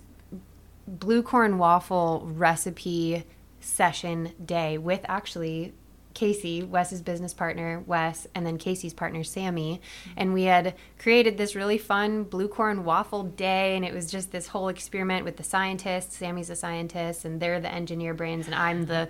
blue 0.88 1.24
corn 1.24 1.58
waffle 1.58 2.28
recipe 2.34 3.24
session 3.60 4.32
day 4.43 4.78
with 4.78 5.02
actually 5.08 5.74
Casey, 6.13 6.63
Wes's 6.63 7.02
business 7.02 7.34
partner, 7.34 7.84
Wes, 7.86 8.26
and 8.34 8.45
then 8.45 8.58
Casey's 8.58 8.93
partner, 8.93 9.21
Sammy. 9.24 9.82
And 10.15 10.34
we 10.34 10.43
had 10.43 10.76
created 10.98 11.38
this 11.38 11.56
really 11.56 11.78
fun 11.78 12.24
blue 12.24 12.48
corn 12.48 12.86
waffle 12.86 13.24
day. 13.24 13.76
And 13.76 13.84
it 13.84 13.93
was 13.93 14.10
just 14.10 14.32
this 14.32 14.48
whole 14.48 14.69
experiment 14.69 15.26
with 15.26 15.36
the 15.36 15.43
scientists. 15.43 16.15
Sammy's 16.15 16.50
a 16.50 16.56
scientist, 16.56 17.26
and 17.26 17.41
they're 17.41 17.60
the 17.60 17.74
engineer 17.74 18.13
brains, 18.13 18.45
and 18.45 18.56
I'm 18.56 18.86
the. 18.86 19.10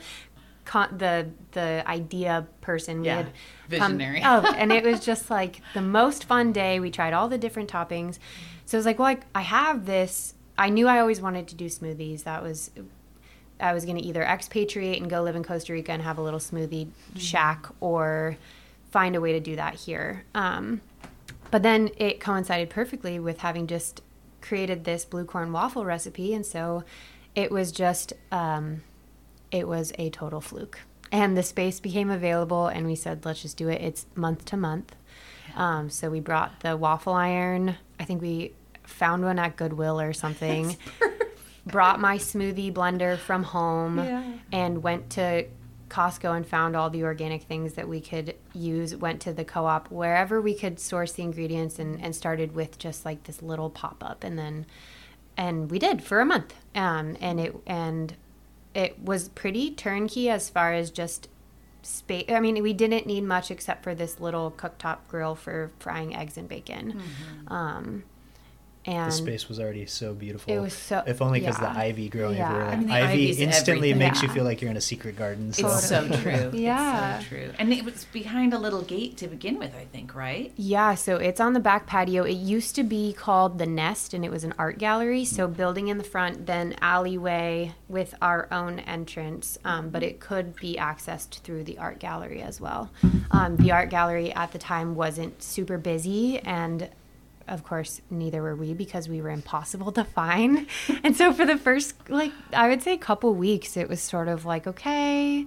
Con- 0.64 0.98
the 0.98 1.30
the 1.52 1.84
idea 1.86 2.48
person 2.62 3.02
we 3.02 3.06
Yeah, 3.06 3.18
had 3.18 3.26
come- 3.70 3.92
visionary. 4.00 4.22
oh 4.26 4.52
and 4.58 4.72
it 4.72 4.84
was 4.84 5.00
just 5.06 5.30
like 5.30 5.62
the 5.76 5.82
most 5.84 6.24
fun 6.24 6.52
day 6.54 6.80
we 6.80 6.90
tried 6.90 7.14
all 7.14 7.30
the 7.30 7.38
different 7.38 7.70
toppings 7.70 8.18
so 8.66 8.76
it 8.76 8.80
was 8.80 8.86
like 8.88 8.98
well 8.98 9.10
I, 9.10 9.20
I 9.36 9.42
have 9.42 9.86
this 9.86 10.34
i 10.58 10.70
knew 10.70 10.88
i 10.88 11.00
always 11.00 11.22
wanted 11.22 11.48
to 11.48 11.56
do 11.56 11.66
smoothies 11.66 12.24
that 12.24 12.42
was 12.42 12.72
I 13.60 13.74
was 13.74 13.86
going 13.86 13.98
to 13.98 14.04
either 14.04 14.24
expatriate 14.24 15.02
and 15.02 15.10
go 15.10 15.22
live 15.22 15.36
in 15.36 15.44
Costa 15.44 15.74
Rica 15.74 15.92
and 15.92 16.02
have 16.02 16.18
a 16.18 16.22
little 16.22 16.40
smoothie 16.40 16.90
shack 17.18 17.68
or 17.80 18.38
find 18.92 19.16
a 19.16 19.22
way 19.22 19.34
to 19.34 19.40
do 19.40 19.56
that 19.56 19.76
here. 19.76 20.24
Um, 20.34 20.82
but 21.52 21.64
then 21.64 21.90
it 21.98 22.20
coincided 22.20 22.70
perfectly 22.70 23.20
with 23.20 23.40
having 23.40 23.68
just 23.68 24.02
created 24.42 24.84
this 24.84 25.06
blue 25.06 25.26
corn 25.26 25.52
waffle 25.52 25.86
recipe. 25.86 26.34
And 26.34 26.46
so 26.46 26.84
it 27.34 27.52
was 27.52 27.72
just, 27.72 28.14
um, 28.32 28.84
it 29.52 29.68
was 29.68 29.94
a 29.98 30.10
total 30.10 30.42
fluke. 30.42 30.80
And 31.12 31.38
the 31.38 31.44
space 31.44 31.80
became 31.80 32.10
available, 32.10 32.68
and 32.68 32.86
we 32.86 32.96
said, 32.96 33.26
let's 33.26 33.42
just 33.42 33.56
do 33.56 33.70
it. 33.70 33.82
It's 33.82 34.06
month 34.16 34.44
to 34.46 34.58
month. 34.58 34.96
Um, 35.56 35.90
so 35.90 36.10
we 36.10 36.20
brought 36.20 36.60
the 36.60 36.76
waffle 36.76 37.14
iron. 37.14 37.76
I 38.00 38.04
think 38.04 38.22
we 38.22 38.52
found 38.88 39.24
one 39.24 39.40
at 39.40 39.56
Goodwill 39.56 40.00
or 40.00 40.14
something 40.14 40.78
brought 41.66 42.00
my 42.00 42.18
smoothie 42.18 42.72
blender 42.74 43.18
from 43.18 43.44
home 43.44 43.98
Yeah. 43.98 44.24
and 44.52 44.84
went 44.84 45.10
to 45.12 45.46
Costco 45.90 46.36
and 46.36 46.46
found 46.46 46.76
all 46.76 46.90
the 46.90 47.04
organic 47.04 47.44
things 47.44 47.74
that 47.74 47.88
we 47.88 48.02
could 48.02 48.36
use. 48.54 48.96
Went 48.96 49.22
to 49.22 49.34
the 49.34 49.46
co 49.46 49.66
op, 49.66 49.90
wherever 49.92 50.42
we 50.42 50.54
could 50.56 50.80
source 50.80 51.14
the 51.14 51.24
ingredients, 51.24 51.78
and, 51.80 52.02
and 52.04 52.16
started 52.16 52.56
with 52.56 52.78
just 52.80 53.06
like 53.06 53.24
this 53.24 53.42
little 53.42 53.70
pop 53.70 54.04
up. 54.04 54.24
And 54.24 54.38
then, 54.38 54.66
and 55.38 55.70
we 55.70 55.78
did 55.80 56.04
for 56.04 56.20
a 56.20 56.26
month. 56.26 56.54
Um, 56.74 57.16
and 57.22 57.40
it, 57.40 57.56
and 57.68 58.16
it 58.74 59.00
was 59.00 59.30
pretty 59.30 59.72
turnkey 59.72 60.30
as 60.30 60.50
far 60.50 60.74
as 60.74 60.90
just 60.92 61.30
space. 61.84 62.26
I 62.30 62.40
mean, 62.40 62.62
we 62.64 62.74
didn't 62.74 63.06
need 63.06 63.22
much 63.24 63.52
except 63.52 63.84
for 63.84 63.94
this 63.94 64.20
little 64.20 64.52
cooktop 64.52 64.98
grill 65.08 65.36
for 65.36 65.72
frying 65.80 66.16
eggs 66.16 66.36
and 66.36 66.50
bacon. 66.50 67.00
Um, 67.48 68.04
and 68.86 69.08
The 69.12 69.16
space 69.16 69.48
was 69.50 69.60
already 69.60 69.86
so 69.86 70.14
beautiful. 70.14 70.54
It 70.54 70.60
was 70.60 70.74
so- 70.74 71.04
If 71.08 71.22
only 71.22 71.40
because 71.40 71.60
yeah. 71.62 71.74
the 71.74 71.80
ivy 71.80 72.10
growing 72.10 72.38
Yeah. 72.38 72.50
everywhere. 72.50 72.70
I 72.70 72.76
mean, 72.78 72.92
ivy 72.92 73.30
instantly 73.32 73.92
everything. 73.92 73.98
makes 73.98 74.22
you 74.22 74.30
feel 74.30 74.44
like 74.44 74.62
you're 74.62 74.72
in 74.72 74.78
a 74.78 74.82
secret 74.82 75.16
garden. 75.18 75.54
So. 75.54 75.68
It's 75.68 75.88
so 75.88 76.08
true. 76.22 76.52
Yeah. 76.54 77.18
It's 77.18 77.26
so 77.26 77.36
true. 77.36 77.52
And 77.58 77.74
it 77.74 77.84
was 77.84 78.06
behind 78.06 78.54
a 78.54 78.60
little 78.60 78.82
gate 78.82 79.18
to 79.18 79.28
begin 79.28 79.58
with, 79.60 79.74
I 79.76 79.86
think, 79.86 80.14
right? 80.16 80.52
Yeah, 80.56 80.96
so 80.96 81.18
it's 81.18 81.40
on 81.40 81.54
the 81.54 81.60
back 81.60 81.88
patio. 81.88 82.24
It 82.24 82.34
used 82.34 82.76
to 82.76 82.84
be 82.84 83.14
called 83.14 83.58
the 83.58 83.66
Nest, 83.66 84.14
and 84.14 84.24
it 84.24 84.32
was 84.32 84.44
an 84.44 84.54
art 84.60 84.78
gallery. 84.78 85.26
So 85.26 85.48
building 85.48 85.88
in 85.88 85.98
the 85.98 86.04
front, 86.04 86.46
then 86.46 86.76
alleyway 86.82 87.74
with 87.88 88.14
our 88.22 88.48
own 88.52 88.80
entrance, 88.80 89.58
um, 89.66 89.90
but 89.90 90.04
it 90.04 90.20
could 90.20 90.56
be 90.56 90.76
accessed 90.76 91.40
through 91.40 91.64
the 91.64 91.78
art 91.78 92.00
gallery 92.00 92.42
as 92.42 92.60
well. 92.62 92.90
Um, 93.32 93.58
the 93.58 93.72
art 93.72 93.90
gallery 93.90 94.32
at 94.34 94.52
the 94.52 94.58
time 94.60 94.96
wasn't 94.96 95.42
super 95.42 95.78
busy, 95.78 96.40
and 96.40 96.90
of 97.48 97.64
course, 97.64 98.02
neither 98.10 98.42
were 98.42 98.56
we 98.56 98.74
because 98.74 99.08
we 99.08 99.22
were 99.22 99.30
impossible 99.30 99.92
to 99.94 100.04
find. 100.04 100.68
And 101.04 101.16
so 101.16 101.34
for 101.34 101.46
the 101.46 101.58
first, 101.58 102.10
like, 102.10 102.32
I 102.54 102.68
would 102.68 102.82
say, 102.82 102.98
couple 102.98 103.34
weeks, 103.36 103.78
it 103.78 103.88
was 103.90 104.02
sort 104.02 104.28
of 104.28 104.46
like, 104.46 104.66
okay. 104.68 105.46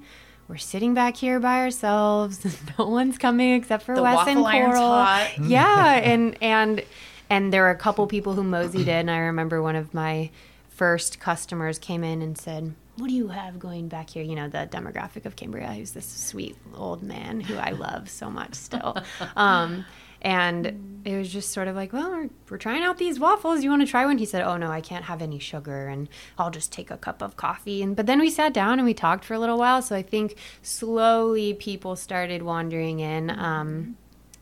We're 0.48 0.56
sitting 0.56 0.94
back 0.94 1.16
here 1.16 1.40
by 1.40 1.58
ourselves. 1.60 2.46
No 2.78 2.88
one's 2.88 3.18
coming 3.18 3.52
except 3.52 3.82
for 3.84 3.94
The 3.94 4.02
Wes 4.02 4.26
and 4.26 4.40
Coral. 4.40 5.06
Yeah, 5.42 5.94
and 5.96 6.38
and 6.40 6.82
and 7.28 7.52
there 7.52 7.62
were 7.62 7.70
a 7.70 7.76
couple 7.76 8.06
people 8.06 8.32
who 8.32 8.42
moseyed 8.42 8.88
in. 8.88 9.08
I 9.10 9.18
remember 9.18 9.60
one 9.62 9.76
of 9.76 9.92
my 9.92 10.30
first 10.70 11.20
customers 11.20 11.78
came 11.78 12.02
in 12.02 12.22
and 12.22 12.38
said, 12.38 12.72
"What 12.96 13.08
do 13.08 13.14
you 13.14 13.28
have 13.28 13.58
going 13.58 13.88
back 13.88 14.08
here?" 14.10 14.22
You 14.22 14.36
know, 14.36 14.48
the 14.48 14.66
demographic 14.70 15.26
of 15.26 15.36
Cambria. 15.36 15.72
He's 15.72 15.92
this 15.92 16.06
sweet 16.06 16.56
old 16.74 17.02
man 17.02 17.40
who 17.40 17.56
I 17.56 17.72
love 17.72 18.08
so 18.08 18.30
much 18.30 18.54
still. 18.54 18.96
Um, 19.36 19.84
and 20.20 21.00
it 21.04 21.16
was 21.16 21.32
just 21.32 21.52
sort 21.52 21.68
of 21.68 21.76
like, 21.76 21.92
well, 21.92 22.10
we're, 22.10 22.28
we're 22.50 22.58
trying 22.58 22.82
out 22.82 22.98
these 22.98 23.18
waffles. 23.18 23.62
You 23.62 23.70
want 23.70 23.82
to 23.82 23.88
try 23.88 24.04
one? 24.04 24.18
He 24.18 24.26
said, 24.26 24.42
oh 24.42 24.56
no, 24.56 24.70
I 24.70 24.80
can't 24.80 25.04
have 25.04 25.22
any 25.22 25.38
sugar, 25.38 25.86
and 25.88 26.08
I'll 26.36 26.50
just 26.50 26.72
take 26.72 26.90
a 26.90 26.96
cup 26.96 27.22
of 27.22 27.36
coffee. 27.36 27.82
And 27.82 27.96
but 27.96 28.06
then 28.06 28.18
we 28.18 28.30
sat 28.30 28.52
down 28.52 28.78
and 28.78 28.84
we 28.84 28.94
talked 28.94 29.24
for 29.24 29.34
a 29.34 29.38
little 29.38 29.58
while. 29.58 29.80
So 29.80 29.96
I 29.96 30.02
think 30.02 30.36
slowly 30.62 31.54
people 31.54 31.96
started 31.96 32.42
wandering 32.42 33.00
in. 33.00 33.30
Um, 33.30 33.96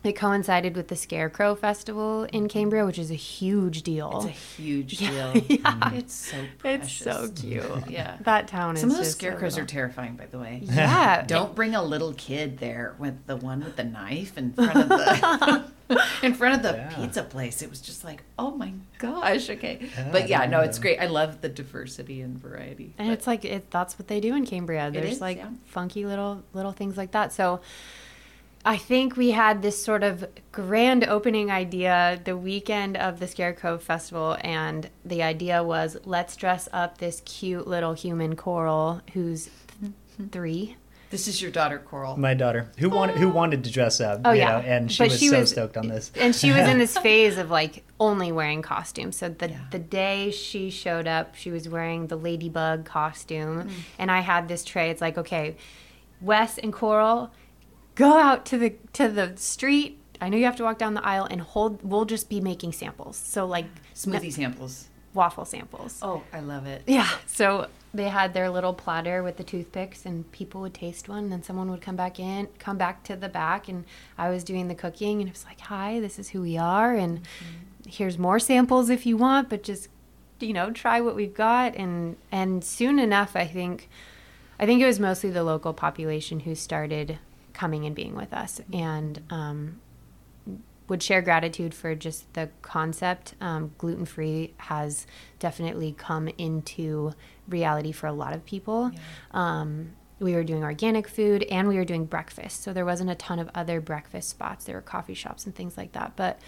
it 0.06 0.16
coincided 0.16 0.76
with 0.76 0.88
the 0.88 0.96
Scarecrow 0.96 1.54
Festival 1.54 2.24
in 2.24 2.42
mm-hmm. 2.42 2.46
Cambria, 2.46 2.86
which 2.86 2.98
is 2.98 3.10
a 3.10 3.14
huge 3.14 3.82
deal. 3.82 4.12
It's 4.16 4.26
a 4.26 4.62
huge 4.62 5.00
Yeah. 5.00 5.32
deal. 5.32 5.42
Yeah. 5.48 5.56
Mm. 5.58 5.98
It's 5.98 6.14
so 6.14 6.36
It's 6.64 6.92
so 6.92 7.28
cute. 7.34 7.64
Yeah. 7.88 8.16
That 8.22 8.48
town 8.48 8.74
is 8.74 8.80
Some 8.80 8.90
of 8.90 8.96
those 8.96 9.06
just 9.06 9.18
so 9.20 9.26
scarecrows 9.26 9.58
are 9.58 9.64
terrifying, 9.64 10.16
by 10.16 10.26
the 10.26 10.38
way. 10.38 10.60
Yeah. 10.62 11.22
Don't 11.26 11.54
bring 11.54 11.74
a 11.74 11.82
little 11.82 12.12
kid 12.14 12.58
there 12.58 12.94
with 12.98 13.26
the 13.26 13.36
one 13.36 13.60
with 13.64 13.76
the 13.76 13.84
knife 13.84 14.38
in 14.38 14.52
front 14.52 14.76
of 14.76 14.88
the 14.88 15.64
in 16.22 16.34
front 16.34 16.56
of 16.56 16.62
the 16.62 16.76
Yeah. 16.76 16.88
pizza 16.94 17.22
place. 17.22 17.62
It 17.62 17.70
was 17.70 17.80
just 17.80 18.02
like, 18.04 18.22
oh 18.38 18.50
my 18.50 18.72
gosh. 18.98 19.48
Okay, 19.50 19.88
Yeah, 19.96 20.08
but 20.10 20.28
yeah, 20.28 20.46
no, 20.46 20.60
it's 20.60 20.78
great. 20.78 20.98
I 20.98 21.06
love 21.06 21.40
the 21.40 21.48
diversity 21.48 22.20
and 22.20 22.38
variety. 22.38 22.94
and 22.98 23.08
But- 23.08 23.12
it's 23.14 23.26
like 23.26 23.44
it, 23.44 23.70
that's 23.70 23.98
what 23.98 24.08
they 24.08 24.20
do 24.20 24.34
in 24.34 24.44
Cambria. 24.46 24.90
There's 24.90 25.12
is, 25.16 25.20
like 25.20 25.38
yeah. 25.38 25.50
funky 25.66 26.04
little 26.04 26.42
little 26.52 26.72
things 26.72 26.96
like 26.96 27.12
that. 27.12 27.32
So 27.32 27.60
I 28.68 28.76
think 28.76 29.16
we 29.16 29.30
had 29.30 29.62
this 29.62 29.80
sort 29.82 30.02
of 30.02 30.26
grand 30.50 31.04
opening 31.04 31.52
idea 31.52 32.20
the 32.24 32.36
weekend 32.36 32.96
of 32.96 33.20
the 33.20 33.28
Scarecrow 33.28 33.78
Festival, 33.78 34.36
and 34.40 34.90
the 35.04 35.22
idea 35.22 35.62
was 35.62 35.96
let's 36.04 36.34
dress 36.34 36.68
up 36.72 36.98
this 36.98 37.22
cute 37.24 37.68
little 37.68 37.92
human 37.94 38.34
coral 38.34 39.02
who's 39.14 39.50
three. 40.32 40.76
This 41.10 41.28
is 41.28 41.40
your 41.40 41.52
daughter, 41.52 41.78
Coral. 41.78 42.16
My 42.16 42.34
daughter, 42.34 42.68
who 42.78 42.90
wanted 42.90 43.16
who 43.18 43.28
wanted 43.28 43.62
to 43.62 43.70
dress 43.70 44.00
up, 44.00 44.22
Oh 44.24 44.32
you 44.32 44.40
yeah, 44.40 44.48
know, 44.58 44.66
and 44.66 44.90
she 44.90 45.04
But 45.04 45.10
was 45.12 45.30
so 45.30 45.44
stoked 45.44 45.76
on 45.76 45.86
this. 45.86 46.10
and 46.16 46.34
she 46.34 46.50
was 46.50 46.68
in 46.68 46.78
this 46.78 46.98
phase 47.06 47.38
of 47.38 47.48
like 47.48 47.84
only 48.00 48.32
wearing 48.32 48.60
costumes. 48.60 49.16
So 49.16 49.28
the 49.28 49.50
Yeah. 49.50 49.58
the 49.70 49.78
day 49.78 50.32
she 50.32 50.68
showed 50.70 51.06
up, 51.06 51.36
she 51.36 51.52
was 51.52 51.68
wearing 51.68 52.08
the 52.08 52.16
ladybug 52.16 52.84
costume, 52.84 53.62
Mm. 53.68 53.70
and 54.00 54.10
I 54.10 54.20
had 54.20 54.48
this 54.48 54.64
tray. 54.64 54.90
It's 54.90 55.00
like 55.00 55.16
okay, 55.16 55.54
Wes 56.20 56.58
and 56.58 56.72
Coral, 56.72 57.30
go 57.96 58.18
out 58.18 58.46
to 58.46 58.58
the 58.58 58.74
to 58.92 59.08
the 59.08 59.36
street. 59.36 59.98
I 60.20 60.28
know 60.28 60.36
you 60.36 60.44
have 60.44 60.56
to 60.56 60.62
walk 60.62 60.78
down 60.78 60.94
the 60.94 61.04
aisle 61.04 61.26
and 61.28 61.40
hold. 61.40 61.82
We'll 61.82 62.04
just 62.04 62.28
be 62.28 62.40
making 62.40 62.72
samples. 62.72 63.16
So 63.16 63.44
like 63.44 63.66
Smoothie 63.94 64.32
samples. 64.32 64.88
waffle 65.12 65.44
samples. 65.44 65.98
Oh, 66.00 66.22
I 66.32 66.40
love 66.40 66.66
it. 66.66 66.82
Yeah. 66.86 67.10
So 67.26 67.68
they 67.92 68.08
had 68.08 68.34
their 68.34 68.48
little 68.48 68.72
platter 68.74 69.22
with 69.22 69.36
the 69.36 69.44
toothpicks, 69.44 70.06
and 70.06 70.30
people 70.32 70.60
would 70.60 70.74
taste 70.74 71.08
one, 71.08 71.24
and 71.24 71.32
then 71.32 71.42
someone 71.42 71.70
would 71.70 71.80
come 71.80 71.96
back 71.96 72.20
in, 72.20 72.48
come 72.58 72.78
back 72.78 73.02
to 73.04 73.16
the 73.16 73.28
back, 73.28 73.68
and 73.68 73.84
I 74.16 74.30
was 74.30 74.44
doing 74.44 74.68
the 74.68 74.74
cooking, 74.74 75.20
and 75.20 75.28
it 75.28 75.32
was 75.32 75.44
like, 75.44 75.60
"Hi, 75.62 76.00
this 76.00 76.18
is 76.18 76.30
who 76.30 76.42
we 76.42 76.56
are, 76.56 76.94
and 76.94 77.20
mm-hmm. 77.20 77.90
here's 77.90 78.18
more 78.18 78.38
samples 78.38 78.90
if 78.90 79.06
you 79.06 79.16
want, 79.16 79.48
but 79.48 79.62
just 79.62 79.88
you 80.38 80.52
know, 80.52 80.70
try 80.70 81.00
what 81.00 81.16
we've 81.16 81.34
got." 81.34 81.74
And 81.74 82.16
and 82.30 82.62
soon 82.64 82.98
enough, 82.98 83.36
I 83.36 83.46
think, 83.46 83.88
I 84.58 84.66
think 84.66 84.82
it 84.82 84.86
was 84.86 85.00
mostly 85.00 85.30
the 85.30 85.44
local 85.44 85.72
population 85.72 86.40
who 86.40 86.54
started 86.54 87.18
coming 87.56 87.84
and 87.86 87.96
being 87.96 88.14
with 88.14 88.32
us, 88.32 88.60
and 88.72 89.20
um, 89.30 89.80
would 90.88 91.02
share 91.02 91.22
gratitude 91.22 91.74
for 91.74 91.94
just 91.94 92.32
the 92.34 92.48
concept. 92.62 93.34
Um, 93.40 93.72
gluten 93.78 94.04
free 94.04 94.54
has 94.58 95.06
definitely 95.38 95.94
come 95.96 96.28
into 96.38 97.12
reality 97.48 97.92
for 97.92 98.06
a 98.06 98.12
lot 98.12 98.34
of 98.34 98.44
people. 98.44 98.92
Um, 99.32 99.92
we 100.18 100.34
were 100.34 100.44
doing 100.44 100.64
organic 100.64 101.08
food 101.08 101.42
and 101.44 101.68
we 101.68 101.76
were 101.76 101.84
doing 101.84 102.06
breakfast. 102.06 102.62
So 102.62 102.72
there 102.72 102.84
wasn't 102.84 103.10
a 103.10 103.14
ton 103.14 103.38
of 103.38 103.50
other 103.54 103.80
breakfast 103.80 104.28
spots. 104.28 104.64
There 104.64 104.76
were 104.76 104.82
coffee 104.82 105.14
shops 105.14 105.44
and 105.44 105.54
things 105.54 105.76
like 105.76 105.92
that. 105.92 106.12
But 106.16 106.40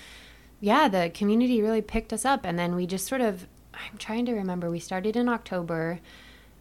yeah, 0.61 0.89
the 0.89 1.11
community 1.13 1.61
really 1.61 1.83
picked 1.83 2.13
us 2.13 2.25
up. 2.25 2.45
And 2.45 2.59
then 2.59 2.75
we 2.75 2.87
just 2.87 3.07
sort 3.07 3.21
of, 3.21 3.47
I'm 3.75 3.99
trying 3.99 4.25
to 4.27 4.33
remember, 4.33 4.71
we 4.71 4.81
started 4.81 5.17
in 5.17 5.29
October 5.29 6.01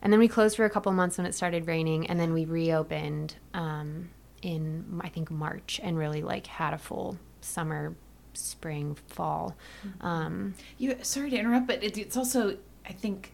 and 0.02 0.12
then 0.12 0.20
we 0.20 0.28
closed 0.28 0.58
for 0.58 0.66
a 0.66 0.70
couple 0.70 0.92
months 0.92 1.18
when 1.18 1.26
it 1.26 1.34
started 1.34 1.68
raining. 1.68 2.08
And 2.08 2.20
then 2.20 2.34
we 2.34 2.46
reopened 2.46 3.36
um, 3.54 4.10
in, 4.42 5.00
I 5.04 5.10
think, 5.10 5.32
March 5.32 5.80
and 5.84 5.98
really 5.98 6.22
like 6.22 6.48
had 6.48 6.74
a 6.74 6.78
full 6.78 7.18
summer, 7.42 7.96
spring, 8.34 8.98
fall. 9.08 9.56
Um, 10.02 10.56
You 10.78 10.98
sorry 11.02 11.30
to 11.32 11.38
interrupt, 11.38 11.68
but 11.68 11.84
it, 11.84 11.98
it's 11.98 12.18
also 12.18 12.58
I 12.86 12.94
think 12.94 13.34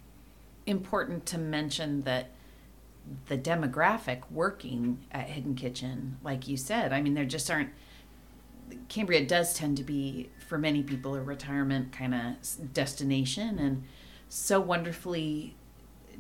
important 0.66 1.26
to 1.28 1.38
mention 1.38 2.04
that 2.04 2.30
the 3.28 3.38
demographic 3.38 4.22
working 4.32 5.00
at 5.12 5.28
Hidden 5.28 5.56
Kitchen, 5.56 6.18
like 6.24 6.48
you 6.48 6.56
said, 6.56 6.94
I 6.94 7.02
mean, 7.02 7.14
there 7.14 7.26
just 7.26 7.50
aren't. 7.52 7.70
Cambria 8.88 9.26
does 9.26 9.54
tend 9.54 9.78
to 9.78 9.84
be, 9.84 10.30
for 10.48 10.58
many 10.58 10.82
people, 10.84 11.14
a 11.16 11.22
retirement 11.22 11.92
kind 11.92 12.16
of 12.16 12.74
destination, 12.74 13.60
and 13.60 13.84
so 14.30 14.60
wonderfully, 14.60 15.56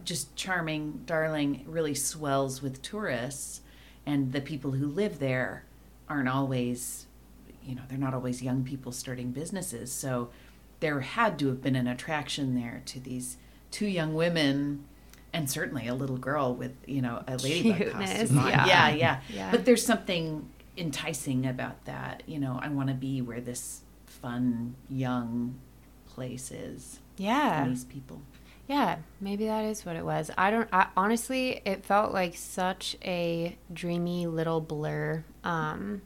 just 0.04 0.36
charming, 0.36 1.02
darling, 1.06 1.64
really 1.66 1.96
swells 1.96 2.62
with 2.62 2.82
tourists, 2.82 3.62
and 4.06 4.32
the 4.34 4.42
people 4.42 4.72
who 4.72 4.88
live 4.88 5.20
there 5.20 5.64
aren't 6.10 6.28
always, 6.30 7.06
you 7.66 7.76
know, 7.76 7.82
they're 7.88 7.98
not 7.98 8.14
always 8.14 8.42
young 8.42 8.64
people 8.64 8.92
starting 8.92 9.32
businesses, 9.32 9.92
so 9.92 10.30
there 10.80 11.00
had 11.02 11.40
to 11.40 11.48
have 11.48 11.62
been 11.62 11.76
an 11.76 11.88
attraction 11.88 12.56
there 12.56 12.82
to 12.88 13.00
these 13.00 13.38
two 13.72 13.88
young 13.88 14.14
women 14.14 14.84
and 15.32 15.50
certainly 15.50 15.88
a 15.88 15.96
little 15.96 16.18
girl 16.18 16.54
with 16.54 16.74
you 16.86 17.02
know 17.02 17.24
a 17.28 17.38
ladybug 17.38 17.78
Cuteness, 17.78 18.20
costume 18.20 18.38
on. 18.40 18.50
yeah. 18.50 18.66
yeah 18.68 18.90
yeah 18.90 19.22
Yeah. 19.34 19.50
but 19.52 19.66
there's 19.66 19.84
something 19.86 20.48
enticing 20.78 21.46
about 21.48 21.86
that 21.86 22.22
you 22.28 22.38
know 22.40 22.60
i 22.62 22.68
want 22.68 22.90
to 22.90 22.94
be 22.94 23.22
where 23.22 23.42
this 23.42 23.82
fun 24.06 24.76
young 24.90 25.56
place 26.08 26.52
is 26.52 27.00
yeah. 27.18 27.66
these 27.68 27.84
people 27.86 28.22
Yeah, 28.68 29.00
maybe 29.20 29.46
that 29.48 29.66
is 29.66 29.86
what 29.86 29.96
it 29.96 30.06
was. 30.06 30.32
I 30.38 30.50
don't. 30.50 30.70
I, 30.72 30.88
honestly, 30.96 31.62
it 31.66 31.86
felt 31.86 32.14
like 32.14 32.36
such 32.38 32.96
a 33.04 33.58
dreamy 33.74 34.26
little 34.26 34.62
blur, 34.62 35.26
um, 35.44 36.02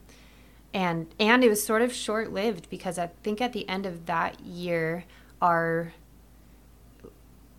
and 0.74 1.08
and 1.20 1.44
it 1.44 1.50
was 1.50 1.64
sort 1.64 1.84
of 1.84 1.94
short 1.94 2.34
lived 2.34 2.68
because 2.70 2.98
I 2.98 3.08
think 3.22 3.42
at 3.42 3.54
the 3.54 3.68
end 3.70 3.86
of 3.86 4.08
that 4.08 4.40
year, 4.40 5.06
our 5.40 5.94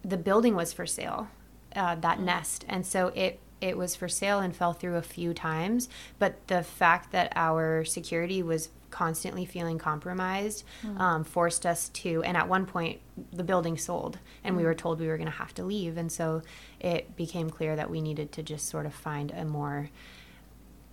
the 0.03 0.16
building 0.16 0.57
was 0.57 0.72
for 0.72 0.84
sale, 0.86 1.28
uh, 1.76 1.94
that 1.96 2.18
nest, 2.18 2.64
and 2.68 2.84
so 2.84 3.09
it 3.14 3.38
it 3.61 3.76
was 3.78 3.94
for 3.94 4.09
sale 4.09 4.40
and 4.40 4.55
fell 4.55 4.72
through 4.72 4.96
a 4.96 5.03
few 5.03 5.32
times. 5.32 5.88
But 6.18 6.44
the 6.49 6.64
fact 6.64 7.12
that 7.12 7.32
our 7.36 7.84
security 7.84 8.42
was 8.42 8.70
constantly 8.91 9.45
feeling 9.45 9.78
compromised 9.78 10.64
um, 10.99 11.24
forced 11.24 11.66
us 11.66 11.89
to 11.91 12.22
and 12.22 12.36
at 12.36 12.49
one 12.49 12.64
point 12.66 13.01
the 13.32 13.45
building 13.45 13.76
sold 13.76 14.18
and 14.45 14.57
we 14.57 14.64
were 14.64 14.74
told 14.74 15.01
we 15.01 15.09
were 15.09 15.16
going 15.16 15.30
to 15.30 15.36
have 15.36 15.53
to 15.55 15.62
leave 15.64 15.97
and 15.97 16.11
so 16.11 16.43
it 16.80 17.14
became 17.16 17.51
clear 17.51 17.76
that 17.76 17.91
we 17.91 18.01
needed 18.01 18.32
to 18.32 18.43
just 18.43 18.68
sort 18.68 18.86
of 18.86 18.95
find 18.95 19.30
a 19.32 19.45
more 19.45 19.91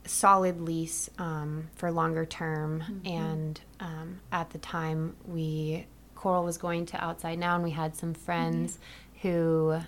solid 0.05 0.61
lease 0.61 1.09
um, 1.17 1.67
for 1.75 1.91
longer 1.91 2.25
term. 2.25 3.01
And 3.05 3.59
um, 3.79 4.19
at 4.31 4.49
the 4.51 4.57
time 4.59 5.15
we 5.25 5.87
coral 6.13 6.43
was 6.43 6.57
going 6.57 6.85
to 6.87 7.03
outside 7.03 7.37
now 7.37 7.55
and 7.55 7.63
we 7.63 7.71
had 7.71 7.95
some 7.95 8.13
friends 8.13 8.79
who 9.21 9.79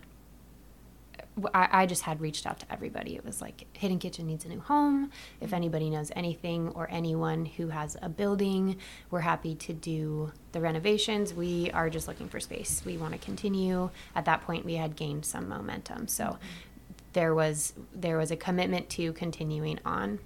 I, 1.53 1.69
I 1.71 1.85
just 1.85 2.03
had 2.03 2.19
reached 2.19 2.45
out 2.45 2.59
to 2.59 2.71
everybody. 2.71 3.15
It 3.15 3.25
was 3.25 3.41
like 3.41 3.65
Hidden 3.73 3.99
Kitchen 3.99 4.27
needs 4.27 4.45
a 4.45 4.49
new 4.49 4.59
home. 4.59 5.11
If 5.41 5.53
anybody 5.53 5.89
knows 5.89 6.11
anything 6.15 6.69
or 6.69 6.87
anyone 6.91 7.45
who 7.45 7.69
has 7.69 7.95
a 8.01 8.09
building, 8.09 8.77
we're 9.11 9.21
happy 9.21 9.55
to 9.55 9.73
do 9.73 10.31
the 10.51 10.61
renovations. 10.61 11.33
We 11.33 11.71
are 11.71 11.89
just 11.89 12.07
looking 12.07 12.29
for 12.29 12.39
space. 12.39 12.81
We 12.85 12.97
want 12.97 13.13
to 13.13 13.19
continue. 13.19 13.89
At 14.15 14.25
that 14.25 14.41
point, 14.41 14.65
we 14.65 14.75
had 14.75 14.95
gained 14.95 15.25
some 15.25 15.47
momentum, 15.47 16.07
so 16.07 16.37
there 17.13 17.33
was 17.33 17.73
there 17.93 18.17
was 18.17 18.31
a 18.31 18.35
commitment 18.35 18.89
to 18.91 19.13
continuing 19.13 19.79
on. 19.85 20.19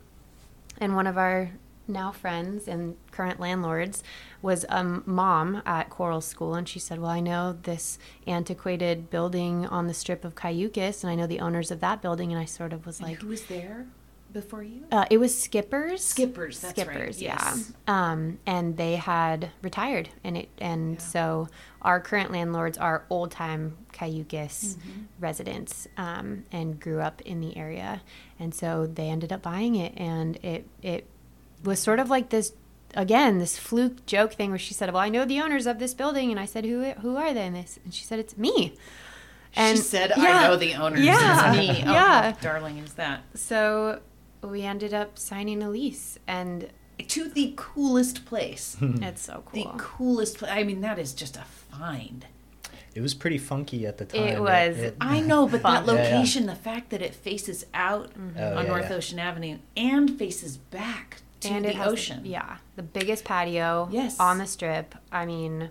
And 0.79 0.95
one 0.95 1.07
of 1.07 1.17
our 1.17 1.51
now 1.87 2.11
friends 2.11 2.67
and 2.67 2.95
current 3.11 3.39
landlords 3.39 4.03
was 4.41 4.65
a 4.69 4.83
mom 4.83 5.61
at 5.65 5.89
Coral 5.89 6.21
School, 6.21 6.55
and 6.55 6.67
she 6.67 6.79
said, 6.79 6.99
"Well, 6.99 7.11
I 7.11 7.19
know 7.19 7.57
this 7.63 7.99
antiquated 8.27 9.09
building 9.09 9.65
on 9.67 9.87
the 9.87 9.93
strip 9.93 10.23
of 10.23 10.35
Cayucos, 10.35 11.03
and 11.03 11.11
I 11.11 11.15
know 11.15 11.27
the 11.27 11.39
owners 11.39 11.71
of 11.71 11.79
that 11.81 12.01
building." 12.01 12.31
And 12.31 12.39
I 12.41 12.45
sort 12.45 12.73
of 12.73 12.85
was 12.85 13.01
like 13.01 13.11
like, 13.11 13.21
who 13.21 13.27
was 13.27 13.43
there 13.45 13.87
before 14.31 14.63
you 14.63 14.85
uh, 14.91 15.05
"It 15.09 15.17
was 15.17 15.37
Skippers." 15.37 16.01
skippers 16.03 16.61
that's 16.61 16.77
right 16.77 16.87
Skippers, 16.87 17.21
yes. 17.21 17.73
yeah. 17.87 18.11
Um, 18.11 18.39
and 18.45 18.77
they 18.77 18.95
had 18.95 19.51
retired, 19.61 20.09
and 20.23 20.37
it, 20.37 20.49
and 20.59 20.93
Yeah. 20.93 20.99
so 20.99 21.47
our 21.81 21.99
current 21.99 22.31
landlords 22.31 22.77
are 22.77 23.03
old 23.09 23.31
time 23.31 23.75
Cayucos 23.91 24.75
Mm-hmm. 24.77 25.01
residents, 25.19 25.87
um, 25.97 26.45
and 26.51 26.79
grew 26.79 27.01
up 27.01 27.21
in 27.23 27.41
the 27.41 27.57
area, 27.57 28.01
and 28.39 28.55
so 28.55 28.87
they 28.87 29.09
ended 29.09 29.33
up 29.33 29.41
buying 29.41 29.75
it, 29.75 29.93
and 29.97 30.37
it 30.43 30.65
it 30.81 31.05
was 31.63 31.79
sort 31.79 31.99
of 31.99 32.09
like 32.09 32.29
this 32.29 32.53
again 32.95 33.39
this 33.39 33.57
fluke 33.57 34.05
joke 34.05 34.33
thing 34.33 34.49
where 34.49 34.59
she 34.59 34.73
said, 34.73 34.91
"Well, 34.91 35.01
I 35.01 35.09
know 35.09 35.25
the 35.25 35.39
owners 35.41 35.67
of 35.67 35.79
this 35.79 35.93
building," 35.93 36.31
and 36.31 36.39
I 36.39 36.45
said, 36.45 36.65
"Who 36.65 36.83
who 37.01 37.17
are 37.17 37.33
they?" 37.33 37.47
And, 37.47 37.55
this, 37.55 37.79
and 37.83 37.93
she 37.93 38.03
said, 38.03 38.19
"It's 38.19 38.37
me." 38.37 38.75
And 39.55 39.77
she 39.77 39.83
said 39.83 40.13
i 40.13 40.47
know 40.47 40.55
the 40.55 40.75
owners 40.75 41.01
Yeah, 41.01 41.53
it's 41.53 41.57
me 41.57 41.83
oh, 41.85 41.91
yeah. 41.91 42.31
how 42.31 42.39
darling 42.39 42.77
is 42.77 42.93
that 42.93 43.23
So 43.33 43.99
we 44.41 44.63
ended 44.63 44.93
up 44.93 45.19
signing 45.19 45.61
a 45.61 45.69
lease, 45.69 46.17
and 46.27 46.69
to 47.07 47.27
the 47.27 47.53
coolest 47.55 48.25
place 48.25 48.75
hmm. 48.79 49.03
it's 49.03 49.23
so 49.23 49.43
cool. 49.45 49.63
the 49.63 49.77
coolest 49.77 50.37
place 50.37 50.51
i 50.53 50.63
mean 50.63 50.81
that 50.81 50.99
is 50.99 51.13
just 51.13 51.35
a 51.35 51.43
find 51.43 52.27
It 52.93 53.01
was 53.01 53.13
pretty 53.13 53.37
funky 53.37 53.87
at 53.87 53.97
the 53.97 54.05
time. 54.05 54.21
It 54.21 54.41
was. 54.41 54.91
I 54.99 55.21
know, 55.21 55.47
but 55.47 55.63
that 55.63 55.85
Yeah, 55.85 55.93
yeah. 55.93 56.01
location, 56.03 56.45
the 56.45 56.55
fact 56.55 56.89
that 56.89 57.01
it 57.01 57.15
faces 57.15 57.65
out 57.73 58.09
mm-hmm. 58.13 58.37
Oh, 58.37 58.57
on 58.57 58.65
yeah, 58.65 58.71
North 58.71 58.89
yeah. 58.89 58.97
Ocean 58.97 59.19
Avenue 59.19 59.57
and 59.77 60.17
faces 60.17 60.57
back 60.57 61.21
to 61.41 61.49
and 61.49 61.65
the 61.65 61.69
it 61.69 61.75
has 61.75 61.85
the- 61.87 61.91
ocean. 61.91 62.21
yeah, 62.25 62.57
the 62.75 62.83
biggest 62.83 63.23
patio 63.25 63.87
Yes. 63.91 64.19
on 64.19 64.37
the 64.37 64.47
strip. 64.47 64.95
I 65.11 65.25
mean, 65.25 65.69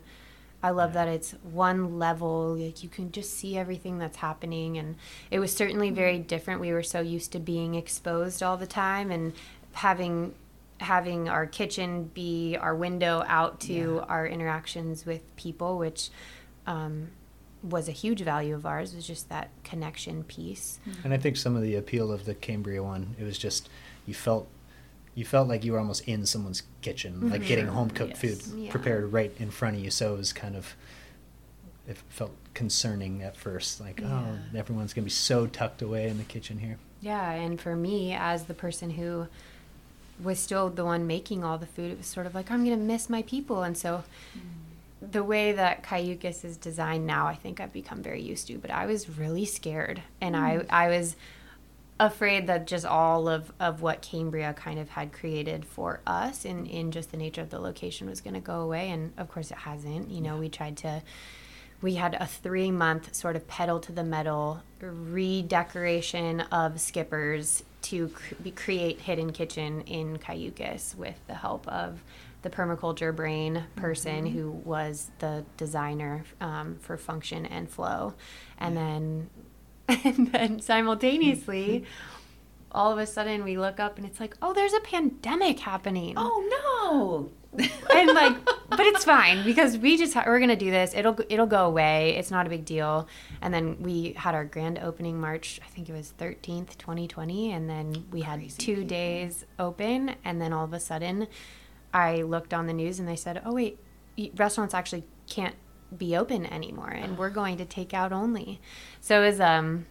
I 0.63 0.71
love 0.71 0.93
that 0.93 1.09
it's 1.09 1.33
one 1.43 1.99
level. 1.99 2.55
Like 2.57 2.83
you 2.83 2.89
can 2.91 3.11
just 3.13 3.33
see 3.35 3.57
everything 3.57 3.99
that's 3.99 4.19
happening, 4.19 4.77
and 4.77 4.97
it 5.31 5.39
was 5.39 5.55
certainly 5.55 5.91
very 5.91 6.19
different. 6.19 6.61
We 6.61 6.73
were 6.73 6.83
so 6.83 7.01
used 7.01 7.33
to 7.33 7.39
being 7.39 7.75
exposed 7.75 8.43
all 8.43 8.57
the 8.57 8.67
time 8.67 9.11
and 9.11 9.33
having 9.73 10.35
having 10.81 11.29
our 11.29 11.47
kitchen 11.47 12.05
be 12.15 12.57
our 12.57 12.75
window 12.75 13.23
out 13.27 13.61
to 13.61 13.73
Yeah. 13.75 14.01
our 14.09 14.27
interactions 14.27 15.05
with 15.05 15.21
people, 15.37 15.77
which 15.79 16.09
um, 16.67 17.09
was 17.63 17.87
a 17.89 17.93
huge 17.93 18.21
value 18.23 18.55
of 18.55 18.65
ours. 18.65 18.95
Was 18.95 19.07
just 19.07 19.29
that 19.29 19.51
connection 19.65 20.25
piece. 20.25 20.79
And 21.05 21.13
I 21.13 21.19
think 21.19 21.37
some 21.37 21.55
of 21.57 21.63
the 21.63 21.75
appeal 21.77 22.11
of 22.13 22.25
the 22.25 22.35
Cambria 22.35 22.83
one, 22.83 23.15
it 23.19 23.25
was 23.25 23.37
just 23.39 23.69
you 24.07 24.15
felt 24.15 24.49
you 25.15 25.25
felt 25.25 25.49
like 25.49 25.65
you 25.65 25.73
were 25.73 25.79
almost 25.79 26.07
in 26.09 26.25
someone's 26.25 26.63
kitchen, 26.83 27.31
like 27.31 27.43
mhm. 27.43 27.47
getting 27.47 27.67
home 27.67 27.91
cooked 27.91 28.23
yes. 28.23 28.43
food 28.43 28.59
Yeah. 28.59 28.71
prepared 28.71 29.13
right 29.13 29.33
in 29.39 29.51
front 29.51 29.77
of 29.77 29.83
you. 29.83 29.91
So 29.91 30.15
it 30.15 30.19
was 30.19 30.33
kind 30.33 30.57
of 30.57 30.75
it 31.89 31.97
felt 32.09 32.33
concerning 32.55 33.23
at 33.23 33.37
first, 33.37 33.81
like 33.81 34.01
oh, 34.05 34.09
Yeah. 34.09 34.37
oh, 34.55 34.59
everyone's 34.59 34.95
gonna 34.95 35.05
be 35.05 35.11
so 35.11 35.47
tucked 35.47 35.83
away 35.83 36.09
in 36.09 36.19
the 36.19 36.25
kitchen 36.25 36.59
here. 36.59 36.79
Yeah, 37.01 37.31
and 37.33 37.61
for 37.61 37.75
me, 37.75 38.15
as 38.15 38.45
the 38.45 38.55
person 38.55 38.91
who 38.91 39.27
was 40.23 40.39
still 40.39 40.69
the 40.69 40.85
one 40.85 41.07
making 41.07 41.43
all 41.43 41.59
the 41.59 41.67
food, 41.67 41.91
it 41.91 41.99
was 41.99 42.07
sort 42.07 42.27
of 42.27 42.35
like 42.35 42.51
I'm 42.51 42.63
gonna 42.65 42.77
miss 42.77 43.11
my 43.11 43.23
people, 43.23 43.63
and 43.63 43.77
so 43.77 44.05
mm. 44.37 45.11
the 45.11 45.25
way 45.25 45.53
that 45.53 45.83
Cayucos 45.83 46.45
is 46.45 46.57
designed 46.57 47.07
now, 47.07 47.27
I 47.27 47.35
think 47.35 47.59
I've 47.59 47.73
become 47.73 48.03
very 48.03 48.23
used 48.23 48.47
to. 48.49 48.59
But 48.59 48.71
I 48.71 48.87
was 48.87 49.09
really 49.09 49.45
scared, 49.45 50.03
and 50.21 50.37
I 50.37 50.59
mm. 50.59 50.71
I 50.71 50.89
was 50.89 51.17
afraid 52.01 52.47
that 52.47 52.67
just 52.67 52.87
all 52.87 53.29
of, 53.29 53.53
of 53.61 53.83
what 53.83 54.01
Cambria 54.01 54.55
kind 54.55 54.79
of 54.79 54.89
had 54.89 55.13
created 55.13 55.67
for 55.67 56.01
us 56.07 56.47
in, 56.47 56.65
in 56.67 56.91
just 56.91 57.11
the 57.11 57.17
nature 57.19 57.43
of 57.43 57.51
the 57.51 57.59
location 57.59 58.09
was 58.09 58.23
going 58.23 58.35
to 58.35 58.41
go 58.41 58.63
away. 58.63 58.91
And 58.91 59.13
of 59.19 59.29
course, 59.29 59.51
it 59.51 59.59
hasn't. 59.59 60.11
You 60.11 60.23
know, 60.23 60.39
we 60.39 60.49
tried 60.49 60.79
to, 60.79 61.03
we 61.83 61.95
had 61.95 62.17
a 62.19 62.27
three 62.27 62.71
month 62.71 63.15
sort 63.15 63.37
of 63.37 63.47
pedal 63.47 63.79
to 63.81 63.93
the 63.93 64.03
metal 64.03 64.63
redecoration 64.81 66.41
of 66.41 66.81
skippers 66.81 67.63
to 67.83 68.09
cr- 68.09 68.35
be- 68.43 68.51
create 68.51 69.01
Hidden 69.01 69.33
Kitchen 69.33 69.83
in 69.83 70.17
Cayucos 70.17 70.97
with 70.97 71.21
the 71.27 71.35
help 71.35 71.69
of 71.69 72.03
the 72.43 72.49
permaculture 72.49 73.15
brain 73.15 73.65
person 73.77 74.25
who 74.25 74.51
was 74.51 75.11
the 75.19 75.45
designer 75.59 76.25
um, 76.41 76.79
for 76.81 76.97
function 76.97 77.45
and 77.45 77.69
flow. 77.69 78.15
And 78.57 78.75
then 78.75 79.29
and 80.05 80.33
then 80.33 80.61
simultaneously 80.61 81.81
mm-hmm. 81.81 82.73
all 82.73 82.93
of 82.93 82.99
a 82.99 83.07
sudden 83.07 83.45
we 83.45 83.59
look 83.59 83.81
up 83.81 83.97
and 83.97 84.07
it's 84.07 84.21
like 84.21 84.37
oh 84.43 84.53
there's 84.53 84.75
a 84.75 84.81
pandemic 84.81 85.61
happening. 85.61 86.15
Oh 86.17 87.29
no! 87.29 87.31
and 87.93 88.11
like 88.11 88.37
but 88.71 88.81
it's 88.81 89.05
fine 89.05 89.45
because 89.45 89.77
we 89.77 89.97
just 89.97 90.15
ha- 90.15 90.25
we're 90.27 90.39
gonna 90.39 90.57
do 90.57 90.71
this. 90.71 90.95
It'll 90.95 91.19
it'll 91.29 91.47
go 91.47 91.67
away. 91.67 92.17
It's 92.17 92.31
not 92.31 92.47
a 92.47 92.49
big 92.49 92.65
deal. 92.65 93.09
And 93.43 93.53
then 93.53 93.83
we 93.83 94.13
had 94.17 94.35
our 94.35 94.45
grand 94.45 94.79
opening 94.79 95.21
march 95.21 95.61
i 95.65 95.69
think 95.69 95.89
it 95.89 95.93
was 95.93 96.13
13th 96.19 96.77
2020 96.79 97.53
and 97.53 97.69
then 97.69 98.05
we 98.11 98.21
had 98.21 98.39
Crazy 98.41 98.57
two 98.59 98.75
people. 98.75 98.89
days 98.89 99.45
open. 99.59 100.15
And 100.25 100.41
then 100.41 100.53
all 100.53 100.65
of 100.65 100.73
a 100.73 100.81
sudden 100.81 101.27
i 101.93 102.23
looked 102.23 102.55
on 102.55 102.67
the 102.67 102.73
news 102.73 103.01
and 103.01 103.09
they 103.09 103.17
said 103.17 103.43
oh 103.45 103.55
wait 103.55 103.79
restaurants 104.37 104.75
actually 104.75 105.05
can't 105.29 105.55
be 105.97 106.17
open 106.17 106.47
anymore 106.47 106.91
and 106.91 107.19
we're 107.19 107.31
going 107.31 107.57
to 107.59 107.65
take 107.65 107.93
out 107.93 108.13
only 108.13 108.61
so 109.01 109.23
it 109.23 109.27
was 109.27 109.41
um 109.41 109.87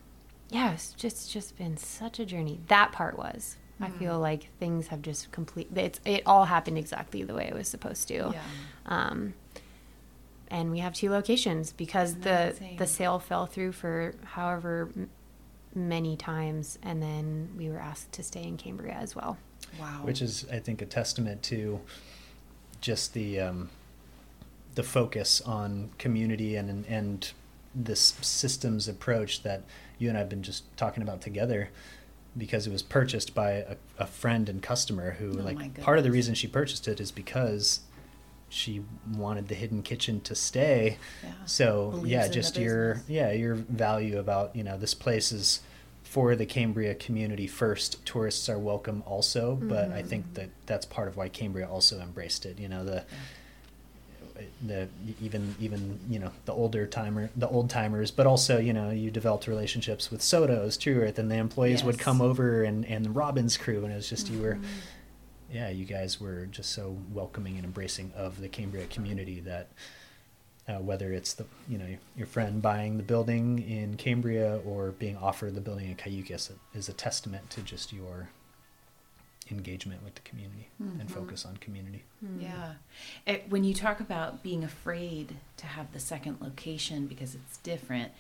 yeah 0.50 0.72
it's 0.74 0.94
just 0.94 1.32
just 1.32 1.58
been 1.58 1.76
such 1.78 2.20
a 2.20 2.26
journey 2.26 2.60
that 2.68 2.92
part 2.92 3.18
was 3.18 3.58
i 3.82 3.90
feel 3.90 4.20
like 4.20 4.50
things 4.60 4.88
have 4.88 5.02
just 5.02 5.32
complete 5.32 5.68
it's 5.76 6.00
it 6.06 6.22
all 6.26 6.46
happened 6.46 6.78
exactly 6.78 7.24
the 7.24 7.34
way 7.34 7.46
it 7.48 7.54
was 7.54 7.68
supposed 7.68 8.08
to 8.08 8.14
Yeah. 8.34 8.42
um 8.86 9.34
and 10.52 10.72
we 10.72 10.80
have 10.80 10.94
two 10.94 11.10
locations 11.12 11.72
because 11.72 12.16
the 12.16 12.50
insane? 12.50 12.78
the 12.78 12.88
sale 12.88 13.20
fell 13.20 13.46
through 13.46 13.72
for 13.74 14.16
however 14.24 14.90
many 15.76 16.18
times 16.18 16.80
and 16.82 17.02
then 17.04 17.50
we 17.58 17.70
were 17.70 17.78
asked 17.80 18.12
to 18.14 18.24
stay 18.24 18.44
in 18.44 18.58
cambria 18.58 18.94
as 18.94 19.16
well 19.16 19.38
Wow. 19.80 20.00
which 20.04 20.22
is 20.22 20.48
I 20.52 20.60
think 20.60 20.82
a 20.82 20.86
testament 20.86 21.44
to 21.44 21.80
just 22.82 23.14
the 23.14 23.40
um, 23.42 23.70
the 24.76 24.84
focus 24.84 25.42
on 25.42 25.90
community 25.98 26.56
and 26.56 26.86
and 26.88 27.32
this 27.76 28.16
systems 28.22 28.88
approach 28.88 29.44
that 29.44 29.64
you 29.98 30.10
and 30.10 30.18
I've 30.18 30.30
been 30.30 30.44
just 30.44 30.64
talking 30.78 31.04
about 31.04 31.22
together 31.22 31.70
because 32.38 32.68
it 32.68 32.72
was 32.72 32.82
purchased 32.82 33.36
by 33.36 33.52
a, 33.52 33.76
a 33.98 34.06
friend 34.06 34.50
and 34.50 34.62
customer 34.62 35.12
who 35.12 35.40
Oh 35.40 35.44
like 35.44 35.82
part 35.82 35.98
of 35.98 36.04
the 36.04 36.12
reason 36.12 36.34
she 36.36 36.48
purchased 36.48 36.88
it 36.88 37.00
is 37.00 37.12
because 37.12 37.82
she 38.48 38.82
wanted 39.16 39.48
the 39.48 39.56
hidden 39.56 39.84
kitchen 39.84 40.22
to 40.22 40.34
stay 40.34 40.98
Yeah. 41.24 41.32
so 41.46 41.92
Believes 41.92 42.10
yeah 42.10 42.28
just 42.28 42.58
your 42.58 42.96
business. 42.96 43.10
yeah 43.10 43.32
your 43.32 43.56
value 43.56 44.18
about 44.18 44.56
you 44.56 44.64
know 44.64 44.78
this 44.78 44.94
place 44.94 45.32
is 45.32 45.62
for 46.10 46.36
the 46.36 46.46
Cambria 46.46 46.96
community 46.96 47.46
first. 47.46 48.04
Tourists 48.04 48.50
are 48.50 48.58
welcome 48.58 49.04
also, 49.06 49.56
but 49.56 49.92
I 49.92 50.00
mm-hmm. 50.00 50.08
think 50.08 50.34
that 50.34 50.50
that's 50.66 50.84
part 50.88 51.08
of 51.08 51.16
why 51.16 51.30
Cambria 51.30 51.70
also 51.70 52.00
embraced 52.00 52.48
it. 52.48 52.58
You 52.60 52.68
know 52.68 52.84
the 52.84 53.04
the 54.66 54.88
even 55.22 55.56
even 55.60 56.00
you 56.10 56.20
know 56.20 56.32
the 56.46 56.54
older 56.54 56.86
timer 56.86 57.30
the 57.36 57.48
old 57.48 57.70
timers, 57.70 58.12
but 58.12 58.28
also 58.28 58.60
you 58.60 58.74
know 58.74 58.90
you 58.90 59.12
developed 59.12 59.48
relationships 59.48 60.12
with 60.12 60.22
Soto's, 60.22 60.78
True 60.78 61.02
Earth, 61.02 61.20
and 61.20 61.30
the 61.30 61.36
employees 61.36 61.84
would 61.84 62.00
come 62.00 62.22
over 62.22 62.64
and 62.64 62.86
and 62.86 63.06
the 63.06 63.10
Robbins 63.10 63.58
crew, 63.58 63.84
and 63.84 63.92
it 63.92 63.96
was 63.96 64.10
just 64.10 64.30
you 64.30 64.42
were. 64.42 64.58
Yeah, 65.52 65.70
you 65.70 65.84
guys 65.84 66.22
were 66.22 66.46
just 66.46 66.74
so 66.74 66.96
welcoming 67.12 67.56
and 67.56 67.66
embracing 67.66 68.12
of 68.16 68.40
the 68.40 68.48
Cambria 68.48 68.86
community 68.86 69.40
that 69.40 69.70
uh, 70.70 70.80
whether 70.80 71.12
it's 71.12 71.34
the 71.34 71.46
you 71.68 71.78
know 71.78 71.88
your 72.16 72.28
friend 72.28 72.62
buying 72.62 72.98
the 72.98 73.04
building 73.04 73.60
in 73.68 73.98
Cambria 73.98 74.60
or 74.66 74.92
being 74.92 75.18
offered 75.18 75.56
the 75.56 75.62
building 75.62 75.90
in 75.90 75.96
Cayucos 75.96 76.52
is 76.76 76.90
a 76.90 76.94
testament 76.94 77.50
to 77.52 77.62
just 77.62 77.92
your 77.92 78.30
engagement 79.52 80.04
with 80.04 80.16
the 80.16 80.22
community 80.22 80.70
and 80.80 81.00
mm-hmm. 81.00 81.08
focus 81.08 81.46
on 81.46 81.58
community. 81.58 82.04
Mm-hmm. 82.24 82.42
Yeah. 82.42 82.74
It, 83.26 83.46
when 83.50 83.64
you 83.64 83.74
talk 83.74 84.00
about 84.00 84.44
being 84.44 84.64
afraid 84.64 85.36
to 85.58 85.66
have 85.66 85.92
the 85.92 86.00
second 86.00 86.38
location 86.42 87.08
because 87.08 87.36
it's 87.36 87.58
different, 87.58 88.12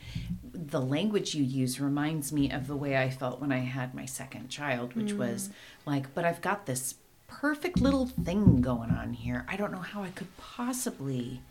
the 0.54 0.82
language 0.82 1.36
you 1.36 1.44
use 1.44 1.80
reminds 1.80 2.32
me 2.32 2.52
of 2.52 2.68
the 2.68 2.76
way 2.76 2.98
I 2.98 3.10
felt 3.10 3.40
when 3.40 3.52
I 3.52 3.60
had 3.60 3.94
my 3.94 4.06
second 4.06 4.50
child, 4.50 4.96
which 4.96 5.14
mm. 5.14 5.18
was 5.18 5.50
like, 5.86 6.14
but 6.14 6.26
I've 6.26 6.42
got 6.42 6.66
this 6.66 6.96
perfect 7.28 7.80
little 7.80 8.08
thing 8.08 8.62
going 8.62 8.92
on 8.92 9.14
here. 9.14 9.46
I 9.48 9.56
don't 9.56 9.72
know 9.72 9.80
how 9.80 10.04
I 10.04 10.10
could 10.10 10.36
possibly 10.38 11.42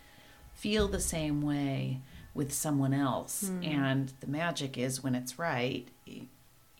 feel 0.54 0.88
the 0.88 1.00
same 1.00 1.40
way 1.40 2.00
with 2.34 2.52
someone 2.52 2.92
else. 2.92 3.44
Mm. 3.44 3.66
And 3.66 4.12
the 4.20 4.26
magic 4.26 4.76
is 4.76 5.02
when 5.02 5.14
it's 5.14 5.38
right, 5.38 5.86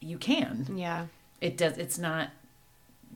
you 0.00 0.18
can 0.18 0.66
yeah 0.74 1.06
it 1.40 1.56
does 1.56 1.76
it's 1.78 1.98
not 1.98 2.30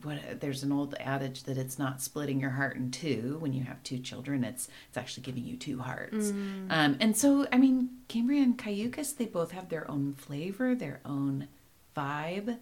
what 0.03 0.41
there's 0.41 0.63
an 0.63 0.71
old 0.71 0.95
adage 0.99 1.43
that 1.43 1.57
it's 1.57 1.77
not 1.79 2.01
splitting 2.01 2.39
your 2.39 2.51
heart 2.51 2.75
in 2.75 2.91
two. 2.91 3.37
When 3.39 3.53
you 3.53 3.63
have 3.63 3.81
two 3.83 3.99
children 3.99 4.43
it's 4.43 4.67
it's 4.89 4.97
actually 4.97 5.23
giving 5.23 5.43
you 5.45 5.57
two 5.57 5.79
hearts. 5.79 6.31
Um, 6.69 6.97
and 6.99 7.15
so 7.17 7.47
i 7.51 7.57
mean 7.57 7.89
cambria 8.07 8.41
and 8.41 8.57
cayucos 8.57 9.15
they 9.17 9.25
both 9.25 9.51
have 9.51 9.69
their 9.69 9.89
own 9.89 10.13
flavor 10.13 10.75
their 10.75 10.99
own 11.05 11.47
vibe 11.95 12.57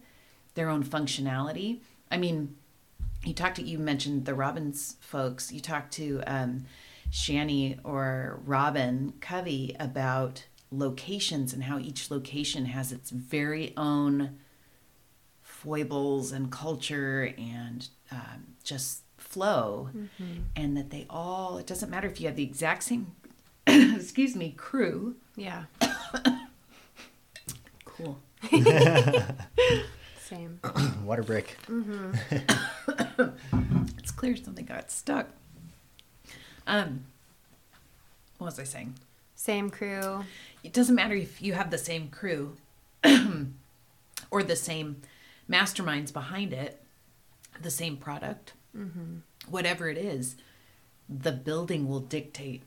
their 0.54 0.68
own 0.68 0.84
functionality. 0.84 1.80
I 2.10 2.16
mean 2.16 2.56
you 3.24 3.34
talked 3.34 3.56
to 3.56 3.62
you 3.62 3.78
mentioned 3.78 4.24
the 4.24 4.34
robbins 4.34 4.96
folks. 5.00 5.52
You 5.52 5.60
talked 5.60 5.92
to 5.94 6.22
um, 6.26 6.64
shani 7.10 7.78
or 7.84 8.40
robin 8.46 9.12
covey 9.20 9.76
about 9.78 10.46
locations 10.70 11.52
and 11.52 11.64
how 11.64 11.78
each 11.78 12.10
location 12.10 12.64
has 12.66 12.92
its 12.92 13.10
very 13.10 13.74
own 13.76 14.38
foibles 15.62 16.32
and 16.32 16.50
culture 16.50 17.32
and 17.38 17.88
um, 18.10 18.46
just 18.64 19.02
flow. 19.16 19.90
And 20.56 20.76
that 20.76 20.90
they 20.90 21.06
all 21.08 21.58
it 21.58 21.66
doesn't 21.66 21.90
matter 21.90 22.08
if 22.08 22.20
you 22.20 22.26
have 22.26 22.36
the 22.36 22.42
exact 22.42 22.82
same 22.82 23.12
excuse 23.66 24.34
me 24.34 24.54
crew. 24.56 25.16
Yeah. 25.36 25.64
Cool. 27.84 28.18
Same. 30.20 30.60
Water 31.04 31.22
break. 31.22 31.56
it's 33.98 34.10
clear 34.10 34.34
something 34.36 34.64
got 34.64 34.90
stuck. 34.90 35.28
Um 36.66 37.04
what 38.38 38.46
was 38.46 38.58
i 38.58 38.64
saying? 38.64 38.94
Same 39.36 39.70
crew. 39.70 40.24
It 40.64 40.72
doesn't 40.72 40.94
matter 40.94 41.14
if 41.14 41.40
you 41.42 41.52
have 41.52 41.70
the 41.70 41.78
same 41.78 42.08
crew 42.08 42.56
or 44.30 44.42
the 44.42 44.56
same 44.56 45.02
masterminds 45.52 46.12
behind 46.12 46.52
it, 46.52 46.82
the 47.60 47.70
same 47.70 47.96
product, 47.96 48.54
mm-hmm. 48.76 49.18
whatever 49.48 49.88
it 49.88 49.98
is, 49.98 50.36
the 51.08 51.32
building 51.32 51.88
will 51.88 52.00
dictate 52.00 52.62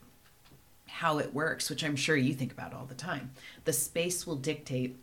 how 0.88 1.18
it 1.18 1.34
works, 1.34 1.70
which 1.70 1.84
I'm 1.84 1.96
sure 1.96 2.16
you 2.16 2.34
think 2.34 2.52
about 2.52 2.74
all 2.74 2.86
the 2.86 2.94
time. 2.94 3.32
The 3.66 3.74
space 3.74 4.28
will 4.28 4.36
dictate 4.36 4.98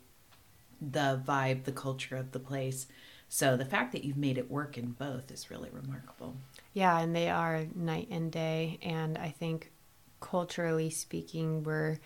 the 0.81 1.21
vibe, 1.27 1.65
the 1.65 1.73
culture 1.73 2.17
of 2.17 2.33
the 2.33 2.39
place. 2.39 2.87
So 3.29 3.57
the 3.57 3.65
fact 3.65 3.93
that 3.93 4.05
you've 4.05 4.17
made 4.17 4.39
it 4.39 4.51
work 4.51 4.79
in 4.79 4.93
both 4.93 5.31
is 5.31 5.51
really 5.51 5.71
remarkable. 5.71 6.37
Yeah, 6.73 6.99
and 6.99 7.15
they 7.15 7.31
are 7.31 7.67
night 7.75 8.09
and 8.11 8.31
day. 8.31 8.79
And 8.83 9.19
I 9.19 9.31
think 9.31 9.73
culturally 10.21 10.91
speaking, 10.91 11.63
we're, 11.63 11.99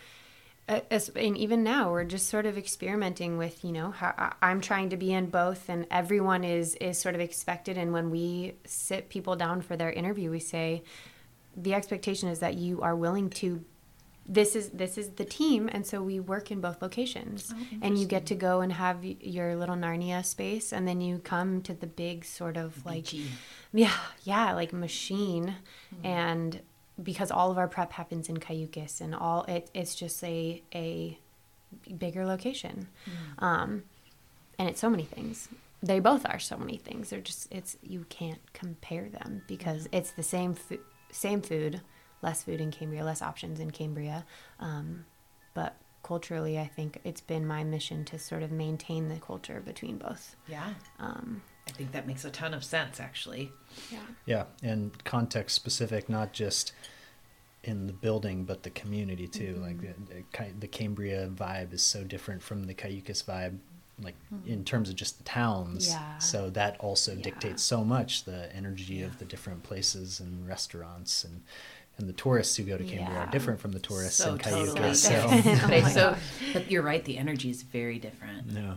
as, 0.68 1.10
and 1.10 1.36
even 1.38 1.62
now, 1.62 1.90
we're 1.90 2.04
just 2.04 2.28
sort 2.28 2.44
of 2.44 2.58
experimenting 2.58 3.38
with, 3.38 3.64
you 3.64 3.72
know, 3.72 3.92
how 3.92 4.34
I'm 4.42 4.60
trying 4.60 4.90
to 4.90 4.96
be 4.96 5.12
in 5.12 5.26
both, 5.26 5.68
and 5.68 5.86
everyone 5.90 6.42
is 6.42 6.74
is 6.76 6.98
sort 6.98 7.14
of 7.14 7.20
expected. 7.20 7.78
And 7.78 7.92
when 7.92 8.10
we 8.10 8.54
sit 8.64 9.08
people 9.08 9.36
down 9.36 9.62
for 9.62 9.76
their 9.76 9.90
interview, 9.90 10.30
we 10.30 10.40
say, 10.40 10.82
the 11.56 11.74
expectation 11.74 12.28
is 12.28 12.40
that 12.40 12.54
you 12.54 12.82
are 12.82 12.96
willing 12.96 13.30
to 13.30 13.64
this 14.28 14.56
is 14.56 14.70
this 14.70 14.98
is 14.98 15.10
the 15.10 15.24
team. 15.24 15.68
And 15.72 15.86
so 15.86 16.02
we 16.02 16.20
work 16.20 16.50
in 16.50 16.60
both 16.60 16.82
locations. 16.82 17.54
And 17.80 17.98
you 17.98 18.06
get 18.06 18.26
to 18.26 18.34
go 18.34 18.60
and 18.60 18.72
have 18.72 19.04
your 19.04 19.56
little 19.56 19.76
narnia 19.76 20.24
space 20.24 20.72
and 20.72 20.86
then 20.86 21.00
you 21.00 21.18
come 21.18 21.62
to 21.62 21.74
the 21.74 21.86
big 21.86 22.24
sort 22.24 22.56
of 22.56 22.84
like 22.84 23.04
Beachy. 23.04 23.26
yeah 23.72 23.92
yeah 24.24 24.52
like 24.52 24.72
machine. 24.72 25.54
And 26.02 26.60
because 27.02 27.30
all 27.30 27.50
of 27.50 27.58
our 27.58 27.68
prep 27.68 27.92
happens 27.92 28.28
in 28.28 28.38
cayucos 28.38 29.00
and 29.00 29.14
all 29.14 29.44
it, 29.44 29.70
it's 29.74 29.94
just 29.94 30.22
a 30.24 30.62
a 30.74 31.18
bigger 31.98 32.24
location. 32.26 32.88
Um 33.38 33.84
and 34.58 34.68
it's 34.68 34.80
so 34.80 34.88
many 34.88 35.04
things. 35.04 35.48
They 35.82 36.00
both 36.00 36.24
are 36.24 36.38
so 36.38 36.56
many 36.56 36.78
things. 36.78 37.10
They're 37.10 37.20
just 37.20 37.48
it's 37.52 37.76
you 37.82 38.06
can't 38.08 38.40
compare 38.52 39.08
them 39.08 39.42
because 39.46 39.88
it's 39.92 40.12
the 40.12 40.22
same 40.22 40.54
food 40.54 40.80
same 41.12 41.42
food 41.42 41.80
less 42.22 42.42
food 42.44 42.60
in 42.60 42.70
cambria 42.70 43.04
less 43.04 43.22
options 43.22 43.60
in 43.60 43.70
cambria. 43.70 44.24
Um, 44.58 45.04
but 45.54 45.76
culturally 46.02 46.56
i 46.56 46.66
think 46.66 47.00
it's 47.02 47.20
been 47.20 47.44
my 47.44 47.64
mission 47.64 48.04
to 48.04 48.16
sort 48.16 48.40
of 48.44 48.52
maintain 48.52 49.08
the 49.08 49.16
culture 49.16 49.60
between 49.60 49.98
both. 49.98 50.36
Yeah. 50.46 50.74
um, 51.00 51.42
I 51.68 51.72
think 51.72 51.92
that 51.92 52.06
makes 52.06 52.24
a 52.24 52.30
ton 52.30 52.54
of 52.54 52.62
sense, 52.64 53.00
actually. 53.00 53.52
yeah 53.90 53.98
Yeah, 54.24 54.44
and 54.62 54.92
context 55.04 55.56
specific, 55.56 56.08
not 56.08 56.32
just 56.32 56.72
in 57.64 57.86
the 57.88 57.92
building, 57.92 58.44
but 58.44 58.62
the 58.62 58.70
community 58.70 59.26
too. 59.26 59.54
Mm-hmm. 59.54 59.62
Like 59.62 59.80
the, 59.80 60.22
the, 60.38 60.52
the 60.60 60.66
Cambria 60.68 61.28
vibe 61.28 61.72
is 61.72 61.82
so 61.82 62.04
different 62.04 62.42
from 62.42 62.64
the 62.64 62.74
Cayucos 62.74 63.24
vibe, 63.24 63.58
like 64.00 64.14
mm-hmm. 64.32 64.48
in 64.48 64.64
terms 64.64 64.88
of 64.88 64.94
just 64.94 65.18
the 65.18 65.24
towns. 65.24 65.88
Yeah. 65.88 66.18
So 66.18 66.50
that 66.50 66.76
also 66.78 67.14
Yeah. 67.14 67.22
dictates 67.22 67.62
so 67.64 67.82
much 67.84 68.24
the 68.24 68.54
energy 68.54 69.02
of 69.02 69.18
the 69.18 69.24
different 69.24 69.62
places 69.64 70.20
and 70.20 70.46
restaurants 70.48 71.24
and. 71.24 71.42
And 71.98 72.06
the 72.06 72.12
tourists 72.12 72.54
who 72.56 72.62
go 72.64 72.76
to 72.76 72.84
Cambria 72.84 73.08
Yeah. 73.08 73.26
are 73.26 73.30
different 73.30 73.58
from 73.58 73.72
the 73.72 73.78
tourists 73.78 74.18
so 74.22 74.32
in 74.32 74.38
totally 74.38 74.68
Cayucos. 74.68 74.96
So, 74.96 75.30
different. 75.30 75.72
Oh 75.86 75.88
so, 75.88 76.16
but 76.52 76.70
you're 76.70 76.82
right. 76.82 77.02
The 77.02 77.16
energy 77.16 77.48
is 77.48 77.62
very 77.62 77.98
different. 77.98 78.52
no. 78.52 78.76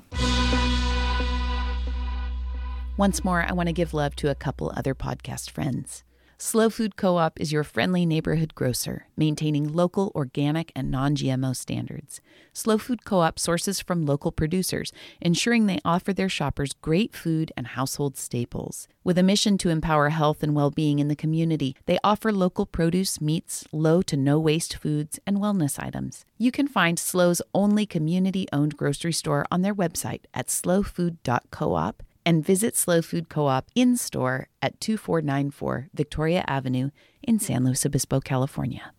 Once 3.00 3.24
more, 3.24 3.46
I 3.48 3.54
want 3.54 3.68
to 3.68 3.72
give 3.74 3.94
love 3.94 4.14
to 4.18 4.30
a 4.30 4.36
couple 4.36 4.74
other 4.76 4.94
podcast 4.94 5.52
friends. 5.52 6.04
SLO 6.38 6.70
Food 6.70 6.98
Co 6.98 7.16
op 7.16 7.40
is 7.40 7.50
your 7.50 7.64
friendly 7.64 8.06
neighborhood 8.06 8.54
grocer, 8.56 9.08
maintaining 9.16 9.72
local, 9.72 10.12
organic, 10.14 10.70
and 10.76 10.92
non 10.92 11.16
GMO 11.16 11.56
standards. 11.56 12.20
SLO 12.52 12.78
Food 12.78 13.06
Co 13.06 13.22
op 13.22 13.40
sources 13.40 13.80
from 13.80 14.06
local 14.06 14.34
producers, 14.34 14.92
ensuring 15.22 15.66
they 15.66 15.80
offer 15.86 16.12
their 16.12 16.28
shoppers 16.28 16.74
great 16.82 17.16
food 17.16 17.54
and 17.56 17.68
household 17.68 18.18
staples. 18.18 18.90
With 19.02 19.18
a 19.18 19.24
mission 19.24 19.58
to 19.60 19.70
empower 19.70 20.10
health 20.10 20.44
and 20.44 20.54
well 20.54 20.70
being 20.70 21.00
in 21.00 21.08
the 21.08 21.16
community, 21.16 21.78
they 21.86 22.00
offer 22.04 22.34
local 22.34 22.66
produce, 22.66 23.22
meats, 23.22 23.66
low 23.72 24.02
to 24.02 24.18
no 24.18 24.38
waste 24.38 24.76
foods, 24.76 25.22
and 25.26 25.38
wellness 25.38 25.82
items. 25.82 26.26
You 26.38 26.52
can 26.52 26.68
find 26.68 26.98
SLO's 26.98 27.42
only 27.54 27.86
community 27.86 28.46
owned 28.52 28.76
grocery 28.76 29.14
store 29.14 29.46
on 29.50 29.62
their 29.62 29.74
website 29.74 30.24
at 30.34 30.48
slofood.coop 30.48 32.04
and 32.26 32.46
visit 32.46 32.76
SLO 32.76 33.02
Food 33.02 33.30
Co 33.30 33.48
op 33.48 33.70
in 33.76 33.98
store 33.98 34.48
at 34.62 34.80
2494 34.80 35.90
Victoria 35.94 36.44
Avenue 36.48 36.90
in 37.24 37.40
San 37.40 37.64
Luis 37.64 37.86
Obispo, 37.86 38.20
California. 38.20 38.94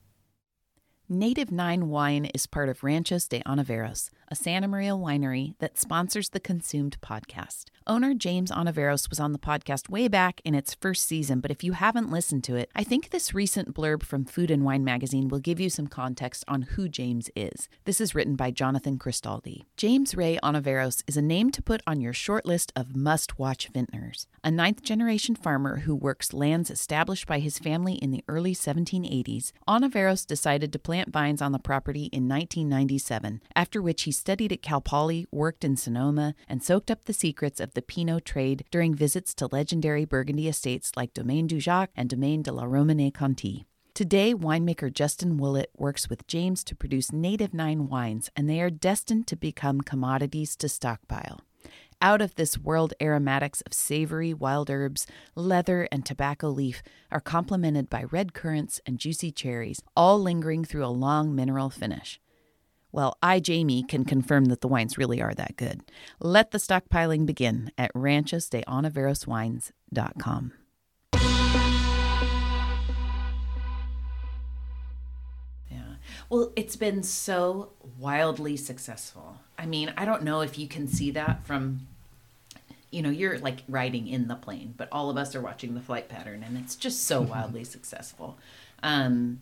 Native 1.08 1.50
Nine 1.50 1.88
Wine 1.88 2.26
is 2.26 2.46
part 2.46 2.68
of 2.68 2.84
Ranchos 2.84 3.26
de 3.26 3.40
Ontiveros, 3.40 4.10
a 4.30 4.36
Santa 4.36 4.68
Maria 4.68 4.92
winery 4.92 5.54
that 5.58 5.76
sponsors 5.76 6.28
the 6.28 6.38
Consumed 6.38 6.96
podcast. 7.00 7.64
Owner 7.86 8.14
James 8.14 8.52
Ontiveros 8.52 9.10
was 9.10 9.18
on 9.18 9.32
the 9.32 9.38
podcast 9.38 9.88
way 9.88 10.06
back 10.06 10.40
in 10.44 10.54
its 10.54 10.74
first 10.74 11.04
season, 11.04 11.40
but 11.40 11.50
if 11.50 11.64
you 11.64 11.72
haven't 11.72 12.12
listened 12.12 12.44
to 12.44 12.54
it, 12.54 12.70
I 12.72 12.84
think 12.84 13.10
this 13.10 13.34
recent 13.34 13.74
blurb 13.74 14.04
from 14.04 14.24
Food 14.24 14.48
and 14.52 14.64
Wine 14.64 14.84
magazine 14.84 15.26
will 15.26 15.40
give 15.40 15.58
you 15.58 15.68
some 15.68 15.88
context 15.88 16.44
on 16.46 16.62
who 16.62 16.88
James 16.88 17.28
is. 17.34 17.68
This 17.86 18.00
is 18.00 18.14
written 18.14 18.36
by 18.36 18.52
Jonathan 18.52 18.98
Cristaldi. 18.98 19.64
James 19.76 20.14
Ray 20.14 20.38
Ontiveros 20.40 21.02
is 21.08 21.16
a 21.16 21.22
name 21.22 21.50
to 21.50 21.62
put 21.62 21.82
on 21.84 22.00
your 22.00 22.12
short 22.12 22.46
list 22.46 22.72
of 22.76 22.94
must 22.94 23.40
watch 23.40 23.66
vintners. 23.74 24.28
A 24.44 24.52
ninth 24.52 24.82
generation 24.82 25.34
farmer 25.34 25.78
who 25.78 25.96
works 25.96 26.32
lands 26.32 26.70
established 26.70 27.26
by 27.26 27.40
his 27.40 27.58
family 27.58 27.94
in 27.94 28.12
the 28.12 28.22
early 28.28 28.54
1780s, 28.54 29.50
Ontiveros 29.66 30.24
decided 30.24 30.72
to 30.72 30.78
plant 30.78 31.10
vines 31.10 31.42
on 31.42 31.50
the 31.50 31.58
property 31.58 32.04
in 32.12 32.28
1997, 32.28 33.42
after 33.56 33.82
which 33.82 34.02
he 34.02 34.12
studied 34.20 34.52
at 34.52 34.62
Cal 34.62 34.82
Poly, 34.82 35.26
worked 35.32 35.64
in 35.64 35.76
Sonoma, 35.76 36.34
and 36.46 36.62
soaked 36.62 36.90
up 36.90 37.06
the 37.06 37.14
secrets 37.14 37.58
of 37.58 37.72
the 37.72 37.80
Pinot 37.80 38.26
trade 38.26 38.64
during 38.70 38.94
visits 38.94 39.32
to 39.34 39.48
legendary 39.50 40.04
Burgundy 40.04 40.46
estates 40.46 40.92
like 40.94 41.14
Domaine 41.14 41.48
Dujac 41.48 41.88
and 41.96 42.10
Domaine 42.10 42.42
de 42.42 42.52
la 42.52 42.64
Romanée 42.64 43.12
Conti. 43.12 43.66
Today, 43.94 44.34
winemaker 44.34 44.92
Justin 44.92 45.38
Willett 45.38 45.70
works 45.76 46.10
with 46.10 46.26
James 46.26 46.62
to 46.64 46.76
produce 46.76 47.12
native 47.12 47.54
nine 47.54 47.88
wines, 47.88 48.30
and 48.36 48.48
they 48.48 48.60
are 48.60 48.70
destined 48.70 49.26
to 49.28 49.36
become 49.36 49.80
commodities 49.80 50.54
to 50.56 50.68
stockpile. 50.68 51.40
Out 52.02 52.22
of 52.22 52.34
this 52.34 52.58
world 52.58 52.94
aromatics 53.00 53.62
of 53.62 53.74
savory 53.74 54.32
wild 54.32 54.70
herbs, 54.70 55.06
leather, 55.34 55.88
and 55.90 56.04
tobacco 56.04 56.48
leaf 56.48 56.82
are 57.10 57.20
complemented 57.20 57.90
by 57.90 58.04
red 58.04 58.32
currants 58.34 58.80
and 58.86 58.98
juicy 58.98 59.30
cherries, 59.32 59.82
all 59.96 60.18
lingering 60.18 60.64
through 60.64 60.84
a 60.84 60.88
long 60.88 61.34
mineral 61.34 61.70
finish. 61.70 62.20
Well, 62.92 63.16
I, 63.22 63.38
Jamie, 63.40 63.84
can 63.84 64.04
confirm 64.04 64.46
that 64.46 64.60
the 64.62 64.68
wines 64.68 64.98
really 64.98 65.22
are 65.22 65.34
that 65.34 65.56
good. 65.56 65.82
Let 66.20 66.50
the 66.50 66.58
stockpiling 66.58 67.24
begin 67.24 67.70
at 67.78 67.92
Ranchos 67.94 68.48
de 68.48 68.62
ranchosdeonaveroswines.com. 68.62 70.52
Yeah. 75.70 75.78
Well, 76.28 76.52
it's 76.56 76.76
been 76.76 77.02
so 77.02 77.70
wildly 77.98 78.56
successful. 78.56 79.38
I 79.56 79.66
mean, 79.66 79.92
I 79.96 80.04
don't 80.04 80.22
know 80.24 80.40
if 80.40 80.58
you 80.58 80.66
can 80.66 80.88
see 80.88 81.12
that 81.12 81.44
from, 81.44 81.86
you 82.90 83.02
know, 83.02 83.10
you're 83.10 83.38
like 83.38 83.62
riding 83.68 84.08
in 84.08 84.26
the 84.26 84.34
plane, 84.34 84.74
but 84.76 84.88
all 84.90 85.10
of 85.10 85.16
us 85.16 85.36
are 85.36 85.40
watching 85.40 85.74
the 85.74 85.80
flight 85.80 86.08
pattern 86.08 86.42
and 86.42 86.58
it's 86.58 86.74
just 86.74 87.04
so 87.04 87.20
wildly 87.22 87.62
successful. 87.62 88.36
Um, 88.82 89.40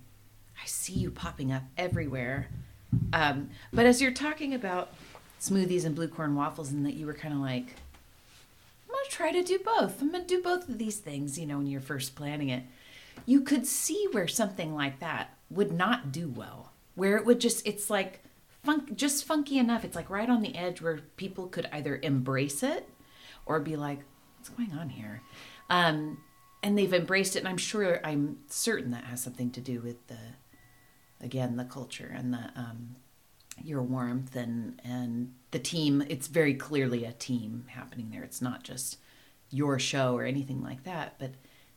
I 0.62 0.66
see 0.66 0.92
you 0.94 1.11
popping 1.11 1.53
up 1.53 1.62
everywhere. 1.78 2.49
Um, 3.12 3.51
but 3.72 3.86
as 3.86 4.01
you're 4.01 4.12
talking 4.12 4.55
about 4.55 4.93
smoothies 5.41 5.84
and 5.84 5.95
blue 5.95 6.09
corn 6.09 6.34
waffles, 6.34 6.72
and 6.72 6.84
that 6.86 6.95
you 6.95 7.07
were 7.07 7.14
kind 7.14 7.34
of 7.34 7.41
like, 7.41 7.74
I'm 8.89 8.95
to 9.05 9.11
try 9.11 9.32
to 9.32 9.43
do 9.43 9.59
both. 9.59 10.01
I'm 10.01 10.12
to 10.12 10.22
do 10.22 10.43
both 10.43 10.68
of 10.68 10.78
these 10.78 10.97
things, 10.99 11.39
you 11.39 11.47
know, 11.47 11.59
when 11.59 11.66
you're 11.66 11.80
first 11.80 12.16
planning 12.16 12.49
it. 12.49 12.64
You 13.26 13.43
could 13.43 13.66
see 13.66 14.09
where 14.12 14.28
something 14.28 14.74
like 14.74 15.01
that 15.01 15.36
would 15.51 15.72
not 15.72 16.12
do 16.12 16.28
well, 16.28 16.72
where 16.95 17.16
it 17.16 17.26
would 17.26 17.41
just, 17.41 17.66
it's 17.66 17.91
like 17.91 18.20
funk, 18.62 18.97
just 18.97 19.24
funky 19.24 19.59
enough. 19.59 19.84
It's 19.84 19.97
like 19.97 20.11
right 20.11 20.28
on 20.28 20.43
the 20.43 20.57
edge 20.57 20.80
where 20.80 21.01
people 21.16 21.47
could 21.47 21.68
either 21.72 22.01
embrace 22.03 22.62
it 22.62 22.89
or 23.47 23.61
be 23.61 23.76
like, 23.76 24.01
what's 24.36 24.49
going 24.49 24.72
on 24.78 24.91
here? 24.91 25.22
Um, 25.70 26.18
and 26.62 26.76
they've 26.76 26.93
embraced 26.93 27.36
it. 27.36 27.41
And 27.41 27.49
I'm 27.49 27.59
sure, 27.59 28.01
I'm 28.05 28.39
certain 28.49 28.91
that 28.93 29.05
has 29.05 29.22
something 29.22 29.51
to 29.53 29.61
do 29.61 29.80
with 29.80 30.07
the, 30.09 30.18
again, 31.20 31.56
the 31.56 31.64
culture 31.64 32.12
and 32.14 32.32
the, 32.32 32.50
um, 32.56 32.96
your 33.64 33.82
warmth 33.82 34.36
and 34.36 34.80
and 34.84 35.34
the 35.50 35.58
team 35.58 36.02
it's 36.08 36.26
very 36.26 36.54
clearly 36.54 37.04
a 37.04 37.12
team 37.12 37.64
happening 37.68 38.10
there. 38.10 38.22
It's 38.22 38.42
not 38.42 38.62
just 38.62 38.98
your 39.50 39.78
show 39.78 40.14
or 40.14 40.24
anything 40.24 40.62
like 40.62 40.84
that 40.84 41.14
but 41.18 41.32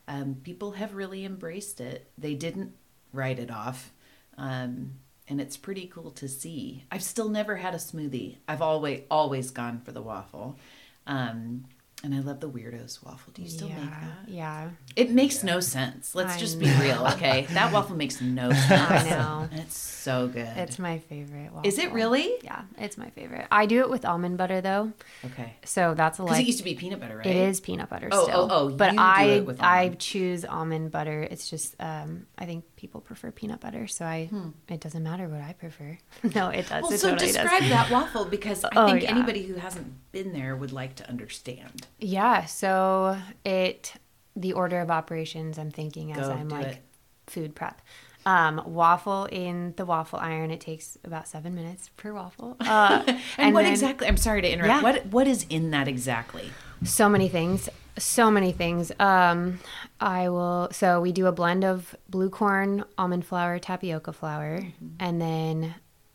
um, 0.08 0.36
people 0.42 0.72
have 0.72 0.94
really 0.94 1.24
embraced 1.24 1.80
it. 1.80 2.10
They 2.18 2.34
didn't 2.34 2.74
write 3.12 3.38
it 3.38 3.50
off 3.50 3.92
um, 4.36 4.92
and 5.28 5.40
it's 5.40 5.56
pretty 5.56 5.86
cool 5.86 6.10
to 6.12 6.28
see. 6.28 6.84
I've 6.90 7.02
still 7.02 7.28
never 7.28 7.56
had 7.56 7.74
a 7.74 7.78
smoothie. 7.78 8.36
I've 8.46 8.62
always 8.62 9.02
always 9.10 9.50
gone 9.50 9.80
for 9.80 9.92
the 9.92 10.02
waffle. 10.02 10.58
Um, 11.06 11.64
and 12.04 12.14
i 12.14 12.18
love 12.20 12.40
the 12.40 12.48
weirdos 12.48 13.02
waffle 13.04 13.32
do 13.32 13.42
you 13.42 13.48
still 13.48 13.68
yeah, 13.68 13.76
make 13.78 13.90
that 13.90 14.28
yeah. 14.28 14.70
it 14.96 15.10
makes 15.10 15.42
no 15.44 15.60
sense 15.60 16.14
let's 16.14 16.34
I 16.36 16.38
just 16.38 16.58
be 16.58 16.66
know. 16.66 16.80
real 16.80 17.06
okay 17.14 17.46
that 17.50 17.72
waffle 17.72 17.96
makes 17.96 18.20
no 18.20 18.50
sense 18.68 18.90
I 18.90 19.10
know. 19.10 19.48
it's 19.52 19.76
so 19.76 20.26
good 20.28 20.48
It's 20.56 20.78
my 20.78 20.98
favorite. 20.98 21.52
Waffle. 21.52 21.68
is 21.68 21.78
it 21.78 21.92
really 21.92 22.32
Yeah, 22.42 22.62
it's 22.78 22.98
my 22.98 23.10
favorite. 23.10 23.46
I 23.52 23.66
do 23.66 23.80
it 23.80 23.90
with 23.90 24.04
almond 24.04 24.36
butter 24.38 24.60
though, 24.60 24.92
okay 25.26 25.54
so 25.64 25.94
that's 25.94 26.18
a 26.18 26.22
Because 26.22 26.36
like. 26.38 26.42
it 26.44 26.46
used 26.46 26.58
to 26.58 26.64
be 26.64 26.74
peanut 26.74 27.00
butter, 27.00 27.16
right? 27.18 27.26
It 27.26 27.36
is 27.36 27.60
peanut 27.60 27.88
butter 27.88 28.08
Oh, 28.10 28.24
still. 28.24 28.48
oh, 28.50 28.68
oh, 28.68 28.68
but 28.70 28.92
you 28.92 28.98
do 28.98 29.02
I 29.02 29.24
it 29.24 29.46
with 29.46 29.60
I 29.62 29.88
choose 29.98 30.44
almond 30.44 30.90
butter. 30.90 31.22
It's 31.30 31.48
just 31.48 31.76
um 31.80 32.26
I 32.36 32.46
think 32.46 32.64
people 32.76 33.00
prefer 33.00 33.30
peanut 33.30 33.60
butter, 33.60 33.86
so 33.86 34.04
I 34.04 34.28
it 34.68 34.80
doesn't 34.80 35.02
matter 35.04 35.28
what 35.28 35.40
I 35.40 35.52
prefer. 35.52 35.98
no, 36.34 36.48
it 36.48 36.68
does. 36.68 36.80
Hmm. 36.80 36.82
Well, 36.82 36.92
it 36.92 36.98
so 36.98 37.10
totally 37.10 37.28
describe 37.32 37.60
does. 37.60 37.70
that 37.70 37.90
waffle 37.90 38.24
because 38.24 38.64
I 38.64 38.70
Oh, 38.74 38.86
think 38.88 39.02
yeah. 39.04 39.10
anybody 39.10 39.44
who 39.44 39.54
hasn't 39.54 39.86
been 40.10 40.32
there 40.32 40.56
would 40.56 40.72
like 40.72 40.96
to 40.96 41.08
understand. 41.08 41.86
Yeah, 42.02 42.44
so 42.46 43.18
it 43.44 43.94
the 44.34 44.52
order 44.54 44.80
of 44.80 44.90
operations 44.90 45.58
I'm 45.58 45.70
thinking 45.70 46.12
as 46.12 46.26
Go, 46.26 46.32
I'm 46.32 46.48
like 46.48 46.66
it. 46.66 46.82
food 47.26 47.54
prep. 47.54 47.80
Um, 48.24 48.62
waffle 48.66 49.26
in 49.26 49.74
the 49.76 49.84
waffle 49.84 50.18
iron. 50.18 50.50
It 50.50 50.60
takes 50.60 50.96
about 51.04 51.26
seven 51.28 51.54
minutes 51.54 51.90
per 51.96 52.12
waffle. 52.12 52.56
Uh, 52.60 53.02
And, 53.36 53.52
what 53.54 53.62
then- 53.62 53.72
exactly? 53.72 54.06
I'm 54.08 54.16
sorry 54.16 54.42
to 54.42 54.50
interrupt. 54.50 54.74
Yeah. 54.74 54.82
What 54.82 55.06
what 55.06 55.26
is 55.26 55.44
in 55.50 55.70
that 55.72 55.86
exactly? 55.88 56.50
So 56.84 57.08
many 57.08 57.28
things. 57.28 57.68
So 57.98 58.30
many 58.30 58.52
things. 58.52 58.90
Um, 58.98 59.58
I 60.00 60.28
will. 60.30 60.68
So 60.72 61.00
we 61.00 61.12
do 61.12 61.26
a 61.26 61.32
blend 61.32 61.62
of 61.64 61.94
blue 62.08 62.30
corn, 62.30 62.84
almond 62.96 63.24
flour, 63.26 63.58
tapioca 63.58 64.12
flour, 64.12 64.60
Mm-hmm. 64.60 64.86
and 64.98 65.20
then 65.20 65.74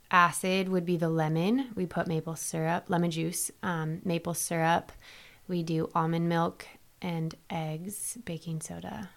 acid 0.10 0.70
would 0.70 0.86
be 0.86 0.98
the 0.98 1.10
lemon. 1.10 1.68
We 1.76 1.86
put 1.86 2.08
maple 2.08 2.36
syrup, 2.36 2.86
lemon 2.90 3.12
juice, 3.12 3.52
um, 3.62 4.02
maple 4.06 4.34
syrup. 4.34 4.92
We 5.48 5.64
do 5.64 5.90
almond 5.96 6.28
milk 6.30 6.66
and 7.02 7.34
eggs, 7.50 8.18
baking 8.26 8.62
soda, 8.62 9.10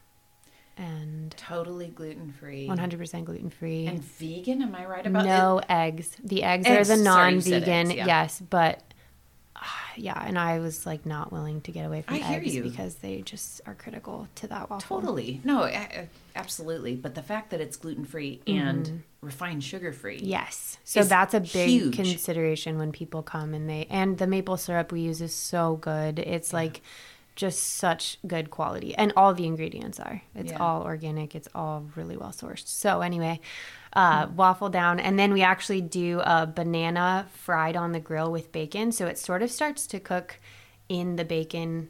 and 0.76 1.34
Totally 1.36 1.88
gluten 1.88 2.32
free. 2.32 2.66
100% 2.68 3.24
gluten 3.24 3.50
free. 3.50 3.86
And 3.86 4.02
vegan, 4.02 4.62
am 4.62 4.74
I 4.74 4.86
right 4.86 5.06
about 5.06 5.24
that? 5.24 5.38
no 5.38 5.60
eggs. 5.68 6.16
The 6.22 6.42
eggs, 6.42 6.66
Eggs, 6.66 6.90
are 6.90 6.96
the 6.96 7.02
sorry, 7.04 7.34
you 7.34 7.40
said 7.40 7.50
non-vegan. 7.52 7.86
eggs, 7.90 7.94
yeah. 7.96 8.06
Yes, 8.06 8.42
but 8.48 8.82
yeah, 9.96 10.22
and 10.24 10.38
I 10.38 10.58
was 10.58 10.86
like 10.86 11.06
not 11.06 11.32
willing 11.32 11.60
to 11.62 11.72
get 11.72 11.86
away 11.86 12.02
from 12.02 12.16
I 12.16 12.20
eggs 12.20 12.58
because 12.58 12.96
they 12.96 13.22
just 13.22 13.60
are 13.66 13.74
critical 13.74 14.28
to 14.36 14.46
that 14.48 14.70
waffle. 14.70 15.00
Totally. 15.00 15.40
No, 15.44 15.70
absolutely. 16.34 16.94
But 16.94 17.14
the 17.14 17.22
fact 17.22 17.50
that 17.50 17.60
it's 17.60 17.76
gluten 17.76 18.04
free 18.04 18.40
mm-hmm. 18.46 18.68
and 18.68 19.02
refined 19.20 19.62
sugar 19.64 19.92
free. 19.92 20.20
Yes. 20.22 20.78
So 20.84 21.04
that's 21.04 21.34
a 21.34 21.40
big 21.40 21.68
huge. 21.68 21.96
consideration 21.96 22.78
when 22.78 22.92
people 22.92 23.22
come 23.22 23.54
and 23.54 23.68
they 23.68 23.86
and 23.90 24.18
the 24.18 24.26
maple 24.26 24.56
syrup 24.56 24.92
we 24.92 25.02
use 25.02 25.20
is 25.20 25.34
so 25.34 25.76
good. 25.76 26.18
It's 26.18 26.52
like 26.52 26.82
just 27.36 27.62
such 27.62 28.18
good 28.26 28.50
quality 28.50 28.94
and 28.96 29.12
all 29.16 29.34
the 29.34 29.46
ingredients 29.46 29.98
are. 30.00 30.22
It's 30.34 30.52
Yeah. 30.52 30.58
all 30.58 30.82
organic. 30.82 31.34
It's 31.34 31.48
all 31.54 31.86
really 31.96 32.16
well 32.16 32.32
sourced. 32.32 32.66
So 32.66 33.00
anyway, 33.00 33.40
uh, 33.92 34.28
waffle 34.36 34.68
down 34.68 35.00
and 35.00 35.18
then 35.18 35.32
we 35.32 35.42
actually 35.42 35.80
do 35.80 36.20
a 36.24 36.46
banana 36.46 37.26
fried 37.32 37.76
on 37.76 37.92
the 37.92 38.00
grill 38.00 38.30
with 38.30 38.52
bacon. 38.52 38.92
So 38.92 39.06
it 39.06 39.18
sort 39.18 39.42
of 39.42 39.50
starts 39.50 39.86
to 39.88 40.00
cook 40.00 40.38
in 40.88 41.16
the 41.16 41.24
bacon 41.24 41.88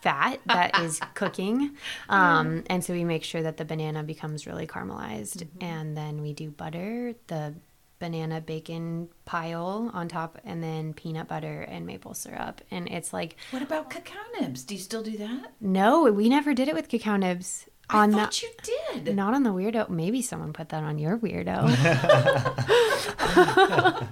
fat 0.00 0.38
that 0.46 0.78
is 0.82 1.00
cooking. 1.14 1.76
Um, 2.08 2.62
and 2.68 2.84
so 2.84 2.92
we 2.92 3.04
make 3.04 3.24
sure 3.24 3.42
that 3.42 3.56
the 3.56 3.64
banana 3.64 4.02
becomes 4.02 4.46
really 4.46 4.66
caramelized. 4.66 5.46
And 5.60 5.96
then 5.96 6.20
we 6.20 6.32
do 6.34 6.50
butter, 6.50 7.14
the 7.26 7.54
banana 8.00 8.40
bacon 8.40 9.08
pile 9.24 9.90
on 9.94 10.08
top, 10.08 10.38
and 10.44 10.62
then 10.62 10.92
peanut 10.92 11.26
butter 11.26 11.62
and 11.62 11.86
maple 11.86 12.12
syrup. 12.12 12.60
And 12.70 12.86
it's 12.88 13.12
like, 13.12 13.36
What 13.50 13.62
about 13.62 13.88
cacao 13.88 14.18
nibs? 14.38 14.62
Do 14.64 14.74
you 14.74 14.80
still 14.80 15.02
do 15.02 15.16
that? 15.18 15.52
no, 15.60 16.02
we 16.12 16.28
never 16.28 16.52
did 16.54 16.68
it 16.68 16.74
with 16.74 16.88
cacao 16.88 17.16
nibs. 17.16 17.66
On 17.90 18.14
I 18.14 18.26
the, 18.26 18.42
you 18.42 19.00
did. 19.04 19.14
not 19.14 19.34
on 19.34 19.42
the 19.42 19.50
weirdo. 19.50 19.88
Maybe 19.90 20.22
someone 20.22 20.52
put 20.52 20.70
that 20.70 20.82
on 20.82 20.98
your 20.98 21.18
weirdo. 21.18 21.64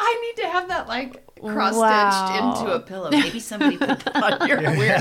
I 0.00 0.32
need 0.36 0.42
to 0.42 0.48
have 0.48 0.68
that 0.68 0.88
like 0.88 1.24
cross 1.40 1.74
stitched 1.74 1.80
Wow. 1.80 2.54
into 2.60 2.72
a 2.72 2.80
pillow. 2.80 3.10
Maybe 3.10 3.40
somebody 3.40 3.76
put 3.76 3.98
that 4.00 4.40
on 4.40 4.48
your 4.48 4.60
weird. 4.76 5.00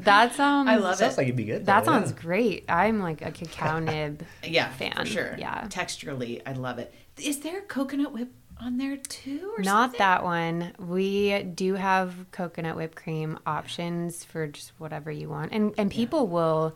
that 0.00 0.34
sounds. 0.34 0.68
Um, 0.68 0.68
I 0.68 0.76
love 0.76 0.96
Sounds 0.96 1.14
it. 1.14 1.18
like 1.18 1.26
it'd 1.26 1.36
be 1.36 1.44
good. 1.44 1.66
That 1.66 1.84
though, 1.84 1.92
sounds 1.92 2.10
yeah. 2.12 2.22
great. 2.22 2.64
I'm 2.68 3.00
like 3.00 3.22
a 3.22 3.30
cacao 3.30 3.78
nib. 3.80 4.24
Yeah, 4.44 4.70
fan. 4.72 4.92
for 4.96 5.06
sure. 5.06 5.34
Yeah. 5.38 5.66
texturally, 5.68 6.42
I 6.46 6.52
love 6.52 6.78
it. 6.78 6.92
Is 7.18 7.40
there 7.40 7.60
coconut 7.62 8.12
whip 8.12 8.32
on 8.60 8.78
there 8.78 8.96
too, 8.96 9.52
or 9.56 9.62
Not 9.62 9.90
something? 9.90 9.98
that 9.98 10.24
one. 10.24 10.72
We 10.78 11.42
do 11.42 11.74
have 11.74 12.14
coconut 12.30 12.76
whipped 12.76 12.96
cream 12.96 13.38
options 13.46 14.24
for 14.24 14.46
just 14.46 14.72
whatever 14.78 15.10
you 15.10 15.28
want. 15.28 15.52
And 15.52 15.74
and 15.78 15.90
people 15.90 16.26
will 16.28 16.74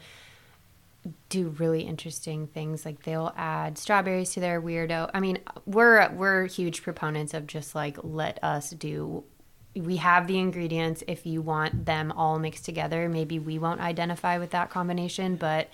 do 1.30 1.48
really 1.58 1.82
interesting 1.82 2.46
things 2.46 2.84
like 2.84 3.02
they'll 3.04 3.32
add 3.36 3.78
strawberries 3.78 4.32
to 4.34 4.40
their 4.40 4.60
weirdo. 4.60 5.10
I 5.14 5.20
mean, 5.20 5.38
we're 5.66 6.10
we're 6.12 6.46
huge 6.46 6.82
proponents 6.82 7.32
of 7.34 7.46
just 7.46 7.74
like 7.74 7.96
let 8.02 8.42
us 8.44 8.70
do 8.70 9.24
we 9.74 9.96
have 9.96 10.26
the 10.26 10.38
ingredients 10.38 11.02
if 11.06 11.24
you 11.26 11.40
want 11.42 11.86
them 11.86 12.12
all 12.12 12.38
mixed 12.38 12.64
together. 12.64 13.08
Maybe 13.08 13.38
we 13.38 13.58
won't 13.58 13.80
identify 13.80 14.36
with 14.38 14.50
that 14.50 14.68
combination, 14.68 15.36
but 15.36 15.68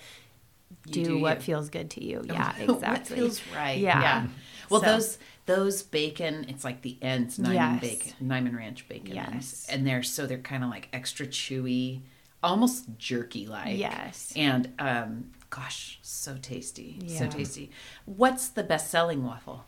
do, 0.85 1.03
do 1.03 1.19
what 1.19 1.37
you. 1.37 1.43
feels 1.43 1.69
good 1.69 1.89
to 1.91 2.03
you. 2.03 2.21
Yeah, 2.25 2.53
what 2.65 2.75
exactly. 2.77 3.15
feels 3.17 3.41
right. 3.55 3.79
Yeah. 3.79 4.27
Well, 4.69 4.81
So- 4.81 4.85
those 4.87 5.17
those 5.45 5.81
bacon, 5.81 6.45
it's 6.49 6.63
like 6.65 6.81
the 6.81 6.97
ends, 7.01 7.37
Niman 7.39 7.53
Yes. 7.53 7.81
bacon, 7.81 8.13
Niman 8.21 8.55
Ranch 8.57 8.87
bacon 8.89 9.15
Yes. 9.15 9.27
ends, 9.31 9.67
and 9.69 9.87
they're 9.87 10.03
so 10.03 10.25
they're 10.27 10.37
kind 10.39 10.63
of 10.63 10.69
like 10.69 10.89
extra 10.93 11.25
chewy, 11.25 12.01
almost 12.43 12.85
jerky 12.97 13.47
like. 13.47 13.77
Yes. 13.77 14.33
And 14.35 14.71
um, 14.79 15.31
gosh, 15.49 15.99
so 16.01 16.37
tasty, 16.41 16.99
so 17.07 17.27
tasty. 17.27 17.71
What's 18.05 18.49
the 18.49 18.63
best 18.63 18.89
selling 18.91 19.23
waffle? 19.25 19.65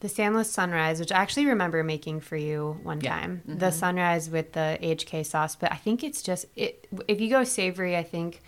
The 0.00 0.08
Sandless 0.08 0.46
Sunrise, 0.46 0.98
which 0.98 1.12
I 1.12 1.18
actually 1.18 1.46
remember 1.46 1.84
making 1.84 2.20
for 2.20 2.36
you 2.36 2.80
one 2.82 3.00
Yeah. 3.00 3.20
time. 3.20 3.42
The 3.46 3.70
sunrise 3.70 4.28
with 4.28 4.52
the 4.52 4.76
HK 4.82 5.24
sauce, 5.24 5.54
but 5.54 5.70
I 5.70 5.76
think 5.76 6.02
it's 6.02 6.22
just 6.22 6.46
it. 6.56 6.88
If 7.06 7.20
you 7.20 7.30
go 7.30 7.44
savory, 7.44 7.96
I 7.96 8.02
think 8.02 8.42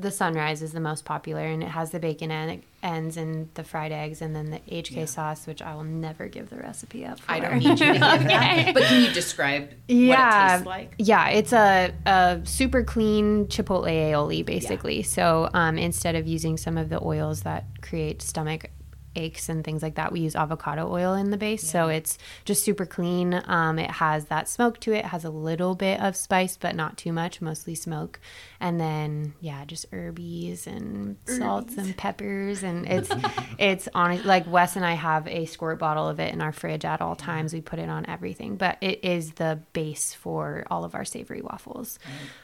the 0.00 0.10
sunrise 0.10 0.62
is 0.62 0.72
the 0.72 0.80
most 0.80 1.04
popular, 1.04 1.42
and 1.42 1.62
it 1.62 1.68
has 1.68 1.90
the 1.90 1.98
bacon 2.00 2.30
en- 2.30 2.62
ends 2.82 3.16
and 3.16 3.48
the 3.54 3.62
fried 3.64 3.92
eggs, 3.92 4.22
and 4.22 4.34
then 4.34 4.50
the 4.50 4.58
HK 4.70 4.96
Yeah. 4.96 5.04
sauce, 5.04 5.46
which 5.46 5.60
I 5.62 5.74
will 5.74 5.84
never 5.84 6.28
give 6.28 6.48
the 6.50 6.56
recipe 6.56 7.04
up. 7.04 7.20
For. 7.20 7.30
I 7.32 7.40
don't 7.40 7.58
need 7.58 7.68
you 7.68 7.76
to 7.76 7.92
give 7.92 8.00
that, 8.00 8.70
but 8.74 8.82
can 8.84 9.02
you 9.04 9.12
describe 9.12 9.64
what 9.64 9.70
it 9.88 10.50
tastes 10.52 10.66
like? 10.66 10.94
Yeah, 10.98 11.28
it's 11.28 11.52
a, 11.52 11.92
a 12.06 12.40
super 12.44 12.82
clean 12.82 13.46
chipotle 13.46 13.86
aioli, 13.90 14.44
basically. 14.44 15.02
So 15.02 15.48
um, 15.54 15.76
instead 15.78 16.14
of 16.14 16.26
using 16.26 16.56
some 16.56 16.78
of 16.78 16.88
the 16.88 17.02
oils 17.02 17.42
that 17.42 17.64
create 17.82 18.22
stomach 18.22 18.70
aches 19.16 19.48
and 19.48 19.64
things 19.64 19.82
like 19.82 19.96
that, 19.96 20.12
we 20.12 20.20
use 20.20 20.36
avocado 20.36 20.90
oil 20.90 21.14
in 21.14 21.30
the 21.30 21.36
base. 21.36 21.68
So 21.68 21.88
it's 21.88 22.18
just 22.44 22.64
super 22.64 22.86
clean. 22.86 23.42
Um, 23.46 23.78
it 23.78 23.90
has 23.90 24.26
that 24.26 24.48
smoke 24.48 24.78
to 24.80 24.92
it, 24.92 25.06
has 25.06 25.24
a 25.24 25.30
little 25.30 25.74
bit 25.74 26.00
of 26.00 26.16
spice, 26.16 26.56
but 26.56 26.74
not 26.76 26.96
too 26.96 27.12
much, 27.12 27.40
mostly 27.40 27.74
smoke. 27.74 28.20
And 28.60 28.80
then, 28.80 29.34
yeah, 29.40 29.64
just 29.64 29.90
herbies 29.90 30.66
and 30.66 31.16
salts 31.24 31.76
and 31.76 31.96
peppers. 31.96 32.62
And 32.62 32.86
it's, 32.86 33.10
it's 33.58 33.88
honest, 33.94 34.24
like 34.24 34.50
Wes 34.50 34.76
and 34.76 34.84
I 34.84 34.94
have 34.94 35.26
a 35.26 35.46
squirt 35.46 35.78
bottle 35.78 36.08
of 36.08 36.20
it 36.20 36.32
in 36.32 36.40
our 36.40 36.52
fridge 36.52 36.84
at 36.84 37.00
all 37.00 37.16
times. 37.16 37.52
We 37.52 37.60
put 37.60 37.78
it 37.78 37.88
on 37.88 38.06
everything, 38.06 38.56
but 38.56 38.76
it 38.80 39.04
is 39.04 39.32
the 39.32 39.60
base 39.72 40.14
for 40.14 40.64
all 40.70 40.84
of 40.84 40.94
our 40.94 41.04
savory 41.04 41.42
waffles. 41.42 41.98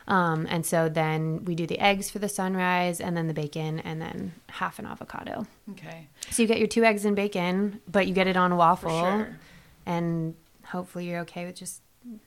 Um, 0.09 0.47
and 0.49 0.64
so 0.64 0.89
then 0.89 1.45
we 1.45 1.55
do 1.55 1.67
the 1.67 1.79
eggs 1.79 2.11
for 2.11 2.19
the 2.19 2.29
sunrise 2.29 3.01
and 3.01 3.17
then 3.17 3.27
the 3.27 3.35
bacon 3.35 3.81
and 3.81 4.01
then 4.01 4.33
half 4.49 4.79
an 4.79 4.87
avocado. 4.87 5.47
Okay, 5.73 6.09
So 6.31 6.43
you 6.43 6.49
get 6.49 6.55
your 6.59 6.68
two 6.68 6.84
eggs 6.84 7.04
and 7.04 7.14
bacon, 7.16 7.80
but 7.90 8.07
you 8.07 8.14
get 8.14 8.26
it 8.26 8.36
on 8.36 8.52
a 8.52 8.57
waffle. 8.57 8.90
sure. 8.90 9.36
And 9.84 10.34
hopefully 10.64 11.09
you're 11.09 11.20
okay 11.20 11.46
with 11.46 11.57
just 11.57 11.80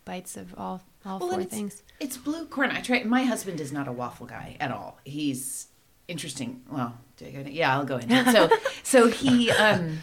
bites 0.05 0.38
of 0.38 0.53
all, 0.57 0.82
all 1.05 1.19
Well, 1.19 1.30
four 1.30 1.41
it's, 1.41 1.53
things. 1.53 1.84
It's 1.99 2.17
blue 2.17 2.45
corn. 2.45 2.71
I 2.71 2.82
try. 2.82 3.03
My 3.03 3.23
husband 3.23 3.59
is 3.59 3.71
not 3.71 3.88
a 3.88 3.91
waffle 3.91 4.25
guy 4.25 4.55
at 4.59 4.71
all. 4.71 4.99
He's 5.03 5.67
interesting. 6.07 6.61
Well, 6.69 6.97
do 7.17 7.25
I 7.25 7.32
go 7.32 7.39
into, 7.39 7.51
yeah, 7.51 7.75
I'll 7.77 7.86
go 7.86 7.97
into 7.97 8.15
it. 8.15 8.27
So, 8.32 8.49
so 8.84 9.07
he 9.07 9.51
um, 9.51 9.99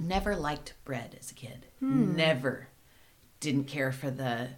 never 0.00 0.36
liked 0.36 0.74
bread 0.84 1.16
as 1.18 1.30
a 1.30 1.34
kid. 1.34 1.66
Hmm. 1.80 2.14
Never. 2.16 2.68
Didn't 3.40 3.64
care 3.64 3.92
for 3.92 4.10
the 4.10 4.48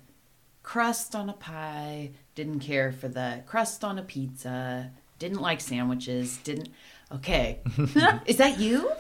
crust 0.63 1.15
on 1.15 1.29
a 1.29 1.35
pie. 1.35 2.11
Didn't 2.35 2.61
care 2.61 2.93
for 2.93 3.09
the 3.09 3.43
crust 3.47 3.85
on 3.85 3.99
a 3.99 4.03
pizza. 4.03 4.91
Didn't 5.19 5.41
like 5.41 5.61
sandwiches. 5.61 6.39
Didn't. 6.39 6.69
Okay, 7.15 7.61
is 8.27 8.37
that 8.39 8.59
you? 8.59 8.91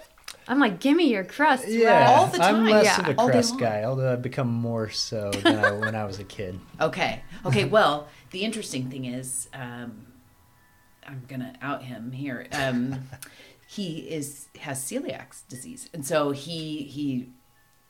I'm 0.48 0.58
like, 0.58 0.80
give 0.80 0.96
me 0.96 1.08
your 1.08 1.24
crust. 1.24 1.68
Yeah, 1.68 2.10
all 2.10 2.26
the 2.26 2.38
time. 2.38 2.56
I'm 2.56 2.66
less 2.66 2.84
yeah, 2.84 3.00
of 3.00 3.08
a 3.08 3.14
crust 3.14 3.58
guy, 3.58 3.84
although 3.84 4.12
I've 4.12 4.22
become 4.22 4.48
more 4.48 4.90
so 4.90 5.30
than 5.30 5.58
I, 5.58 5.70
when 5.72 5.94
I 5.94 6.04
was 6.04 6.18
a 6.18 6.24
kid. 6.24 6.58
Okay. 6.80 7.22
Okay. 7.44 7.64
Well, 7.64 8.08
the 8.32 8.42
interesting 8.42 8.90
thing 8.90 9.04
is, 9.04 9.48
um, 9.54 10.06
I'm 11.06 11.22
gonna 11.28 11.54
out 11.62 11.84
him 11.84 12.10
here. 12.10 12.46
Um, 12.52 13.08
he 13.66 13.98
is 14.00 14.48
has 14.60 14.82
celiac 14.82 15.46
disease, 15.48 15.88
and 15.94 16.04
so 16.04 16.32
he 16.32 16.82
he 16.82 17.30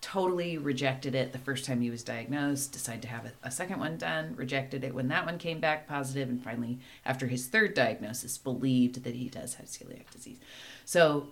totally 0.02 0.58
rejected 0.58 1.14
it 1.14 1.32
the 1.32 1.38
first 1.38 1.64
time 1.64 1.80
he 1.80 1.88
was 1.88 2.02
diagnosed. 2.02 2.72
Decided 2.72 3.00
to 3.02 3.08
have 3.08 3.24
a, 3.24 3.32
a 3.42 3.50
second 3.50 3.78
one 3.80 3.96
done. 3.96 4.34
Rejected 4.36 4.84
it 4.84 4.94
when 4.94 5.08
that 5.08 5.24
one 5.24 5.38
came 5.38 5.60
back 5.60 5.88
positive, 5.88 6.28
and 6.28 6.42
finally, 6.42 6.78
after 7.06 7.28
his 7.28 7.46
third 7.46 7.72
diagnosis, 7.72 8.36
believed 8.36 9.04
that 9.04 9.14
he 9.14 9.28
does 9.28 9.54
have 9.54 9.66
celiac 9.66 10.10
disease. 10.10 10.38
So 10.84 11.28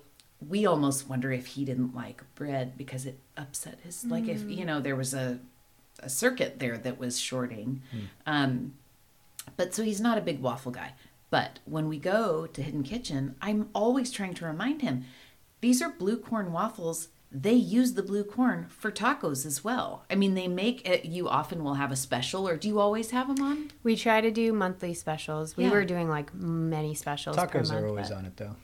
we 0.49 0.65
almost 0.65 1.09
wonder 1.09 1.31
if 1.33 1.49
he 1.49 1.67
didn't 1.67 1.95
like 1.95 2.23
bread 2.35 2.79
because 2.79 3.05
it 3.05 3.19
upset 3.37 3.79
his 3.83 4.07
like 4.07 4.27
if 4.27 4.43
you 4.49 4.65
know 4.65 4.81
there 4.81 4.97
was 4.97 5.13
a 5.13 5.39
a 6.03 6.09
circuit 6.09 6.59
there 6.61 6.79
that 6.79 6.99
was 6.99 7.19
shorting. 7.21 7.83
Um, 8.27 8.75
but 9.57 9.75
so 9.75 9.83
he's 9.83 10.01
not 10.01 10.17
a 10.17 10.23
big 10.23 10.41
waffle 10.41 10.73
guy. 10.73 10.93
But 11.29 11.59
when 11.65 11.89
we 11.89 11.99
go 11.99 12.47
to 12.47 12.63
Hidden 12.63 12.85
Kitchen, 12.85 13.37
I'm 13.43 13.69
always 13.75 14.11
trying 14.11 14.35
to 14.35 14.47
remind 14.47 14.83
him 14.83 15.05
these 15.61 15.83
are 15.83 15.91
blue 15.91 16.17
corn 16.17 16.53
waffles. 16.53 17.09
They 17.33 17.53
use 17.53 17.93
the 17.95 18.03
blue 18.03 18.25
corn 18.25 18.67
for 18.69 18.91
tacos 18.91 19.47
as 19.47 19.63
well. 19.63 20.05
I 20.11 20.17
mean, 20.17 20.35
they 20.35 20.49
make 20.49 20.87
it, 20.89 21.05
you 21.05 21.29
often 21.29 21.63
will 21.63 21.75
have 21.75 21.93
a 21.93 21.97
special, 21.97 22.49
or 22.49 22.57
do 22.57 22.67
you 22.67 22.81
always 22.81 23.13
have 23.13 23.29
them 23.29 23.45
on? 23.45 23.71
We 23.85 23.95
try 23.95 24.21
to 24.21 24.33
do 24.33 24.53
monthly 24.53 24.95
specials. 24.95 25.57
We 25.57 25.65
Yeah. 25.65 25.71
were 25.71 25.85
doing 25.85 26.09
like 26.09 26.35
many 26.35 26.93
specials. 26.95 27.37
per 27.37 27.47
Tacos 27.47 27.55
month, 27.69 27.73
are 27.73 27.87
always 27.87 28.09
but- 28.09 28.19
on 28.19 28.25
it 28.27 28.37
though. 28.37 28.57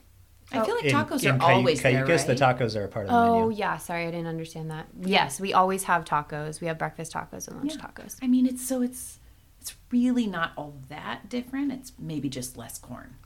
I 0.52 0.64
feel 0.64 0.76
like 0.76 0.84
In- 0.84 0.94
tacos 0.94 1.24
in 1.24 1.30
are 1.30 1.38
Cayu- 1.38 1.54
always 1.56 1.82
there, 1.82 2.04
Cayucos, 2.06 2.18
right? 2.18 2.26
the 2.28 2.34
tacos 2.34 2.76
are 2.76 2.84
a 2.84 2.88
part 2.88 3.06
of 3.06 3.10
the 3.10 3.16
Oh 3.16 3.40
menu. 3.48 3.56
yeah, 3.58 3.76
sorry, 3.78 4.06
I 4.06 4.10
didn't 4.12 4.28
understand 4.28 4.70
that. 4.70 4.86
Yes, 5.00 5.40
we 5.40 5.52
always 5.52 5.84
have 5.84 6.04
tacos. 6.04 6.60
We 6.60 6.68
have 6.68 6.78
breakfast 6.78 7.12
tacos 7.12 7.48
and 7.48 7.56
lunch 7.58 7.74
Yeah. 7.74 7.82
tacos. 7.86 8.16
I 8.22 8.26
mean, 8.28 8.46
it's 8.46 8.66
so 8.66 8.80
it's 8.82 9.18
it's 9.60 9.74
really 9.90 10.28
not 10.28 10.52
all 10.56 10.74
that 10.88 11.28
different. 11.28 11.72
It's 11.72 11.92
maybe 11.98 12.28
just 12.28 12.56
less 12.56 12.78
corn. 12.78 13.16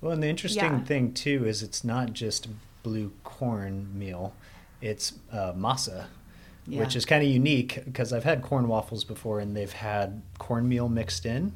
Well, 0.00 0.12
and 0.12 0.22
the 0.22 0.28
interesting 0.28 0.64
Yeah. 0.64 0.80
thing 0.84 1.12
too 1.12 1.44
is 1.46 1.62
it's 1.62 1.84
not 1.84 2.14
just 2.14 2.48
blue 2.82 3.12
corn 3.24 3.88
meal; 3.98 4.32
it's 4.80 5.14
uh, 5.32 5.52
masa, 5.52 6.06
Yeah. 6.66 6.80
which 6.80 6.94
is 6.96 7.04
kind 7.04 7.22
of 7.22 7.28
unique 7.28 7.82
because 7.84 8.12
I've 8.12 8.24
had 8.24 8.42
corn 8.42 8.68
waffles 8.68 9.04
before 9.04 9.40
and 9.40 9.56
they've 9.56 9.72
had 9.72 10.22
cornmeal 10.38 10.88
mixed 10.88 11.26
in, 11.26 11.52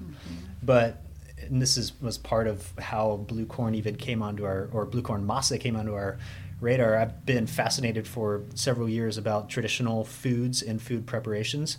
but 0.62 1.00
and 1.40 1.60
this 1.60 1.76
is 1.76 1.92
was 2.00 2.16
part 2.16 2.46
of 2.46 2.72
how 2.78 3.16
blue 3.16 3.44
corn 3.46 3.74
even 3.74 3.96
came 3.96 4.22
onto 4.22 4.44
our 4.44 4.68
or 4.72 4.86
blue 4.86 5.02
corn 5.02 5.26
masa 5.26 5.60
came 5.60 5.76
onto 5.76 5.92
our 5.94 6.18
radar. 6.60 6.96
I've 6.96 7.26
been 7.26 7.46
fascinated 7.46 8.06
for 8.08 8.42
several 8.54 8.88
years 8.88 9.18
about 9.18 9.50
traditional 9.50 10.04
foods 10.04 10.62
and 10.62 10.80
food 10.80 11.06
preparations. 11.06 11.76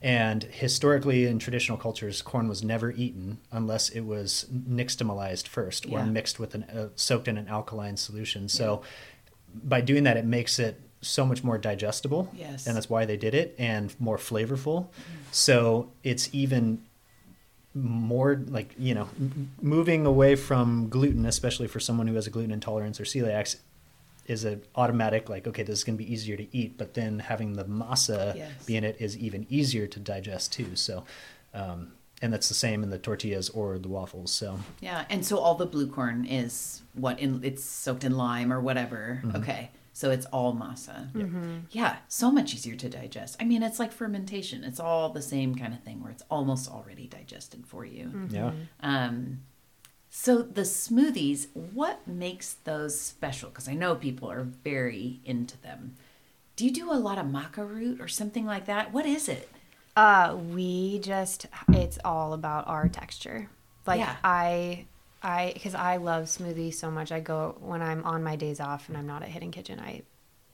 And 0.00 0.44
historically, 0.44 1.26
in 1.26 1.40
traditional 1.40 1.76
cultures, 1.76 2.22
corn 2.22 2.48
was 2.48 2.62
never 2.62 2.92
eaten 2.92 3.38
unless 3.50 3.88
it 3.88 4.02
was 4.02 4.46
nixtamalized 4.52 5.48
first 5.48 5.86
or 5.90 6.04
mixed 6.06 6.38
with 6.38 6.54
an 6.54 6.62
uh, 6.64 6.88
soaked 6.94 7.26
in 7.26 7.36
an 7.36 7.48
alkaline 7.48 7.96
solution. 7.96 8.48
So, 8.48 8.82
by 9.52 9.80
doing 9.80 10.04
that, 10.04 10.16
it 10.16 10.24
makes 10.24 10.60
it 10.60 10.80
so 11.00 11.24
much 11.24 11.44
more 11.44 11.58
digestible. 11.58 12.28
Yes. 12.34 12.66
and 12.66 12.76
that's 12.76 12.90
why 12.90 13.04
they 13.04 13.16
did 13.16 13.34
it, 13.34 13.54
and 13.58 13.94
more 14.00 14.16
flavorful. 14.18 14.88
So 15.30 15.90
it's 16.02 16.28
even 16.32 16.82
more 17.74 18.42
like 18.48 18.74
you 18.78 18.94
know 18.94 19.08
m- 19.18 19.50
moving 19.60 20.06
away 20.06 20.34
from 20.36 20.88
gluten, 20.88 21.24
especially 21.26 21.68
for 21.68 21.80
someone 21.80 22.06
who 22.06 22.14
has 22.14 22.26
a 22.26 22.30
gluten 22.30 22.50
intolerance 22.50 22.98
or 23.00 23.04
celiac, 23.04 23.56
is 24.26 24.44
an 24.44 24.62
automatic 24.74 25.28
like 25.28 25.46
okay, 25.46 25.62
this 25.62 25.78
is 25.78 25.84
going 25.84 25.96
to 25.96 26.02
be 26.04 26.12
easier 26.12 26.36
to 26.36 26.56
eat. 26.56 26.76
But 26.78 26.94
then 26.94 27.20
having 27.20 27.54
the 27.54 27.64
masa 27.64 28.34
Yes. 28.36 28.64
be 28.66 28.76
in 28.76 28.84
it 28.84 28.96
is 28.98 29.16
even 29.18 29.46
easier 29.48 29.86
to 29.86 30.00
digest 30.00 30.52
too. 30.52 30.74
So. 30.76 31.04
Um, 31.54 31.92
and 32.20 32.32
that's 32.32 32.48
the 32.48 32.54
same 32.54 32.82
in 32.82 32.90
the 32.90 32.98
tortillas 32.98 33.48
or 33.50 33.78
the 33.78 33.86
waffles. 33.88 34.32
So 34.32 34.58
Yeah, 34.80 35.04
and 35.08 35.24
so 35.24 35.38
all 35.38 35.54
the 35.54 35.66
blue 35.66 35.86
corn 35.86 36.24
is 36.24 36.82
what 36.94 37.20
in 37.20 37.40
it's 37.44 37.62
soaked 37.62 38.02
in 38.02 38.16
lime 38.16 38.52
or 38.52 38.60
whatever. 38.60 39.22
Okay. 39.36 39.70
So 39.98 40.12
it's 40.12 40.26
all 40.26 40.54
masa. 40.54 41.10
Yeah, 41.72 41.96
so 42.06 42.30
much 42.30 42.54
easier 42.54 42.76
to 42.76 42.88
digest. 42.88 43.36
I 43.40 43.44
mean, 43.44 43.64
it's 43.64 43.80
like 43.80 43.90
fermentation. 43.90 44.62
It's 44.62 44.78
all 44.78 45.08
the 45.08 45.20
same 45.20 45.56
kind 45.56 45.74
of 45.74 45.82
thing 45.82 46.00
where 46.00 46.12
it's 46.12 46.22
almost 46.30 46.70
already 46.70 47.08
digested 47.08 47.66
for 47.66 47.84
you. 47.84 48.28
yeah, 48.30 48.52
Um, 48.80 49.40
so 50.08 50.40
the 50.42 50.60
smoothies, 50.62 51.48
what 51.52 52.06
makes 52.06 52.52
those 52.62 53.00
special? 53.00 53.48
Because 53.48 53.66
I 53.66 53.74
know 53.74 53.96
people 53.96 54.30
are 54.30 54.44
very 54.44 55.18
into 55.24 55.60
them. 55.62 55.96
Do 56.54 56.64
you 56.64 56.70
do 56.70 56.92
a 56.92 56.94
lot 57.08 57.18
of 57.18 57.26
maca 57.26 57.68
root 57.68 58.00
or 58.00 58.06
something 58.06 58.46
like 58.46 58.66
that? 58.66 58.92
What 58.92 59.04
is 59.04 59.28
it? 59.28 59.50
Uh, 59.96 60.36
we 60.54 61.00
just 61.00 61.46
it's 61.72 61.98
all 62.04 62.34
about 62.34 62.68
our 62.68 62.88
texture. 62.88 63.50
Like 63.84 63.98
Yeah. 63.98 64.14
I 64.22 64.86
I 65.22 65.50
because 65.54 65.74
I 65.74 65.96
love 65.96 66.24
smoothies 66.24 66.74
so 66.74 66.90
much. 66.90 67.10
I 67.12 67.20
go 67.20 67.56
when 67.60 67.82
I'm 67.82 68.04
on 68.04 68.22
my 68.22 68.36
days 68.36 68.60
off 68.60 68.88
and 68.88 68.96
I'm 68.96 69.06
not 69.06 69.22
at 69.22 69.28
Hidden 69.28 69.50
Kitchen. 69.50 69.80
I 69.80 70.02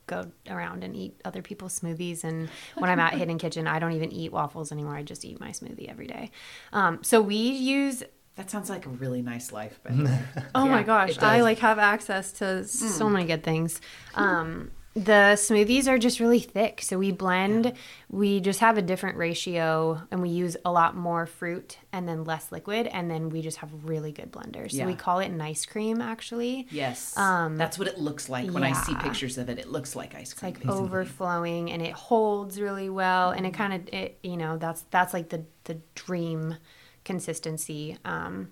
go 0.06 0.30
around 0.50 0.84
and 0.84 0.94
eat 0.94 1.18
other 1.24 1.42
people's 1.42 1.78
smoothies. 1.78 2.24
And 2.24 2.48
when 2.76 2.90
I'm 2.90 3.00
at 3.00 3.14
Hidden 3.20 3.38
Kitchen, 3.38 3.66
I 3.66 3.78
don't 3.78 3.92
even 3.92 4.12
eat 4.12 4.32
waffles 4.32 4.72
anymore. 4.72 4.94
I 4.94 5.02
just 5.02 5.24
eat 5.24 5.40
my 5.40 5.50
smoothie 5.50 5.88
every 5.88 6.06
day. 6.06 6.30
Um, 6.72 7.02
so 7.02 7.20
we 7.22 7.36
use 7.36 8.02
That 8.36 8.50
sounds 8.50 8.68
like 8.68 8.86
a 8.86 8.90
really 8.90 9.22
nice 9.22 9.52
life. 9.52 9.80
By 9.82 9.92
the 9.92 10.04
way. 10.04 10.18
Oh 10.54 10.64
Yeah, 10.64 10.70
my 10.70 10.82
gosh, 10.82 11.18
I 11.18 11.40
like 11.42 11.58
have 11.60 11.78
access 11.78 12.32
to 12.34 12.64
so 12.64 13.08
many 13.08 13.26
good 13.26 13.42
things. 13.42 13.80
Um, 14.14 14.70
the 14.94 15.34
smoothies 15.34 15.88
are 15.88 15.98
just 15.98 16.20
really 16.20 16.38
thick, 16.38 16.80
so 16.80 16.98
we 16.98 17.10
blend. 17.10 17.72
We 18.08 18.38
just 18.38 18.60
have 18.60 18.78
a 18.78 18.82
different 18.82 19.18
ratio, 19.18 20.00
and 20.12 20.22
we 20.22 20.28
use 20.28 20.56
a 20.64 20.70
lot 20.70 20.96
more 20.96 21.26
fruit 21.26 21.78
and 21.92 22.08
then 22.08 22.22
less 22.24 22.52
liquid, 22.52 22.86
and 22.86 23.10
then 23.10 23.28
we 23.28 23.42
just 23.42 23.58
have 23.58 23.70
really 23.84 24.12
good 24.12 24.30
blenders. 24.30 24.70
So 24.70 24.86
we 24.86 24.94
call 24.94 25.18
it 25.18 25.26
an 25.26 25.40
ice 25.40 25.66
cream, 25.66 26.00
actually. 26.00 26.68
Yes. 26.70 27.16
Um, 27.16 27.56
That's 27.56 27.76
what 27.78 27.88
it 27.88 27.98
looks 27.98 28.28
like 28.28 28.50
when 28.50 28.62
I 28.62 28.72
see 28.72 28.94
pictures 28.94 29.36
of 29.36 29.48
it. 29.48 29.58
It 29.58 29.68
looks 29.68 29.96
like 29.96 30.14
ice 30.14 30.32
cream. 30.32 30.52
like 30.52 30.62
basically. 30.62 30.80
overflowing 30.80 31.72
and 31.72 31.82
it 31.82 31.92
holds 31.92 32.60
really 32.60 32.90
well 32.90 33.30
and 33.30 33.46
it 33.46 33.54
kind 33.54 33.72
of 33.72 33.94
it 33.94 34.18
you 34.22 34.36
know 34.36 34.56
that's 34.56 34.82
that's 34.90 35.12
like 35.12 35.28
the 35.30 35.44
the 35.64 35.78
dream 35.94 36.56
consistency 37.04 37.96
um 38.04 38.48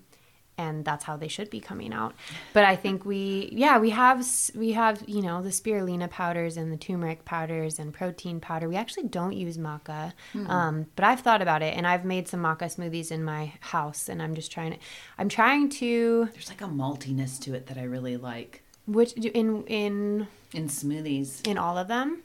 and 0.57 0.85
that's 0.85 1.03
how 1.05 1.17
they 1.17 1.27
should 1.27 1.49
be 1.49 1.59
coming 1.59 1.91
out 1.93 2.13
but 2.53 2.63
i 2.63 2.75
think 2.75 3.05
we 3.05 3.49
yeah 3.51 3.77
we 3.79 3.89
have 3.89 4.25
we 4.55 4.71
have 4.73 5.03
you 5.07 5.21
know 5.21 5.41
the 5.41 5.49
spirulina 5.49 6.09
powders 6.09 6.57
and 6.57 6.71
the 6.71 6.77
turmeric 6.77 7.25
powders 7.25 7.79
and 7.79 7.93
protein 7.93 8.39
powder 8.39 8.69
we 8.69 8.75
actually 8.75 9.07
don't 9.07 9.33
use 9.33 9.57
maca 9.57 10.13
um, 10.47 10.85
but 10.95 11.03
i've 11.05 11.21
thought 11.21 11.41
about 11.41 11.61
it 11.61 11.75
and 11.75 11.87
i've 11.87 12.05
made 12.05 12.27
some 12.27 12.39
maca 12.41 12.65
smoothies 12.75 13.11
in 13.11 13.23
my 13.23 13.51
house 13.61 14.07
and 14.09 14.21
i'm 14.21 14.35
just 14.35 14.51
trying 14.51 14.71
to 14.73 14.77
i'm 15.17 15.29
trying 15.29 15.69
to 15.69 16.29
There's 16.33 16.49
like 16.49 16.61
a 16.61 16.65
maltiness 16.65 17.39
to 17.41 17.53
it 17.55 17.67
that 17.67 17.77
I 17.77 17.83
really 17.83 18.17
like 18.17 18.61
which 18.85 19.13
in 19.13 19.63
in 19.65 20.27
in 20.53 20.67
smoothies. 20.67 21.45
in 21.47 21.57
all 21.57 21.77
of 21.77 21.87
them 21.87 22.21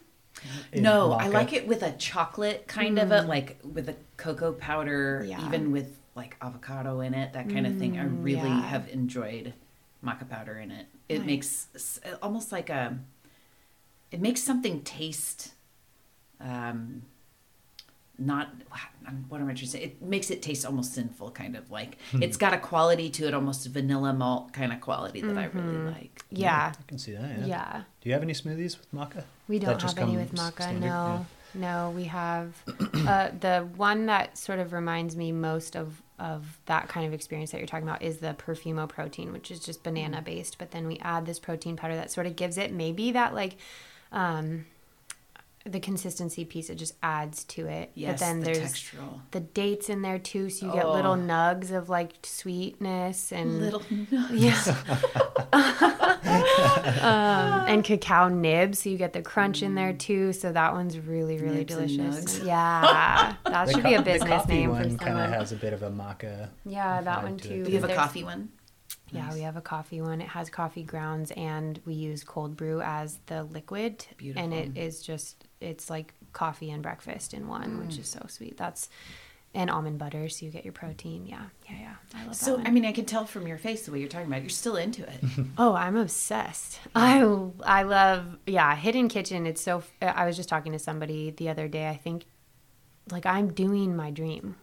In 0.71 0.83
no, 0.83 1.13
I 1.13 1.27
like 1.27 1.51
it 1.53 1.67
with 1.67 1.83
a 1.83 1.91
chocolate 1.93 2.67
kind 2.67 2.97
of 2.99 3.11
a 3.11 3.21
like 3.23 3.57
with 3.63 3.89
a 3.89 3.95
cocoa 4.17 4.53
powder, 4.53 5.21
Mm. 5.25 5.29
Yeah. 5.29 5.45
even 5.47 5.71
with 5.71 5.98
like 6.21 6.35
avocado 6.41 6.99
in 7.07 7.13
it, 7.21 7.33
that 7.33 7.47
kind 7.53 7.65
of 7.69 7.73
thing. 7.81 7.97
I 7.97 8.03
really 8.03 8.49
yeah. 8.49 8.61
have 8.73 8.85
enjoyed 8.89 9.53
maca 10.05 10.25
powder 10.29 10.55
in 10.65 10.69
it. 10.79 10.85
It 11.07 11.19
Nice. 11.19 11.27
makes 11.27 11.99
almost 12.21 12.51
like 12.51 12.69
a. 12.69 12.99
It 14.11 14.21
makes 14.21 14.41
something 14.43 14.75
taste. 14.83 15.53
Um, 16.39 17.03
not 18.17 18.49
what 19.29 19.39
am 19.39 19.47
I 19.47 19.53
trying 19.53 19.55
to 19.55 19.67
say? 19.67 19.81
It 19.81 20.01
makes 20.01 20.29
it 20.29 20.41
taste 20.41 20.65
almost 20.65 20.93
sinful, 20.93 21.31
kind 21.31 21.55
of 21.55 21.71
like 21.71 21.97
Hmm. 22.11 22.21
it's 22.25 22.37
got 22.37 22.53
a 22.53 22.57
quality 22.57 23.09
to 23.11 23.27
it, 23.27 23.33
almost 23.33 23.65
vanilla 23.67 24.11
malt 24.13 24.51
kind 24.51 24.71
of 24.73 24.81
quality 24.81 25.21
that 25.21 25.37
I 25.37 25.45
really 25.45 25.77
like. 25.91 26.15
yeah 26.29 26.73
I 26.77 26.83
can 26.87 26.97
see 26.97 27.13
that. 27.13 27.39
Yeah. 27.39 27.45
yeah 27.47 27.83
Do 28.01 28.09
you 28.09 28.13
have 28.13 28.23
any 28.23 28.33
smoothies 28.33 28.77
with 28.77 28.91
maca? 28.93 29.23
We 29.47 29.57
don't 29.59 29.79
just 29.79 29.97
have 29.97 30.07
any 30.07 30.17
come 30.17 30.21
with 30.25 30.33
maca. 30.35 30.61
standard? 30.63 30.81
No, 30.81 31.25
no. 31.55 31.93
We 31.95 32.03
have 32.05 32.49
uh, 32.67 33.29
the 33.39 33.67
one 33.77 34.05
that 34.07 34.37
sort 34.37 34.59
of 34.59 34.73
reminds 34.73 35.15
me 35.15 35.31
most 35.31 35.75
of 35.75 36.01
of 36.19 36.59
that 36.65 36.87
kind 36.89 37.05
of 37.07 37.13
experience 37.13 37.51
that 37.51 37.57
you're 37.59 37.67
talking 37.67 37.87
about 37.87 38.01
is 38.01 38.17
the 38.17 38.33
Perfumo 38.33 38.87
protein, 38.87 39.31
which 39.31 39.49
is 39.51 39.59
just 39.59 39.79
Mm. 39.79 39.83
banana 39.83 40.21
based. 40.21 40.57
But 40.57 40.71
then 40.71 40.87
we 40.87 40.99
add 40.99 41.25
this 41.25 41.39
protein 41.39 41.75
powder 41.75 41.95
that 41.95 42.11
sort 42.11 42.27
of 42.27 42.35
gives 42.35 42.57
it 42.57 42.71
maybe 42.71 43.11
that 43.11 43.33
like. 43.33 43.57
Um, 44.11 44.65
the 45.65 45.79
consistency 45.79 46.45
piece 46.45 46.69
it 46.69 46.75
just 46.75 46.95
adds 47.03 47.43
to 47.43 47.67
it 47.67 47.91
Yes, 47.93 48.13
but 48.19 48.25
then 48.25 48.39
the 48.39 48.45
there's 48.45 48.59
textural. 48.73 49.19
the 49.31 49.41
dates 49.41 49.89
in 49.89 50.01
there 50.01 50.17
too 50.17 50.49
so 50.49 50.67
you 50.67 50.71
get 50.73 50.87
little 50.87 51.11
Oh. 51.13 51.17
nugs 51.17 51.69
of 51.71 51.89
like 51.89 52.13
sweetness 52.23 53.31
and 53.33 53.59
Little 53.59 53.83
yeah. 54.31 54.57
um, 57.01 57.65
and 57.67 57.83
cacao 57.83 58.27
nibs, 58.29 58.79
so 58.79 58.89
you 58.89 58.97
get 58.97 59.13
the 59.13 59.21
crunch 59.21 59.61
in 59.61 59.75
there 59.75 59.93
too. 59.93 60.33
So 60.33 60.51
that 60.51 60.73
one's 60.73 60.97
really, 60.99 61.37
really 61.37 61.57
Nibs 61.59 61.73
and 61.75 61.87
delicious. 61.89 62.39
nugs. 62.39 62.45
Yeah, 62.45 63.35
that 63.45 63.67
The 63.67 63.73
should 63.73 63.83
co- 63.83 63.89
be 63.89 63.95
a 63.95 63.97
the 63.99 64.03
business 64.03 64.29
coffee 64.29 64.53
name 64.53 64.69
one 64.71 64.97
for 64.97 65.05
kind 65.05 65.19
of 65.19 65.29
has 65.31 65.51
a 65.51 65.55
bit 65.55 65.73
of 65.73 65.83
a 65.83 65.89
maca. 65.89 66.49
Yeah, 66.65 67.01
that 67.01 67.23
one 67.23 67.37
too. 67.37 67.63
Do 67.63 67.71
you 67.71 67.79
have 67.79 67.89
a 67.89 67.93
coffee 67.95 68.23
one? 68.23 68.49
Yeah, 69.11 69.25
Nice. 69.25 69.33
we 69.35 69.41
have 69.41 69.57
a 69.57 69.61
coffee 69.61 70.01
one. 70.01 70.21
It 70.21 70.27
has 70.29 70.49
coffee 70.49 70.83
grounds, 70.83 71.31
and 71.35 71.79
we 71.85 71.93
use 71.95 72.23
cold 72.23 72.55
brew 72.55 72.81
as 72.81 73.19
the 73.25 73.43
liquid. 73.43 74.05
And 74.35 74.53
it 74.53 74.77
is 74.77 75.01
just, 75.01 75.45
it's 75.61 75.89
like 75.89 76.13
coffee 76.33 76.71
and 76.71 76.81
breakfast 76.83 77.33
in 77.33 77.47
one, 77.47 77.79
which 77.79 77.95
Mm. 77.97 77.99
is 77.99 78.07
so 78.07 78.25
sweet. 78.27 78.57
That's 78.57 78.89
and 79.55 79.71
almond 79.71 79.97
butter, 79.97 80.29
so 80.29 80.45
you 80.45 80.51
get 80.51 80.63
your 80.63 80.73
protein. 80.73 81.25
Yeah, 81.25 81.41
yeah, 81.67 81.75
yeah. 81.79 81.95
I 82.13 82.23
love 82.27 82.35
So 82.35 82.51
that 82.51 82.57
one. 82.59 82.67
I 82.67 82.69
mean, 82.69 82.85
I 82.85 82.91
can 82.91 83.05
tell 83.05 83.25
from 83.25 83.47
your 83.47 83.57
face 83.57 83.83
the 83.85 83.91
way 83.91 83.99
you're 83.99 84.07
talking 84.07 84.27
about. 84.27 84.37
it. 84.37 84.43
You're 84.43 84.49
still 84.51 84.75
into 84.75 85.01
it. 85.01 85.19
Oh, 85.57 85.73
I'm 85.73 85.95
obsessed. 85.97 86.79
I 86.93 87.23
I 87.65 87.81
love 87.81 88.37
yeah, 88.45 88.75
Hidden 88.75 89.09
Kitchen. 89.09 89.47
It's 89.47 89.61
so 89.61 89.81
I 90.01 90.25
was 90.27 90.35
just 90.35 90.49
talking 90.49 90.71
to 90.73 90.79
somebody 90.79 91.31
the 91.31 91.49
other 91.49 91.67
day. 91.67 91.89
I 91.89 91.95
think 91.97 92.25
like 93.11 93.25
I'm 93.25 93.51
doing 93.51 93.95
my 93.95 94.11
dream. 94.11 94.55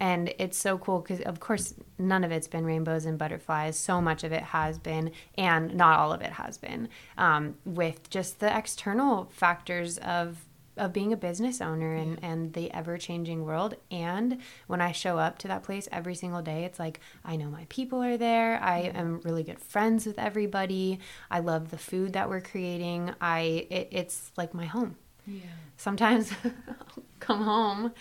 And 0.00 0.34
it's 0.38 0.58
so 0.58 0.78
cool 0.78 1.00
cuz 1.00 1.20
of 1.20 1.40
course 1.40 1.74
none 1.98 2.24
of 2.24 2.30
it's 2.32 2.48
been 2.48 2.64
rainbows 2.64 3.04
and 3.04 3.18
butterflies. 3.18 3.78
So 3.78 4.00
much 4.00 4.24
of 4.24 4.32
it 4.32 4.42
has 4.42 4.78
been 4.78 5.10
and 5.36 5.74
not 5.74 5.98
all 5.98 6.12
of 6.12 6.20
it 6.20 6.32
has 6.32 6.58
been 6.58 6.88
um, 7.16 7.56
with 7.64 8.10
just 8.10 8.40
the 8.40 8.56
external 8.56 9.26
factors 9.32 9.98
of 9.98 10.44
of 10.76 10.92
being 10.92 11.12
a 11.12 11.16
business 11.16 11.60
owner 11.60 11.94
and, 11.94 12.18
and 12.22 12.52
the 12.52 12.72
ever 12.72 12.98
changing 12.98 13.44
world. 13.44 13.76
And 13.90 14.38
when 14.66 14.80
I 14.80 14.92
show 14.92 15.18
up 15.18 15.38
to 15.38 15.48
that 15.48 15.62
place 15.62 15.88
every 15.92 16.14
single 16.14 16.42
day, 16.42 16.64
it's 16.64 16.78
like 16.78 17.00
I 17.24 17.36
know 17.36 17.48
my 17.48 17.66
people 17.68 18.02
are 18.02 18.16
there. 18.16 18.60
I 18.60 18.90
am 18.94 19.20
really 19.22 19.42
good 19.42 19.60
friends 19.60 20.06
with 20.06 20.18
everybody. 20.18 20.98
I 21.30 21.40
love 21.40 21.70
the 21.70 21.78
food 21.78 22.12
that 22.14 22.28
we're 22.28 22.40
creating. 22.40 23.12
I 23.20 23.66
it, 23.70 23.88
it's 23.92 24.32
like 24.36 24.54
my 24.54 24.66
home. 24.66 24.96
Yeah. 25.26 25.42
Sometimes 25.76 26.32
come 27.20 27.42
home 27.42 27.92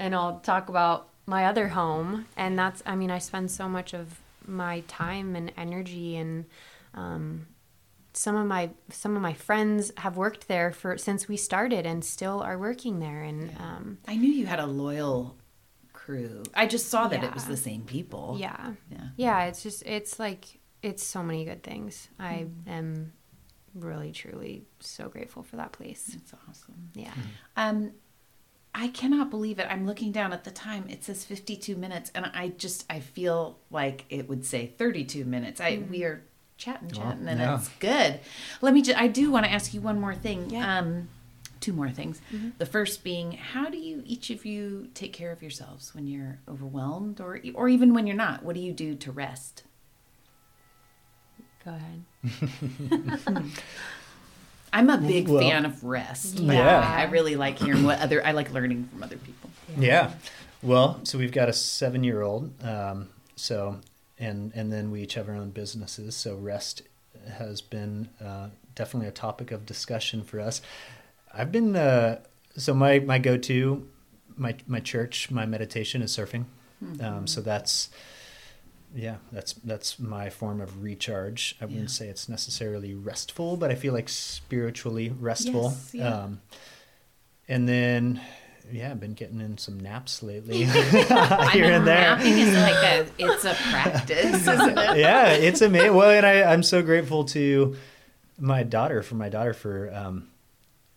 and 0.00 0.14
I'll 0.14 0.40
talk 0.40 0.68
about 0.68 1.08
my 1.26 1.44
other 1.46 1.68
home, 1.68 2.26
and 2.36 2.58
that's 2.58 2.82
I 2.86 2.96
mean 2.96 3.10
I 3.10 3.18
spend 3.18 3.50
so 3.50 3.68
much 3.68 3.94
of 3.94 4.20
my 4.46 4.80
time 4.88 5.36
and 5.36 5.52
energy 5.56 6.16
and 6.16 6.46
um, 6.94 7.46
some 8.12 8.34
of 8.34 8.46
my 8.46 8.70
some 8.88 9.14
of 9.14 9.22
my 9.22 9.32
friends 9.34 9.92
have 9.98 10.16
worked 10.16 10.48
there 10.48 10.72
for 10.72 10.98
since 10.98 11.28
we 11.28 11.36
started 11.36 11.86
and 11.86 12.04
still 12.04 12.40
are 12.42 12.58
working 12.58 12.98
there 12.98 13.22
and 13.22 13.54
um, 13.58 13.98
I 14.08 14.16
knew 14.16 14.32
you 14.32 14.46
had 14.46 14.58
a 14.58 14.66
loyal 14.66 15.36
crew 15.92 16.28
crew. 16.28 16.42
I 16.54 16.66
just 16.66 16.88
saw 16.88 17.06
that 17.08 17.22
it 17.22 17.34
was 17.34 17.44
the 17.44 17.56
same 17.58 17.82
people. 17.82 18.36
Yeah. 18.40 18.72
Yeah. 18.90 19.08
Yeah, 19.16 19.44
it's 19.44 19.62
just 19.62 19.84
it's 19.86 20.18
like 20.18 20.58
it's 20.82 21.04
so 21.04 21.22
many 21.22 21.44
good 21.44 21.62
things. 21.62 22.08
I 22.18 22.46
Mm-hmm. 22.48 22.70
am 22.70 23.12
really 23.74 24.10
truly 24.10 24.64
so 24.80 25.08
grateful 25.08 25.42
for 25.44 25.56
that 25.56 25.72
place. 25.72 26.16
It's 26.16 26.32
awesome. 26.48 26.90
Yeah. 26.94 27.12
Um, 27.56 27.92
I 28.74 28.88
cannot 28.88 29.30
believe 29.30 29.58
it. 29.58 29.66
I'm 29.68 29.86
looking 29.86 30.12
down 30.12 30.32
at 30.32 30.44
the 30.44 30.50
time. 30.50 30.86
It 30.88 31.02
says 31.04 31.24
52 31.24 31.76
minutes, 31.76 32.10
and 32.14 32.30
I 32.34 32.48
just 32.56 32.84
I 32.88 33.00
feel 33.00 33.58
like 33.70 34.04
it 34.10 34.28
would 34.28 34.44
say 34.44 34.72
32 34.78 35.24
minutes. 35.24 35.60
I 35.60 35.82
we 35.90 36.04
are 36.04 36.22
chatting, 36.56 36.90
chatting, 36.90 37.26
and 37.26 37.40
yeah. 37.40 37.56
it's 37.56 37.68
good. 37.80 38.20
Let 38.60 38.74
me. 38.74 38.82
Just, 38.82 38.98
I 38.98 39.08
do 39.08 39.30
want 39.30 39.46
to 39.46 39.52
ask 39.52 39.74
you 39.74 39.80
one 39.80 40.00
more 40.00 40.14
thing. 40.14 40.50
Yeah. 40.50 40.78
Um, 40.78 41.08
two 41.58 41.72
more 41.72 41.90
things. 41.90 42.20
The 42.58 42.66
first 42.66 43.02
being, 43.02 43.32
how 43.32 43.68
do 43.68 43.76
you 43.76 44.02
each 44.06 44.30
of 44.30 44.46
you 44.46 44.88
take 44.94 45.12
care 45.12 45.32
of 45.32 45.42
yourselves 45.42 45.94
when 45.94 46.06
you're 46.06 46.38
overwhelmed, 46.48 47.20
or 47.20 47.40
or 47.54 47.68
even 47.68 47.92
when 47.92 48.06
you're 48.06 48.16
not? 48.16 48.44
What 48.44 48.54
do 48.54 48.60
you 48.60 48.72
do 48.72 48.94
to 48.94 49.10
rest? 49.10 49.64
Go 51.64 51.72
ahead. 51.72 53.50
I'm 54.72 54.90
a 54.90 54.98
big 54.98 55.28
Well, 55.28 55.40
fan 55.40 55.64
of 55.64 55.82
rest. 55.84 56.38
Yeah. 56.38 56.78
I 56.80 57.04
really 57.04 57.36
like 57.36 57.58
hearing 57.58 57.82
what 57.82 58.00
other. 58.00 58.24
I 58.24 58.32
like 58.32 58.52
learning 58.52 58.88
from 58.92 59.02
other 59.02 59.16
people. 59.16 59.50
Yeah. 59.78 60.12
Well, 60.62 61.00
so 61.04 61.18
we've 61.18 61.32
got 61.32 61.48
a 61.48 61.52
seven-year-old. 61.52 62.62
Um, 62.64 63.08
so, 63.36 63.80
and 64.18 64.52
and 64.54 64.72
then 64.72 64.90
we 64.90 65.02
each 65.02 65.14
have 65.14 65.28
our 65.28 65.34
own 65.34 65.50
businesses. 65.50 66.14
So 66.14 66.36
rest 66.36 66.82
has 67.38 67.60
been 67.60 68.08
uh, 68.24 68.48
definitely 68.74 69.08
a 69.08 69.12
topic 69.12 69.50
of 69.50 69.66
discussion 69.66 70.22
for 70.22 70.40
us. 70.40 70.62
I've 71.32 71.50
been 71.50 71.76
uh, 71.76 72.20
so 72.56 72.74
my 72.74 72.98
my 73.00 73.18
go-to, 73.18 73.88
my 74.36 74.54
my 74.66 74.80
church, 74.80 75.30
my 75.30 75.46
meditation 75.46 76.02
is 76.02 76.16
surfing. 76.16 76.44
Um, 77.00 77.26
so 77.26 77.42
that's 77.42 77.90
yeah, 78.94 79.16
that's 79.32 79.52
that's 79.54 79.98
my 79.98 80.30
form 80.30 80.60
of 80.60 80.82
recharge. 80.82 81.56
I 81.60 81.64
wouldn't 81.66 81.82
Yeah. 81.82 81.86
say 81.88 82.08
it's 82.08 82.28
necessarily 82.28 82.94
restful, 82.94 83.56
but 83.56 83.70
I 83.70 83.74
feel 83.74 83.92
like 83.94 84.08
spiritually 84.08 85.10
restful. 85.10 85.70
Yes, 85.70 85.90
yeah. 85.94 86.08
Um, 86.08 86.40
and 87.48 87.68
then, 87.68 88.20
yeah, 88.70 88.90
I've 88.92 89.00
been 89.00 89.14
getting 89.14 89.40
in 89.40 89.58
some 89.58 89.78
naps 89.80 90.22
lately, 90.22 90.64
here 90.64 91.72
and 91.72 91.86
there. 91.86 92.16
Napping 92.16 92.38
is 92.38 92.54
like 92.56 92.84
a. 92.84 93.06
It's 93.18 93.44
a 93.44 93.54
practice, 93.54 94.46
isn't 94.46 94.78
it? 94.78 94.96
yeah, 94.98 95.30
it's 95.32 95.60
amazing. 95.60 95.94
Well, 95.94 96.10
and 96.10 96.26
I, 96.26 96.42
I'm 96.52 96.62
so 96.62 96.82
grateful 96.82 97.24
to 97.26 97.76
my 98.38 98.62
daughter 98.62 99.02
for 99.02 99.16
my 99.16 99.28
daughter 99.28 99.52
for, 99.52 99.92
um, 99.94 100.28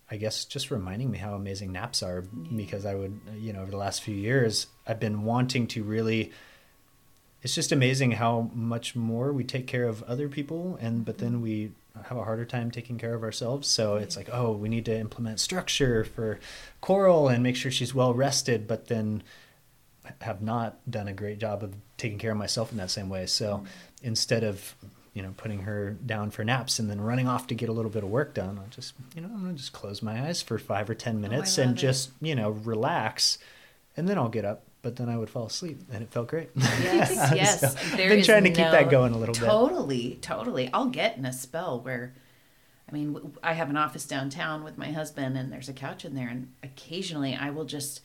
I 0.10 0.18
guess, 0.18 0.46
just 0.46 0.72
reminding 0.72 1.10
me 1.12 1.18
how 1.18 1.34
amazing 1.34 1.72
naps 1.72 2.02
are. 2.04 2.22
Because 2.22 2.86
I 2.86 2.96
would, 2.96 3.20
you 3.38 3.52
know, 3.54 3.62
over 3.62 3.72
the 3.72 3.78
last 3.78 4.04
few 4.04 4.16
years, 4.16 4.68
I've 4.88 5.00
been 5.00 5.24
wanting 5.24 5.68
to 5.68 5.84
really. 5.84 6.32
It's 7.44 7.54
just 7.54 7.72
amazing 7.72 8.12
how 8.14 8.50
much 8.54 8.96
more 8.96 9.34
we 9.34 9.44
take 9.44 9.68
care 9.68 9.88
of 9.88 10.02
other 10.04 10.30
people, 10.30 10.78
and 10.82 11.04
but 11.04 11.18
then 11.18 11.42
we 11.42 11.72
have 12.06 12.18
a 12.18 12.24
harder 12.24 12.46
time 12.46 12.72
taking 12.72 12.98
care 12.98 13.14
of 13.14 13.22
ourselves. 13.22 13.68
So 13.68 13.98
it's 13.98 14.16
like, 14.16 14.30
oh, 14.32 14.54
we 14.54 14.70
need 14.70 14.86
to 14.86 14.98
implement 14.98 15.40
structure 15.40 16.04
for 16.04 16.40
Coral 16.82 17.28
and 17.28 17.44
make 17.44 17.56
sure 17.56 17.70
she's 17.70 17.94
well 17.94 18.14
rested, 18.14 18.68
but 18.68 18.88
then 18.88 19.24
have 20.22 20.42
not 20.42 20.80
done 20.90 21.08
a 21.08 21.14
great 21.14 21.38
job 21.38 21.64
of 21.64 21.76
taking 21.98 22.18
care 22.18 22.32
of 22.32 22.38
myself 22.38 22.72
in 22.72 22.78
that 22.78 22.92
same 22.92 23.10
way. 23.10 23.26
So 23.26 23.64
instead 24.02 24.44
of 24.44 24.76
you 25.14 25.22
know 25.22 25.34
putting 25.38 25.60
her 25.62 25.92
down 26.06 26.32
for 26.32 26.44
naps 26.44 26.80
and 26.80 26.90
then 26.90 27.00
running 27.00 27.28
off 27.28 27.48
to 27.48 27.56
get 27.56 27.70
a 27.70 27.74
little 27.74 27.92
bit 27.92 28.04
of 28.04 28.10
work 28.10 28.34
done, 28.34 28.58
I'll 28.58 28.70
just 28.70 28.94
you 29.16 29.22
know 29.22 29.30
I'm 29.34 29.42
gonna 29.42 29.54
just 29.54 29.74
close 29.74 30.02
my 30.02 30.28
eyes 30.28 30.42
for 30.42 30.58
five 30.58 30.90
or 30.90 30.96
ten 30.96 31.18
oh, 31.18 31.20
minutes 31.20 31.58
and 31.58 31.72
love 31.72 31.78
it. 31.78 31.82
just 31.82 32.12
you 32.22 32.36
know 32.36 32.52
relax, 32.52 33.38
and 33.96 34.08
then 34.08 34.18
I'll 34.18 34.30
get 34.30 34.46
up. 34.46 34.64
But 34.84 34.98
then 34.98 35.08
I 35.08 35.18
would 35.18 35.30
fall 35.30 35.46
asleep, 35.46 35.80
and 35.92 36.04
it 36.04 36.12
felt 36.12 36.28
great. 36.28 36.50
Yes, 36.56 37.12
yes. 37.34 37.62
So, 37.62 37.96
There 37.96 38.06
I've 38.06 38.18
been 38.18 38.24
trying 38.24 38.44
to 38.44 38.50
keep 38.50 38.70
that 38.70 38.90
going 38.90 39.14
a 39.14 39.18
little 39.18 39.34
bit. 39.34 39.46
Totally, 39.46 40.20
totally. 40.22 40.70
I'll 40.74 40.90
get 40.90 41.18
in 41.18 41.26
a 41.26 41.32
spell 41.32 41.80
where, 41.80 42.14
I 42.90 42.92
mean, 42.92 43.34
I 43.42 43.54
have 43.54 43.70
an 43.70 43.78
office 43.78 44.06
downtown 44.06 44.62
with 44.62 44.78
my 44.78 44.92
husband, 44.92 45.38
and 45.38 45.54
there's 45.54 45.70
a 45.70 45.74
couch 45.74 46.04
in 46.04 46.16
there, 46.16 46.28
and 46.28 46.52
occasionally 46.62 47.34
I 47.34 47.50
will 47.50 47.64
just 47.64 48.02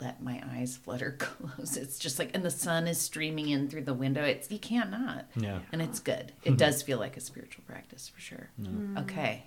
let 0.00 0.20
my 0.20 0.42
eyes 0.52 0.76
flutter 0.76 1.12
close. 1.18 1.76
It's 1.76 2.00
just 2.00 2.18
like, 2.18 2.30
and 2.34 2.44
the 2.44 2.50
sun 2.50 2.88
is 2.88 3.00
streaming 3.00 3.48
in 3.48 3.68
through 3.68 3.84
the 3.84 3.94
window. 3.94 4.24
It's 4.24 4.50
you 4.50 4.58
can't 4.58 4.90
not. 4.90 5.26
Yeah. 5.36 5.60
and 5.70 5.80
it's 5.80 6.00
good. 6.00 6.32
It 6.42 6.50
mm-hmm. 6.50 6.56
does 6.56 6.82
feel 6.82 6.98
like 6.98 7.16
a 7.16 7.20
spiritual 7.20 7.62
practice 7.68 8.08
for 8.08 8.20
sure. 8.20 8.50
Mm. 8.60 9.02
Okay. 9.02 9.44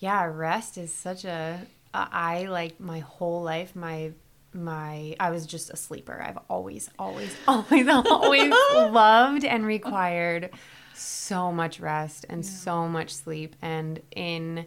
Yeah, 0.00 0.24
rest 0.24 0.76
is 0.76 0.92
such 0.92 1.24
a 1.24 1.60
I 1.94 2.44
like 2.44 2.78
my 2.78 3.00
whole 3.00 3.42
life 3.42 3.74
my 3.74 4.12
my 4.52 5.14
I 5.20 5.30
was 5.30 5.46
just 5.46 5.70
a 5.70 5.76
sleeper. 5.76 6.20
I've 6.20 6.38
always 6.48 6.90
always 6.98 7.34
always 7.48 7.88
always 7.88 8.52
loved 8.74 9.44
and 9.44 9.64
required 9.66 10.50
so 10.94 11.52
much 11.52 11.78
rest 11.80 12.26
and 12.28 12.44
so 12.44 12.88
much 12.88 13.14
sleep 13.14 13.54
and 13.62 14.00
in 14.16 14.66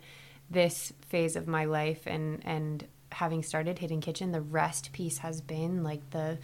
this 0.49 0.93
phase 1.09 1.35
of 1.35 1.47
my 1.47 1.65
life 1.65 2.05
and 2.05 2.41
and 2.45 2.85
having 3.11 3.43
started 3.43 3.79
Hidden 3.79 4.01
Kitchen, 4.01 4.31
the 4.31 4.41
rest 4.41 4.93
piece 4.93 5.19
has 5.19 5.41
been 5.41 5.83
like 5.83 6.09
the 6.11 6.37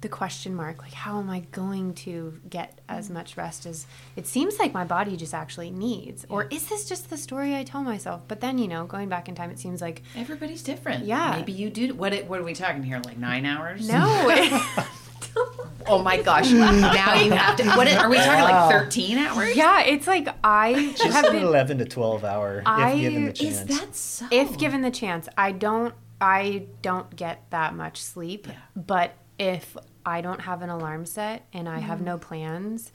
the 0.00 0.08
question 0.08 0.54
mark 0.54 0.80
like 0.80 0.92
how 0.92 1.18
am 1.18 1.28
i 1.28 1.40
going 1.50 1.92
to 1.92 2.38
get 2.48 2.80
as 2.88 3.06
mm-hmm. 3.06 3.14
much 3.14 3.36
rest 3.36 3.66
as 3.66 3.84
it 4.14 4.26
seems 4.28 4.56
like 4.58 4.72
my 4.72 4.84
body 4.84 5.16
just 5.16 5.34
actually 5.34 5.70
needs 5.70 6.24
or 6.28 6.44
is 6.50 6.68
this 6.68 6.88
just 6.88 7.10
the 7.10 7.16
story 7.16 7.56
i 7.56 7.64
tell 7.64 7.82
myself 7.82 8.22
but 8.28 8.40
then 8.40 8.58
you 8.58 8.68
know 8.68 8.84
going 8.86 9.08
back 9.08 9.28
in 9.28 9.34
time 9.34 9.50
it 9.50 9.58
seems 9.58 9.80
like 9.80 10.02
Everybody's 10.16 10.62
different. 10.62 11.04
Yeah. 11.04 11.34
Maybe 11.36 11.52
you 11.52 11.70
do. 11.70 11.94
What? 11.94 12.12
it- 12.12 12.26
What 12.28 12.40
are 12.40 12.44
we 12.44 12.54
talking 12.54 12.82
here? 12.82 13.00
Like 13.04 13.18
nine 13.18 13.44
hours? 13.46 13.88
no 13.88 14.04
Oh 15.86 16.02
my 16.02 16.20
gosh! 16.20 16.50
now 16.50 17.14
you 17.14 17.30
have 17.32 17.56
to. 17.56 17.64
What 17.70 17.88
are 17.92 18.08
we 18.10 18.16
talking? 18.16 18.44
Like 18.44 18.70
thirteen 18.70 19.18
hours? 19.18 19.56
yeah 19.56 19.82
it's 19.82 20.06
like 20.06 20.28
i 20.44 20.92
Just 20.96 21.12
have 21.12 21.24
an 21.26 21.32
been 21.32 21.42
11 21.44 21.78
to 21.78 21.84
12 21.84 22.24
hour, 22.24 22.62
I- 22.66 22.92
if 22.92 23.00
given 23.00 23.24
the 23.26 23.30
Is 23.32 23.38
chance. 23.38 23.64
that 23.80 23.96
so? 23.96 24.26
if 24.30 24.58
given 24.58 24.82
the 24.82 24.90
chance 24.90 25.28
i 25.36 25.52
don't 25.52 25.94
i 26.20 26.66
don't 26.82 27.14
get 27.16 27.48
that 27.50 27.74
much 27.74 28.02
sleep 28.02 28.46
Yeah. 28.48 28.54
but 28.76 29.14
if 29.38 29.76
i 30.08 30.20
don't 30.20 30.40
have 30.40 30.62
an 30.62 30.70
alarm 30.70 31.04
set 31.06 31.46
and 31.52 31.68
i 31.68 31.78
have 31.78 31.98
Mm. 32.00 32.04
no 32.10 32.18
plans 32.18 32.92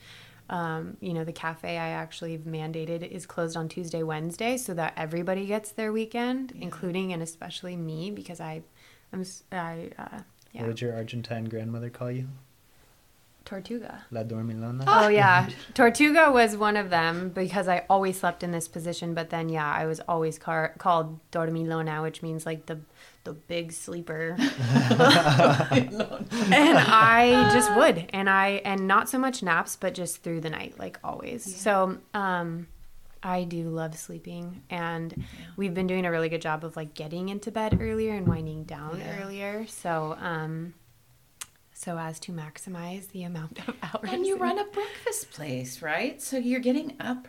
um, 0.50 0.96
you 1.00 1.14
know 1.14 1.24
the 1.24 1.32
cafe 1.32 1.78
i 1.78 1.88
actually 1.88 2.36
mandated 2.38 3.02
is 3.08 3.24
closed 3.24 3.56
on 3.56 3.66
tuesday 3.68 4.02
wednesday 4.02 4.56
so 4.58 4.74
that 4.74 4.92
everybody 4.96 5.46
gets 5.46 5.70
their 5.72 5.90
weekend 5.92 6.52
including 6.60 7.12
and 7.14 7.22
especially 7.22 7.76
me 7.76 8.10
because 8.10 8.40
i 8.40 8.62
i'm 9.12 9.22
s- 9.22 9.44
i 9.52 9.90
uh, 9.98 10.18
yeah 10.52 10.60
What 10.62 10.68
did 10.68 10.80
your 10.82 10.94
Argentine 10.94 11.46
grandmother 11.46 11.88
call 11.90 12.10
you? 12.10 12.28
Tortuga 13.44 14.04
La 14.10 14.22
Dormilona? 14.22 14.84
Oh 14.86 15.08
yeah, 15.08 15.48
Tortuga 15.74 16.30
was 16.30 16.56
one 16.56 16.76
of 16.76 16.90
them 16.90 17.30
because 17.30 17.68
I 17.68 17.84
always 17.90 18.18
slept 18.18 18.42
in 18.42 18.52
this 18.52 18.68
position. 18.68 19.14
But 19.14 19.30
then 19.30 19.48
yeah, 19.48 19.70
I 19.70 19.86
was 19.86 20.00
always 20.08 20.38
car- 20.38 20.74
called 20.78 21.18
Dormilona, 21.30 22.02
which 22.02 22.22
means 22.22 22.46
like 22.46 22.66
the 22.66 22.80
the 23.24 23.32
big 23.32 23.72
sleeper. 23.72 24.36
and 24.38 24.50
I 26.78 27.50
just 27.52 27.74
would, 27.76 28.06
and 28.12 28.28
I 28.28 28.60
and 28.64 28.86
not 28.86 29.08
so 29.08 29.18
much 29.18 29.42
naps, 29.42 29.76
but 29.76 29.94
just 29.94 30.22
through 30.22 30.40
the 30.40 30.50
night, 30.50 30.78
like 30.78 30.98
always. 31.02 31.42
So 31.56 31.98
um, 32.12 32.66
I 33.22 33.44
do 33.44 33.68
love 33.70 33.96
sleeping, 33.96 34.62
and 34.70 35.24
we've 35.56 35.74
been 35.74 35.86
doing 35.86 36.04
a 36.06 36.10
really 36.10 36.28
good 36.28 36.42
job 36.42 36.64
of 36.64 36.76
like 36.76 36.94
getting 36.94 37.28
into 37.30 37.50
bed 37.50 37.78
earlier 37.80 38.14
and 38.14 38.26
winding 38.26 38.64
down 38.64 38.98
Yeah. 39.00 39.22
earlier. 39.22 39.66
So 39.66 40.16
um, 40.20 40.74
so 41.84 41.98
as 41.98 42.18
to 42.20 42.32
maximize 42.32 43.10
the 43.10 43.22
amount 43.24 43.58
of 43.68 43.76
hours. 43.82 44.08
And 44.10 44.26
you 44.26 44.36
in- 44.36 44.40
run 44.40 44.58
a 44.58 44.64
breakfast 44.64 45.30
place, 45.30 45.82
right? 45.82 46.20
So 46.22 46.38
you're 46.38 46.60
getting 46.60 46.94
up 46.98 47.28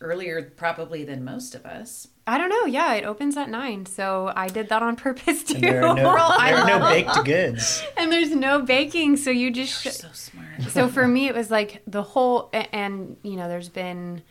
earlier 0.00 0.52
probably 0.56 1.04
than 1.04 1.24
most 1.24 1.54
of 1.54 1.64
us. 1.66 2.08
I 2.26 2.38
don't 2.38 2.50
know. 2.50 2.66
Yeah, 2.66 2.94
it 2.94 3.04
opens 3.04 3.36
at 3.36 3.48
nine, 3.48 3.86
so 3.86 4.32
I 4.34 4.48
did 4.48 4.68
that 4.68 4.82
on 4.82 4.96
purpose 4.96 5.42
too. 5.44 5.54
And 5.54 5.62
there 5.64 5.86
are 5.86 5.94
no, 5.94 6.08
I 6.16 6.52
there 6.52 6.60
are 6.62 6.78
no 6.80 6.88
baked 6.88 7.24
goods. 7.24 7.82
and 7.96 8.12
there's 8.12 8.30
no 8.34 8.62
baking, 8.62 9.16
so 9.16 9.30
you 9.30 9.50
just. 9.50 9.84
You're 9.84 9.92
so 9.92 10.08
smart. 10.12 10.62
so 10.70 10.88
for 10.88 11.06
me, 11.06 11.28
it 11.28 11.34
was 11.34 11.50
like 11.50 11.82
the 11.86 12.02
whole, 12.02 12.50
and 12.52 13.16
you 13.22 13.36
know, 13.36 13.48
there's 13.48 13.68
been 13.68 14.22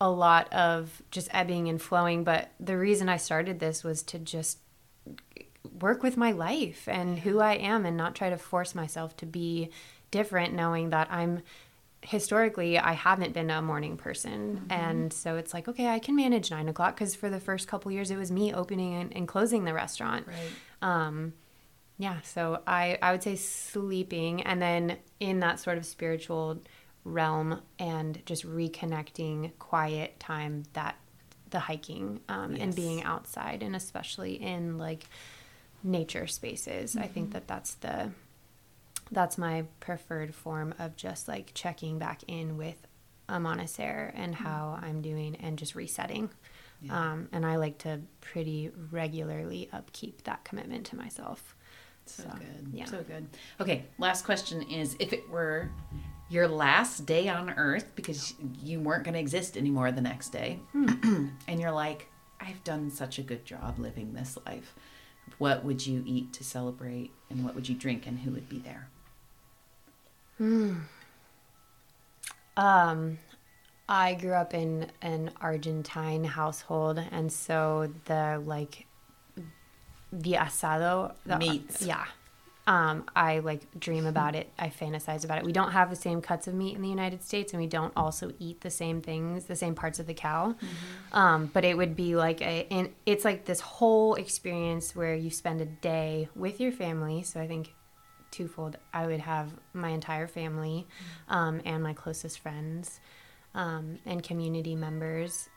a 0.00 0.10
lot 0.10 0.52
of 0.52 1.02
just 1.10 1.28
ebbing 1.32 1.68
and 1.68 1.80
flowing, 1.80 2.24
but 2.24 2.50
the 2.60 2.76
reason 2.76 3.08
I 3.08 3.16
started 3.16 3.60
this 3.60 3.82
was 3.84 4.02
to 4.04 4.18
just 4.18 4.58
work 5.80 6.02
with 6.02 6.16
my 6.16 6.32
life 6.32 6.88
and 6.88 7.18
who 7.18 7.40
I 7.40 7.54
am, 7.54 7.84
and 7.86 7.96
not 7.96 8.14
try 8.14 8.30
to 8.30 8.38
force 8.38 8.74
myself 8.74 9.16
to 9.18 9.26
be 9.26 9.70
different, 10.10 10.54
knowing 10.54 10.90
that 10.90 11.08
I'm 11.10 11.42
historically 12.02 12.78
I 12.78 12.92
haven't 12.92 13.32
been 13.32 13.50
a 13.50 13.62
morning 13.62 13.96
person, 13.96 14.66
and 14.70 15.12
so 15.12 15.36
it's 15.36 15.54
like 15.54 15.68
okay, 15.68 15.88
I 15.88 15.98
can 15.98 16.16
manage 16.16 16.50
nine 16.50 16.68
o'clock 16.68 16.94
because 16.94 17.14
for 17.14 17.30
the 17.30 17.40
first 17.40 17.66
couple 17.66 17.90
years 17.90 18.10
it 18.10 18.16
was 18.16 18.30
me 18.30 18.52
opening 18.52 18.94
and, 18.94 19.16
and 19.16 19.26
closing 19.26 19.64
the 19.64 19.74
restaurant. 19.74 20.26
Right. 20.26 20.36
Um, 20.82 21.32
yeah, 21.98 22.20
so 22.22 22.60
I 22.66 22.98
I 23.00 23.12
would 23.12 23.22
say 23.22 23.36
sleeping, 23.36 24.42
and 24.42 24.60
then 24.60 24.98
in 25.20 25.40
that 25.40 25.60
sort 25.60 25.78
of 25.78 25.86
spiritual 25.86 26.60
realm, 27.04 27.60
and 27.78 28.24
just 28.26 28.46
reconnecting, 28.46 29.52
quiet 29.58 30.18
time 30.20 30.64
that 30.74 30.96
the 31.50 31.60
hiking 31.60 32.20
um, 32.28 32.54
and 32.56 32.74
being 32.74 33.02
outside, 33.04 33.62
and 33.62 33.74
especially 33.76 34.34
in 34.34 34.76
like 34.76 35.06
nature 35.84 36.26
spaces. 36.26 36.96
I 36.96 37.06
think 37.06 37.26
mm-hmm. 37.26 37.32
that 37.34 37.48
that's 37.48 37.74
the 37.74 38.10
that's 39.12 39.36
my 39.36 39.64
preferred 39.80 40.34
form 40.34 40.74
of 40.78 40.96
just 40.96 41.28
like 41.28 41.52
checking 41.54 41.98
back 41.98 42.22
in 42.26 42.56
with 42.56 42.86
a 43.28 43.38
monastery 43.38 44.10
and 44.14 44.34
mm-hmm. 44.34 44.44
how 44.44 44.78
I'm 44.82 45.02
doing 45.02 45.36
and 45.36 45.58
just 45.58 45.74
resetting. 45.74 46.30
Um, 46.90 47.28
and 47.32 47.46
I 47.46 47.56
like 47.56 47.78
to 47.78 48.00
pretty 48.20 48.70
regularly 48.90 49.68
upkeep 49.72 50.24
that 50.24 50.44
commitment 50.44 50.84
to 50.86 50.96
myself. 50.96 51.54
So, 52.06 52.24
So, 52.24 52.28
good. 52.38 52.68
yeah. 52.72 52.84
So 52.84 53.02
good. 53.02 53.26
Okay, 53.60 53.84
last 53.98 54.24
question 54.24 54.62
is 54.62 54.96
if 54.98 55.12
it 55.12 55.28
were 55.30 55.70
your 56.28 56.48
last 56.48 57.06
day 57.06 57.28
on 57.28 57.50
earth 57.50 57.86
because 57.94 58.34
you 58.62 58.80
weren't 58.80 59.04
going 59.04 59.14
to 59.14 59.20
exist 59.20 59.56
anymore 59.56 59.92
the 59.92 60.00
next 60.00 60.30
day 60.30 60.58
hmm. 60.72 61.28
and 61.48 61.60
you're 61.60 61.70
like 61.70 62.08
I've 62.40 62.62
done 62.64 62.90
such 62.90 63.18
a 63.18 63.22
good 63.22 63.44
job 63.44 63.78
living 63.78 64.12
this 64.12 64.36
life. 64.46 64.74
What 65.38 65.64
would 65.64 65.86
you 65.86 66.02
eat 66.06 66.32
to 66.34 66.44
celebrate 66.44 67.10
and 67.30 67.44
what 67.44 67.54
would 67.54 67.68
you 67.68 67.74
drink 67.74 68.06
and 68.06 68.20
who 68.20 68.30
would 68.32 68.48
be 68.48 68.58
there? 68.58 68.88
Um, 72.56 73.18
I 73.88 74.14
grew 74.14 74.32
up 74.32 74.54
in 74.54 74.90
an 75.02 75.30
Argentine 75.40 76.24
household, 76.24 76.98
and 77.10 77.32
so 77.32 77.92
the 78.06 78.42
like 78.44 78.86
the 80.12 80.32
asado, 80.32 81.14
the, 81.26 81.38
Meats. 81.38 81.82
yeah. 81.82 82.04
Um, 82.66 83.04
I 83.14 83.40
like 83.40 83.78
dream 83.78 84.06
about 84.06 84.34
it. 84.34 84.50
I 84.58 84.68
fantasize 84.68 85.24
about 85.24 85.38
it. 85.38 85.44
We 85.44 85.52
don't 85.52 85.72
have 85.72 85.90
the 85.90 85.96
same 85.96 86.22
cuts 86.22 86.46
of 86.46 86.54
meat 86.54 86.74
in 86.74 86.82
the 86.82 86.88
United 86.88 87.22
States, 87.22 87.52
and 87.52 87.60
we 87.60 87.68
don't 87.68 87.92
also 87.94 88.32
eat 88.38 88.62
the 88.62 88.70
same 88.70 89.02
things, 89.02 89.44
the 89.44 89.56
same 89.56 89.74
parts 89.74 89.98
of 89.98 90.06
the 90.06 90.14
cow. 90.14 90.54
Um, 91.12 91.50
but 91.52 91.64
it 91.64 91.76
would 91.76 91.94
be 91.94 92.16
like 92.16 92.40
a, 92.40 92.66
and 92.70 92.90
it's 93.04 93.24
like 93.24 93.44
this 93.44 93.60
whole 93.60 94.14
experience 94.14 94.96
where 94.96 95.14
you 95.14 95.30
spend 95.30 95.60
a 95.60 95.66
day 95.66 96.28
with 96.34 96.58
your 96.58 96.72
family. 96.72 97.22
So 97.22 97.38
I 97.38 97.46
think 97.46 97.74
twofold. 98.30 98.76
I 98.92 99.06
would 99.06 99.20
have 99.20 99.52
my 99.72 99.90
entire 99.90 100.26
family 100.26 100.86
um, 101.28 101.60
and 101.64 101.82
my 101.82 101.92
closest 101.92 102.40
friends 102.40 102.98
um, 103.54 103.98
and 104.06 104.22
community 104.22 104.74
members. 104.74 105.48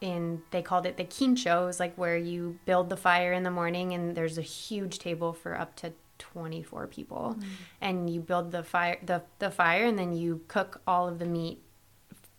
And 0.00 0.42
they 0.52 0.62
called 0.62 0.86
it 0.86 0.96
the 0.96 1.04
quincho. 1.04 1.66
Was 1.66 1.80
like 1.80 1.96
where 1.96 2.16
you 2.16 2.58
build 2.66 2.88
the 2.88 2.96
fire 2.96 3.32
in 3.32 3.42
the 3.42 3.50
morning, 3.50 3.94
and 3.94 4.14
there's 4.14 4.38
a 4.38 4.42
huge 4.42 5.00
table 5.00 5.32
for 5.32 5.58
up 5.58 5.74
to 5.76 5.92
24 6.18 6.86
people. 6.86 7.36
Mm. 7.38 7.44
And 7.80 8.10
you 8.10 8.20
build 8.20 8.52
the 8.52 8.62
fire, 8.62 8.98
the, 9.04 9.22
the 9.38 9.50
fire, 9.50 9.84
and 9.84 9.98
then 9.98 10.12
you 10.12 10.42
cook 10.48 10.80
all 10.86 11.08
of 11.08 11.18
the 11.18 11.26
meat 11.26 11.62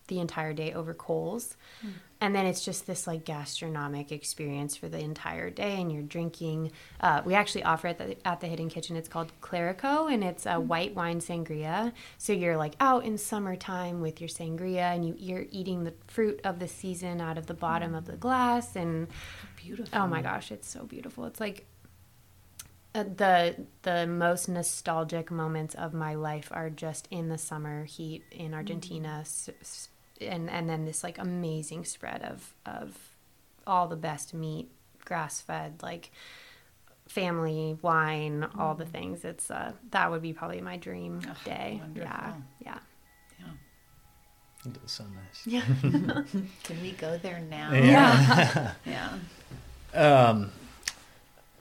the 0.10 0.20
entire 0.20 0.54
day 0.54 0.74
over 0.74 0.94
coals. 0.94 1.56
Mm. 1.86 1.92
And 2.22 2.36
then 2.36 2.46
it's 2.46 2.66
just 2.66 2.86
this 2.86 3.08
like 3.08 3.24
gastronomic 3.24 4.12
experience 4.12 4.76
for 4.76 4.90
the 4.90 5.00
entire 5.00 5.50
day, 5.50 5.80
and 5.80 5.90
you're 5.90 6.04
drinking. 6.04 6.74
Uh, 7.00 7.22
we 7.24 7.34
actually 7.34 7.64
offer 7.64 7.88
it 7.88 8.02
at 8.02 8.08
the, 8.08 8.28
at 8.28 8.42
the 8.42 8.48
Hidden 8.48 8.70
Kitchen. 8.70 8.98
It's 8.98 9.08
called 9.08 9.32
Clerico, 9.42 10.12
and 10.12 10.22
it's 10.22 10.46
a 10.46 10.50
mm. 10.50 10.66
white 10.66 10.94
wine 10.96 11.22
sangria. 11.22 11.94
So 12.18 12.34
you're 12.34 12.58
like 12.58 12.76
out 12.82 13.06
in 13.06 13.18
summertime 13.18 14.02
with 14.02 14.20
your 14.20 14.28
sangria, 14.28 14.94
and 14.94 15.08
you, 15.08 15.16
you're 15.18 15.46
eating 15.50 15.86
the 15.86 15.94
fruit 16.08 16.42
of 16.44 16.60
the 16.60 16.68
season 16.68 17.22
out 17.22 17.38
of 17.38 17.46
the 17.46 17.54
bottom 17.54 17.96
of 17.96 18.04
the 18.04 18.18
glass. 18.18 18.76
And 18.76 19.08
Beautiful. 19.56 19.98
oh 19.98 20.08
my 20.08 20.22
gosh, 20.22 20.52
it's 20.52 20.68
so 20.68 20.84
beautiful. 20.84 21.24
It's 21.24 21.40
like 21.40 21.69
uh, 22.96 23.04
the 23.04 23.56
the 23.84 24.08
most 24.08 24.48
nostalgic 24.50 25.30
moments 25.32 25.76
of 25.76 25.94
my 25.94 26.16
life 26.16 26.50
are 26.52 26.70
just 26.70 27.08
in 27.12 27.30
the 27.30 27.38
summer 27.38 27.86
heat 27.86 28.24
in 28.32 28.54
Argentina, 28.54 29.20
s- 29.22 29.50
s- 29.62 29.90
and 30.22 30.50
and 30.50 30.70
then 30.70 30.86
this 30.86 31.04
like 31.04 31.18
amazing 31.18 31.86
spread 31.86 32.22
of 32.24 32.54
of 32.66 32.98
all 33.68 33.88
the 33.88 33.96
best 33.96 34.34
meat, 34.34 34.70
grass 35.06 35.40
fed, 35.42 35.82
like 35.84 36.12
family 37.08 37.78
wine, 37.82 38.48
all 38.58 38.76
the 38.76 38.86
things. 38.86 39.24
It's 39.24 39.50
uh 39.52 39.74
that 39.92 40.10
would 40.12 40.22
be 40.22 40.34
probably 40.34 40.62
my 40.62 40.78
dream 40.78 41.22
Oh, 41.28 41.36
day. 41.46 41.82
Yeah, 41.96 42.22
wonderful. 42.22 42.44
yeah. 42.66 42.80
It 44.66 44.74
does 44.82 44.92
sound 44.92 45.16
nice. 45.16 45.48
Yeah. 45.48 45.62
Can 46.64 46.82
we 46.82 46.92
go 46.92 47.18
there 47.18 47.40
now? 47.40 47.72
Yeah. 47.72 48.74
Yeah. 48.86 49.18
Um, 49.94 50.52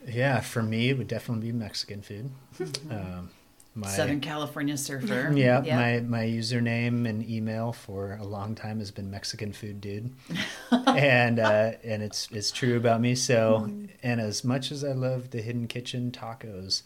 yeah, 0.09 0.41
for 0.41 0.63
me, 0.63 0.89
it 0.91 0.99
would 0.99 1.09
definitely 1.09 1.53
be 1.53 1.59
Mexican 1.59 2.03
food. 2.03 2.31
Um, 2.91 3.31
my, 3.75 3.89
Southern 3.89 4.21
California 4.21 4.77
surfer. 4.77 5.31
Yeah, 5.37 5.63
Yep. 5.63 5.77
my 5.77 6.01
my 6.21 6.25
username 6.25 7.09
and 7.09 7.29
email 7.29 7.73
for 7.73 8.17
a 8.21 8.25
long 8.25 8.57
time 8.57 8.81
has 8.81 8.91
been 8.91 9.09
Mexican 9.11 9.53
food 9.53 9.81
dude, 9.81 10.11
and 10.73 11.39
uh, 11.39 11.73
and 11.85 12.03
it's 12.03 12.29
it's 12.33 12.51
true 12.51 12.77
about 12.77 13.01
me. 13.01 13.15
So, 13.15 13.71
and 14.03 14.21
as 14.21 14.43
much 14.43 14.73
as 14.73 14.83
I 14.83 14.93
love 14.93 15.31
the 15.31 15.41
Hidden 15.43 15.69
Kitchen 15.69 16.11
tacos, 16.11 16.83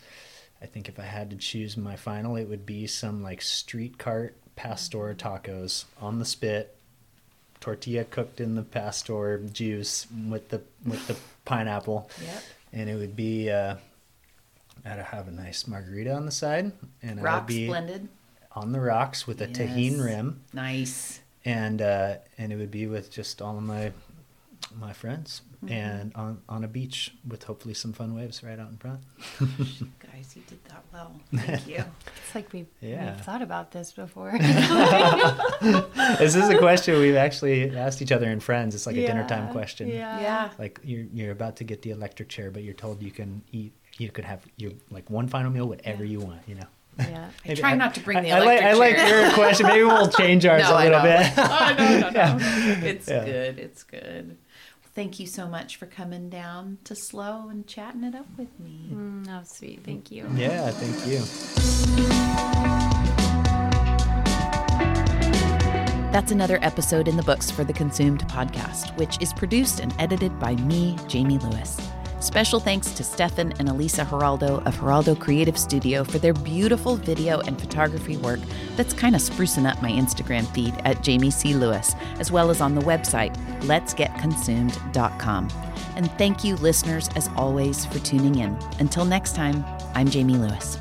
I 0.61 0.67
think 0.67 0.87
if 0.89 0.99
I 0.99 1.05
had 1.05 1.31
to 1.31 1.37
choose 1.37 1.77
my 1.79 1.97
final, 1.97 2.37
it 2.37 2.45
would 2.49 2.67
be 2.67 2.87
some 2.87 3.23
like 3.23 3.41
street 3.41 3.97
cart 3.97 4.37
pastor 4.55 5.15
tacos 5.15 5.85
on 5.99 6.19
the 6.19 6.27
spit, 6.27 6.77
tortilla 7.61 8.05
cooked 8.05 8.39
in 8.39 8.55
the 8.55 8.63
pastor 8.63 9.39
juice 9.39 10.07
with 10.29 10.51
the 10.51 10.61
with 10.85 11.07
the 11.07 11.17
pineapple, 11.47 12.11
Yep. 12.23 12.43
And 12.73 12.89
it 12.89 12.95
would 12.95 13.15
be. 13.17 13.51
Uh, 13.51 13.77
I'd 14.85 14.99
have 14.99 15.29
a 15.29 15.31
nice 15.31 15.69
margarita 15.69 16.13
on 16.13 16.25
the 16.27 16.33
side, 16.33 16.73
and 17.03 17.21
I'd 17.27 17.47
be 17.47 17.67
blended. 17.69 18.09
on 18.57 18.73
the 18.73 18.81
rocks 18.81 19.27
with 19.27 19.41
a 19.43 19.47
Tajín 19.47 20.03
rim, 20.05 20.43
Nice. 20.53 21.21
and 21.45 21.81
uh, 21.81 22.17
and 22.39 22.53
it 22.53 22.57
would 22.57 22.71
be 22.73 22.87
with 22.87 23.11
just 23.11 23.41
all 23.43 23.57
of 23.57 23.63
my 23.63 23.93
my 24.79 24.93
friends, 24.93 25.43
Mm-hmm. 25.65 25.75
and 25.75 26.13
on 26.17 26.43
on 26.49 26.65
a 26.65 26.67
beach 26.69 27.15
with 27.29 27.45
hopefully 27.45 27.73
some 27.73 27.93
fun 27.93 28.17
waves 28.17 28.43
right 28.43 28.59
out 28.59 28.69
in 28.71 28.77
front. 28.79 28.99
Guys, 29.39 30.35
you 30.35 30.43
did 30.49 30.59
that 30.65 30.83
well. 30.93 31.13
Thank 31.33 31.69
you. 31.69 31.85
It's 32.27 32.35
like 32.35 32.53
we've, 32.53 32.67
Yeah. 32.81 33.13
we've 33.15 33.21
thought 33.25 33.43
about 33.43 33.71
this 33.71 33.93
before. 33.93 34.33
this 36.19 36.35
is 36.35 36.49
a 36.49 36.59
question 36.59 36.99
we've 36.99 37.15
actually 37.15 37.77
asked 37.77 38.03
each 38.03 38.13
other 38.13 38.29
in 38.31 38.41
friends. 38.41 38.75
It's 38.75 38.87
like 38.87 38.97
a 38.97 39.07
dinner 39.07 39.25
time 39.29 39.53
question. 39.53 39.87
Yeah. 39.89 40.21
yeah. 40.21 40.51
Like 40.59 40.81
you're 40.83 41.07
you're 41.13 41.33
about 41.33 41.57
to 41.57 41.65
get 41.65 41.83
the 41.83 41.91
electric 41.91 42.29
chair, 42.29 42.51
but 42.51 42.63
you're 42.65 42.75
told 42.75 43.03
you 43.03 43.11
can 43.11 43.43
eat. 43.53 43.73
You 43.99 44.11
could 44.11 44.25
have 44.25 44.41
your 44.57 44.73
like 44.91 45.09
one 45.11 45.29
final 45.29 45.51
meal, 45.51 45.69
whatever 45.69 46.05
you 46.05 46.21
want. 46.21 46.41
You 46.49 46.57
know. 46.57 46.67
Yeah. 46.99 47.29
I 47.47 47.55
try 47.55 47.75
not 47.77 47.95
to 47.95 48.01
bring 48.01 48.23
the 48.23 48.33
I, 48.33 48.37
I 48.37 48.41
like, 48.41 48.61
electric 48.61 48.75
I 48.75 48.79
like 48.79 48.97
chair. 48.97 49.23
your 49.27 49.33
question. 49.35 49.67
Maybe 49.67 49.85
we'll 49.85 50.09
change 50.09 50.45
ours 50.47 50.63
No, 50.63 50.73
a 50.73 50.75
I 50.75 50.85
little 50.85 51.03
know. 51.03 51.19
bit. 51.19 51.33
oh, 51.39 51.75
no, 51.79 52.01
no, 52.01 52.11
no. 52.11 52.87
It's 52.89 53.09
Yeah. 53.09 53.25
good. 53.25 53.59
It's 53.59 53.83
good. 53.85 54.37
Thank 54.95 55.19
you 55.19 55.27
so 55.27 55.47
much 55.47 55.77
for 55.77 55.87
coming 55.87 56.29
down 56.29 56.77
to 56.85 56.95
SLO 56.95 57.49
and 57.49 57.67
chatting 57.67 58.05
it 58.05 58.15
up 58.15 58.27
with 58.37 58.61
me. 58.61 58.91
Mm, 58.93 59.27
oh, 59.29 59.43
sweet. 59.45 59.81
Thank 59.85 60.11
you. 60.11 60.29
yeah, 60.35 60.71
thank 60.71 61.07
you. 61.07 62.23
That's 66.13 66.31
another 66.31 66.59
episode 66.61 67.09
in 67.09 67.17
the 67.17 67.23
books 67.23 67.51
for 67.51 67.65
the 67.65 67.73
Consumed 67.73 68.29
podcast, 68.29 68.95
which 68.99 69.17
is 69.23 69.33
produced 69.33 69.81
and 69.81 69.95
edited 69.99 70.39
by 70.39 70.57
me, 70.57 70.99
Jamie 71.09 71.39
Lewis. 71.39 71.81
Special 72.23 72.61
thanks 72.61 72.93
to 72.93 73.03
Stefan 73.03 73.53
and 73.59 73.69
Elisa 73.69 74.05
Geraldo 74.05 74.65
of 74.65 74.77
Geraldo 74.77 75.19
Creative 75.19 75.59
Studio 75.59 76.05
for 76.05 76.21
their 76.21 76.33
beautiful 76.33 76.95
video 76.95 77.41
and 77.41 77.61
photography 77.61 78.17
work 78.17 78.39
that's 78.77 78.95
kind 78.95 79.17
of 79.17 79.21
sprucing 79.21 79.69
up 79.69 79.83
my 79.83 79.91
Instagram 79.91 80.47
feed 80.55 80.73
at 80.85 81.03
Jamie 81.03 81.33
C. 81.33 81.53
Lewis, 81.53 81.97
as 82.21 82.31
well 82.31 82.49
as 82.49 82.61
on 82.61 82.77
the 82.77 82.81
website, 82.83 83.35
letsgetconsumed.com. 83.63 85.49
And 85.97 86.13
thank 86.13 86.45
you, 86.45 86.55
listeners, 86.57 87.09
as 87.17 87.29
always, 87.37 87.87
for 87.87 87.99
tuning 87.99 88.37
in. 88.37 88.57
Until 88.79 89.05
next 89.05 89.35
time, 89.35 89.65
I'm 89.97 90.09
Jamie 90.09 90.37
Lewis. 90.37 90.79